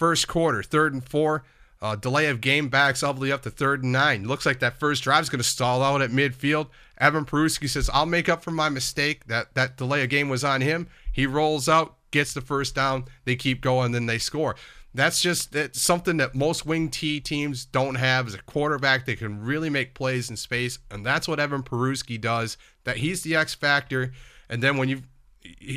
first 0.02 0.26
quarter, 0.26 0.64
third 0.64 0.92
and 0.92 1.08
four. 1.08 1.44
Uh, 1.80 1.94
delay 1.94 2.26
of 2.26 2.40
game 2.40 2.68
backs 2.68 3.02
Ubly 3.04 3.30
up 3.30 3.42
to 3.42 3.50
third 3.50 3.84
and 3.84 3.92
nine. 3.92 4.26
Looks 4.26 4.44
like 4.44 4.58
that 4.58 4.80
first 4.80 5.04
drive 5.04 5.22
is 5.22 5.30
going 5.30 5.38
to 5.38 5.44
stall 5.44 5.80
out 5.80 6.02
at 6.02 6.10
midfield. 6.10 6.70
Evan 6.98 7.24
Peruski 7.24 7.68
says, 7.68 7.88
"I'll 7.94 8.06
make 8.06 8.28
up 8.28 8.42
for 8.42 8.50
my 8.50 8.68
mistake. 8.68 9.26
That 9.26 9.54
that 9.54 9.76
delay 9.76 10.02
of 10.02 10.10
game 10.10 10.28
was 10.28 10.42
on 10.42 10.60
him." 10.60 10.88
He 11.12 11.24
rolls 11.24 11.68
out, 11.68 11.94
gets 12.10 12.34
the 12.34 12.40
first 12.40 12.74
down. 12.74 13.04
They 13.24 13.36
keep 13.36 13.60
going, 13.60 13.92
then 13.92 14.06
they 14.06 14.18
score. 14.18 14.56
That's 14.92 15.22
just 15.22 15.52
that's 15.52 15.80
something 15.80 16.16
that 16.16 16.34
most 16.34 16.66
wing 16.66 16.88
T 16.88 17.20
teams 17.20 17.64
don't 17.64 17.94
have 17.94 18.26
as 18.26 18.34
a 18.34 18.42
quarterback 18.42 19.06
that 19.06 19.18
can 19.18 19.40
really 19.44 19.70
make 19.70 19.94
plays 19.94 20.30
in 20.30 20.36
space, 20.36 20.80
and 20.90 21.06
that's 21.06 21.28
what 21.28 21.38
Evan 21.38 21.62
Peruski 21.62 22.20
does. 22.20 22.56
That 22.82 22.96
he's 22.96 23.22
the 23.22 23.36
X 23.36 23.54
factor. 23.54 24.12
And 24.52 24.62
then 24.62 24.76
when 24.76 24.88
you, 24.88 25.02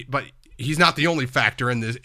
but 0.09 0.25
he's 0.57 0.77
not 0.77 0.97
the 0.97 1.07
only 1.07 1.25
factor 1.25 1.71
in 1.71 1.79
this 1.79 1.97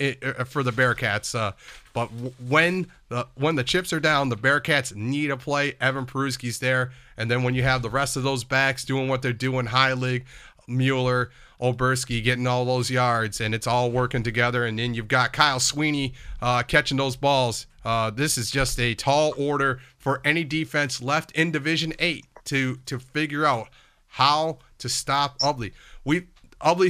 for 0.47 0.63
the 0.63 0.71
Bearcats. 0.71 1.35
Uh, 1.35 1.53
but 1.93 2.07
when 2.49 2.87
the 3.09 3.27
when 3.35 3.57
the 3.57 3.65
chips 3.65 3.93
are 3.93 3.99
down, 3.99 4.29
the 4.29 4.37
Bearcats 4.37 4.95
need 4.95 5.31
a 5.31 5.37
play. 5.37 5.75
Evan 5.81 6.07
Peruski's 6.07 6.61
there, 6.61 6.93
and 7.17 7.29
then 7.29 7.43
when 7.43 7.55
you 7.55 7.65
have 7.65 7.83
the 7.83 7.91
rest 7.91 8.17
of 8.17 8.23
those 8.23 8.45
backs 8.45 8.85
doing 8.85 9.09
what 9.09 9.21
they're 9.21 9.33
doing, 9.33 9.67
Heilig, 9.67 10.25
Mueller, 10.69 11.31
Oberski 11.61 12.23
getting 12.23 12.47
all 12.47 12.65
those 12.65 12.89
yards, 12.89 13.41
and 13.41 13.53
it's 13.53 13.67
all 13.67 13.91
working 13.91 14.23
together. 14.23 14.65
And 14.65 14.79
then 14.79 14.95
you've 14.95 15.09
got 15.09 15.33
Kyle 15.33 15.61
Sweeney 15.61 16.15
uh, 16.41 16.63
catching 16.63 16.99
those 16.99 17.17
balls. 17.17 17.67
Uh, 17.85 18.11
this 18.11 18.39
is 18.39 18.51
just 18.51 18.79
a 18.79 18.95
tall 18.95 19.35
order 19.37 19.81
for 19.99 20.21
any 20.25 20.45
defense 20.45 21.03
left 21.03 21.33
in 21.33 21.51
Division 21.51 21.93
Eight 21.99 22.27
to 22.45 22.77
to 22.87 23.01
figure 23.01 23.45
out 23.45 23.69
how 24.07 24.59
to 24.79 24.89
stop 24.89 25.39
Ubly. 25.41 25.73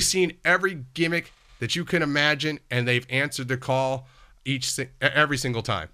Seen 0.01 0.39
every 0.45 0.85
gimmick 0.95 1.33
that 1.61 1.77
you 1.77 1.85
can 1.85 2.03
imagine, 2.03 2.59
and 2.71 2.89
they've 2.89 3.07
answered 3.11 3.49
the 3.49 3.57
call 3.57 4.09
each 4.45 4.79
every 5.01 5.37
single 5.37 5.63
time. 5.63 5.89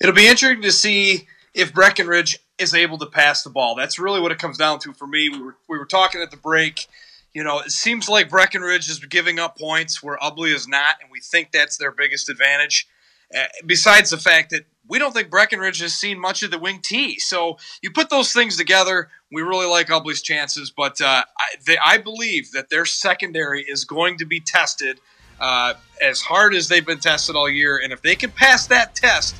It'll 0.00 0.14
be 0.14 0.26
interesting 0.26 0.62
to 0.62 0.72
see 0.72 1.28
if 1.54 1.74
Breckenridge 1.74 2.38
is 2.58 2.74
able 2.74 2.98
to 2.98 3.06
pass 3.06 3.42
the 3.42 3.50
ball. 3.50 3.74
That's 3.74 3.98
really 3.98 4.20
what 4.20 4.32
it 4.32 4.38
comes 4.38 4.56
down 4.56 4.78
to 4.80 4.92
for 4.92 5.06
me. 5.06 5.28
We 5.28 5.42
were 5.42 5.56
we 5.68 5.78
were 5.78 5.86
talking 5.86 6.20
at 6.20 6.30
the 6.30 6.36
break. 6.36 6.86
You 7.32 7.44
know, 7.44 7.60
it 7.60 7.70
seems 7.70 8.08
like 8.08 8.28
Breckenridge 8.28 8.88
is 8.88 8.98
giving 8.98 9.38
up 9.38 9.56
points 9.58 10.02
where 10.02 10.18
Ubly 10.18 10.52
is 10.54 10.66
not, 10.66 10.96
and 11.00 11.10
we 11.10 11.20
think 11.20 11.52
that's 11.52 11.76
their 11.76 11.92
biggest 11.92 12.28
advantage. 12.28 12.88
Uh, 13.32 13.44
besides 13.66 14.10
the 14.10 14.18
fact 14.18 14.50
that 14.50 14.62
we 14.90 14.98
don't 14.98 15.12
think 15.12 15.30
Breckenridge 15.30 15.80
has 15.80 15.94
seen 15.94 16.18
much 16.18 16.42
of 16.42 16.50
the 16.50 16.58
wing 16.58 16.80
T. 16.82 17.18
So 17.20 17.58
you 17.80 17.92
put 17.92 18.10
those 18.10 18.32
things 18.32 18.56
together, 18.56 19.08
we 19.32 19.40
really 19.40 19.66
like 19.66 19.88
Ubly's 19.88 20.20
chances. 20.20 20.70
But 20.70 21.00
uh, 21.00 21.22
I, 21.38 21.46
they, 21.64 21.78
I, 21.78 21.98
believe 21.98 22.50
that 22.52 22.70
their 22.70 22.84
secondary 22.84 23.62
is 23.62 23.84
going 23.84 24.18
to 24.18 24.24
be 24.26 24.40
tested 24.40 25.00
uh, 25.38 25.74
as 26.02 26.20
hard 26.20 26.54
as 26.54 26.68
they've 26.68 26.84
been 26.84 26.98
tested 26.98 27.36
all 27.36 27.48
year. 27.48 27.80
And 27.82 27.92
if 27.92 28.02
they 28.02 28.16
can 28.16 28.32
pass 28.32 28.66
that 28.66 28.96
test, 28.96 29.36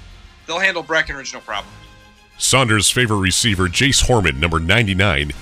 they'll 0.46 0.60
handle 0.60 0.84
Breckenridge 0.84 1.34
no 1.34 1.40
problem. 1.40 1.74
Saunders' 2.38 2.88
favorite 2.88 3.18
receiver, 3.18 3.66
Jace 3.66 4.04
Horman, 4.04 4.38
number 4.38 4.60
99. 4.60 5.32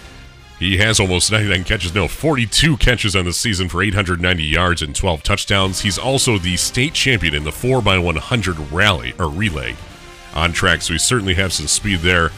He 0.58 0.78
has 0.78 0.98
almost 0.98 1.30
99 1.30 1.64
catches, 1.64 1.94
no, 1.94 2.08
42 2.08 2.78
catches 2.78 3.14
on 3.14 3.26
the 3.26 3.32
season 3.32 3.68
for 3.68 3.82
890 3.82 4.42
yards 4.42 4.82
and 4.82 4.96
12 4.96 5.22
touchdowns. 5.22 5.82
He's 5.82 5.98
also 5.98 6.38
the 6.38 6.56
state 6.56 6.94
champion 6.94 7.34
in 7.34 7.44
the 7.44 7.50
4x100 7.50 8.72
rally 8.72 9.12
or 9.20 9.28
relay 9.28 9.76
on 10.34 10.52
track, 10.52 10.82
so 10.82 10.94
we 10.94 10.98
certainly 10.98 11.34
have 11.34 11.52
some 11.52 11.66
speed 11.66 12.00
there. 12.00 12.30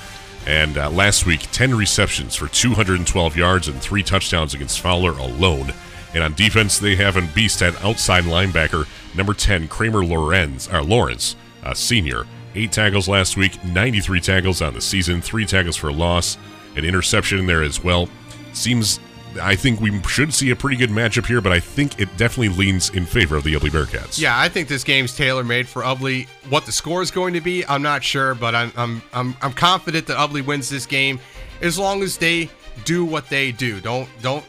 And 0.47 0.79
uh, 0.79 0.91
last 0.91 1.27
week, 1.27 1.41
10 1.53 1.75
receptions 1.75 2.35
for 2.35 2.49
212 2.49 3.37
yards 3.37 3.69
and 3.69 3.81
three 3.81 4.03
touchdowns 4.03 4.55
against 4.55 4.81
Fowler 4.81 5.13
alone. 5.13 5.73
And 6.15 6.25
on 6.25 6.35
defense, 6.35 6.79
they 6.79 6.97
have 6.97 7.17
a 7.17 7.23
beast 7.35 7.63
at 7.63 7.81
outside 7.85 8.25
linebacker, 8.25 8.87
number 9.17 9.35
10, 9.35 9.69
Kramer 9.69 10.05
Lorenz, 10.05 10.69
or 10.69 10.83
Lawrence, 10.83 11.37
a 11.63 11.75
senior. 11.75 12.27
Eight 12.55 12.73
tackles 12.73 13.09
last 13.09 13.37
week, 13.37 13.63
93 13.65 14.21
tackles 14.21 14.61
on 14.61 14.75
the 14.75 14.81
season, 14.81 15.21
three 15.21 15.47
tackles 15.47 15.77
for 15.77 15.93
loss, 15.93 16.37
an 16.75 16.85
interception 16.85 17.39
in 17.39 17.47
there 17.47 17.63
as 17.63 17.85
well. 17.85 18.09
Seems 18.53 18.99
I 19.41 19.55
think 19.55 19.81
we 19.81 20.03
should 20.05 20.35
see 20.35 20.51
a 20.51 20.57
pretty 20.57 20.77
good 20.77 20.91
matchup 20.91 21.27
here, 21.27 21.41
but 21.41 21.53
I 21.53 21.61
think 21.61 22.01
it 22.01 22.09
definitely 22.17 22.57
leans 22.57 22.91
in 22.91 23.07
favor 23.07 23.37
of 23.37 23.45
the 23.45 23.55
Ubly 23.55 23.71
Bearcats. 23.71 24.19
Yeah, 24.21 24.39
I 24.39 24.49
think 24.49 24.69
this 24.69 24.83
game's 24.85 25.15
tailor 25.15 25.45
made 25.45 25.69
for 25.69 25.83
Ubly. 25.83 26.27
What 26.49 26.67
the 26.67 26.73
score 26.73 27.03
is 27.03 27.11
going 27.11 27.35
to 27.35 27.41
be, 27.41 27.65
I'm 27.67 27.83
not 27.83 28.03
sure, 28.03 28.35
but 28.35 28.55
I'm 28.55 28.73
I'm 28.77 29.03
I'm, 29.13 29.37
I'm 29.43 29.53
confident 29.53 30.07
that 30.07 30.17
Ubly 30.17 30.45
wins 30.45 30.69
this 30.69 30.87
game 30.87 31.21
as 31.61 31.79
long 31.79 32.03
as 32.03 32.17
they 32.17 32.51
do 32.85 33.05
what 33.05 33.29
they 33.29 33.53
do. 33.53 33.81
Don't 33.81 34.09
don't 34.23 34.45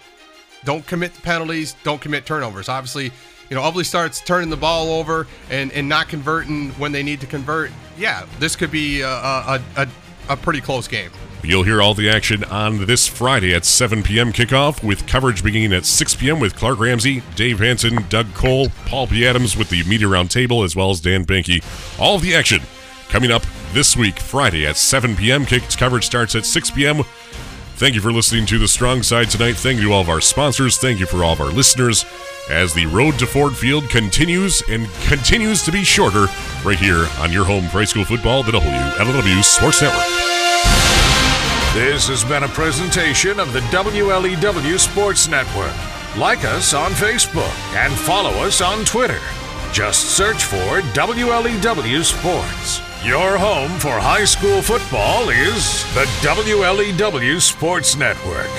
don't 0.63 0.85
commit 0.87 1.13
penalties, 1.21 1.75
don't 1.83 2.01
commit 2.01 2.25
turnovers. 2.25 2.69
Obviously, 2.69 3.11
you 3.49 3.55
know, 3.55 3.61
Ubly 3.61 3.85
starts 3.85 4.21
turning 4.21 4.49
the 4.49 4.57
ball 4.57 4.93
over 4.93 5.27
and, 5.49 5.71
and 5.73 5.89
not 5.89 6.07
converting 6.07 6.69
when 6.71 6.91
they 6.91 7.03
need 7.03 7.19
to 7.19 7.27
convert. 7.27 7.69
Yeah, 7.97 8.25
this 8.39 8.55
could 8.55 8.71
be 8.71 9.01
a, 9.01 9.09
a, 9.09 9.61
a, 9.75 9.87
a 10.29 10.37
pretty 10.37 10.61
close 10.61 10.87
game. 10.87 11.11
You'll 11.43 11.63
hear 11.63 11.81
all 11.81 11.93
the 11.93 12.09
action 12.09 12.43
on 12.45 12.85
this 12.85 13.07
Friday 13.07 13.53
at 13.53 13.65
7 13.65 14.03
p.m. 14.03 14.31
kickoff, 14.31 14.83
with 14.83 15.07
coverage 15.07 15.43
beginning 15.43 15.73
at 15.73 15.85
6 15.85 16.15
p.m. 16.15 16.39
with 16.39 16.55
Clark 16.55 16.79
Ramsey, 16.79 17.23
Dave 17.35 17.59
Hanson, 17.59 18.05
Doug 18.09 18.31
Cole, 18.33 18.69
Paul 18.85 19.07
P. 19.07 19.25
Adams 19.25 19.57
with 19.57 19.69
the 19.69 19.83
Media 19.85 20.07
Roundtable, 20.07 20.63
as 20.63 20.75
well 20.75 20.91
as 20.91 21.01
Dan 21.01 21.25
Banky. 21.25 21.63
All 21.99 22.19
the 22.19 22.35
action 22.35 22.61
coming 23.09 23.31
up 23.31 23.43
this 23.73 23.97
week, 23.97 24.19
Friday 24.19 24.67
at 24.67 24.77
7 24.77 25.15
p.m. 25.15 25.45
Kick 25.45 25.63
coverage 25.77 26.05
starts 26.05 26.35
at 26.35 26.45
6 26.45 26.71
p.m. 26.71 27.03
Thank 27.75 27.95
you 27.95 28.01
for 28.01 28.11
listening 28.11 28.45
to 28.45 28.59
The 28.59 28.67
Strong 28.67 29.01
Side 29.01 29.31
tonight. 29.31 29.55
Thank 29.55 29.79
you 29.79 29.87
to 29.87 29.93
all 29.93 30.01
of 30.01 30.09
our 30.09 30.21
sponsors. 30.21 30.77
Thank 30.77 30.99
you 30.99 31.07
for 31.07 31.23
all 31.23 31.33
of 31.33 31.41
our 31.41 31.49
listeners 31.49 32.05
as 32.49 32.73
the 32.73 32.85
road 32.85 33.17
to 33.17 33.25
Ford 33.25 33.57
Field 33.57 33.89
continues 33.89 34.61
and 34.69 34.87
continues 35.05 35.63
to 35.63 35.71
be 35.71 35.83
shorter 35.83 36.27
right 36.63 36.77
here 36.77 37.07
on 37.17 37.31
your 37.31 37.45
home 37.45 37.63
for 37.63 37.79
high 37.79 37.85
school 37.85 38.05
football, 38.05 38.43
the 38.43 38.51
WLEW 38.51 39.43
Sports 39.43 39.81
Network. 39.81 40.40
This 41.73 42.09
has 42.09 42.25
been 42.25 42.43
a 42.43 42.49
presentation 42.49 43.39
of 43.39 43.53
the 43.53 43.61
WLEW 43.71 44.77
Sports 44.77 45.29
Network. 45.29 45.73
Like 46.17 46.43
us 46.43 46.73
on 46.73 46.91
Facebook 46.91 47.55
and 47.73 47.93
follow 47.93 48.31
us 48.45 48.59
on 48.59 48.83
Twitter. 48.83 49.21
Just 49.71 50.17
search 50.17 50.43
for 50.43 50.81
WLEW 50.91 52.03
Sports. 52.03 52.81
Your 53.05 53.37
home 53.37 53.71
for 53.79 53.97
high 53.97 54.25
school 54.25 54.61
football 54.61 55.29
is 55.29 55.85
the 55.93 56.03
WLEW 56.19 57.39
Sports 57.39 57.95
Network. 57.95 58.51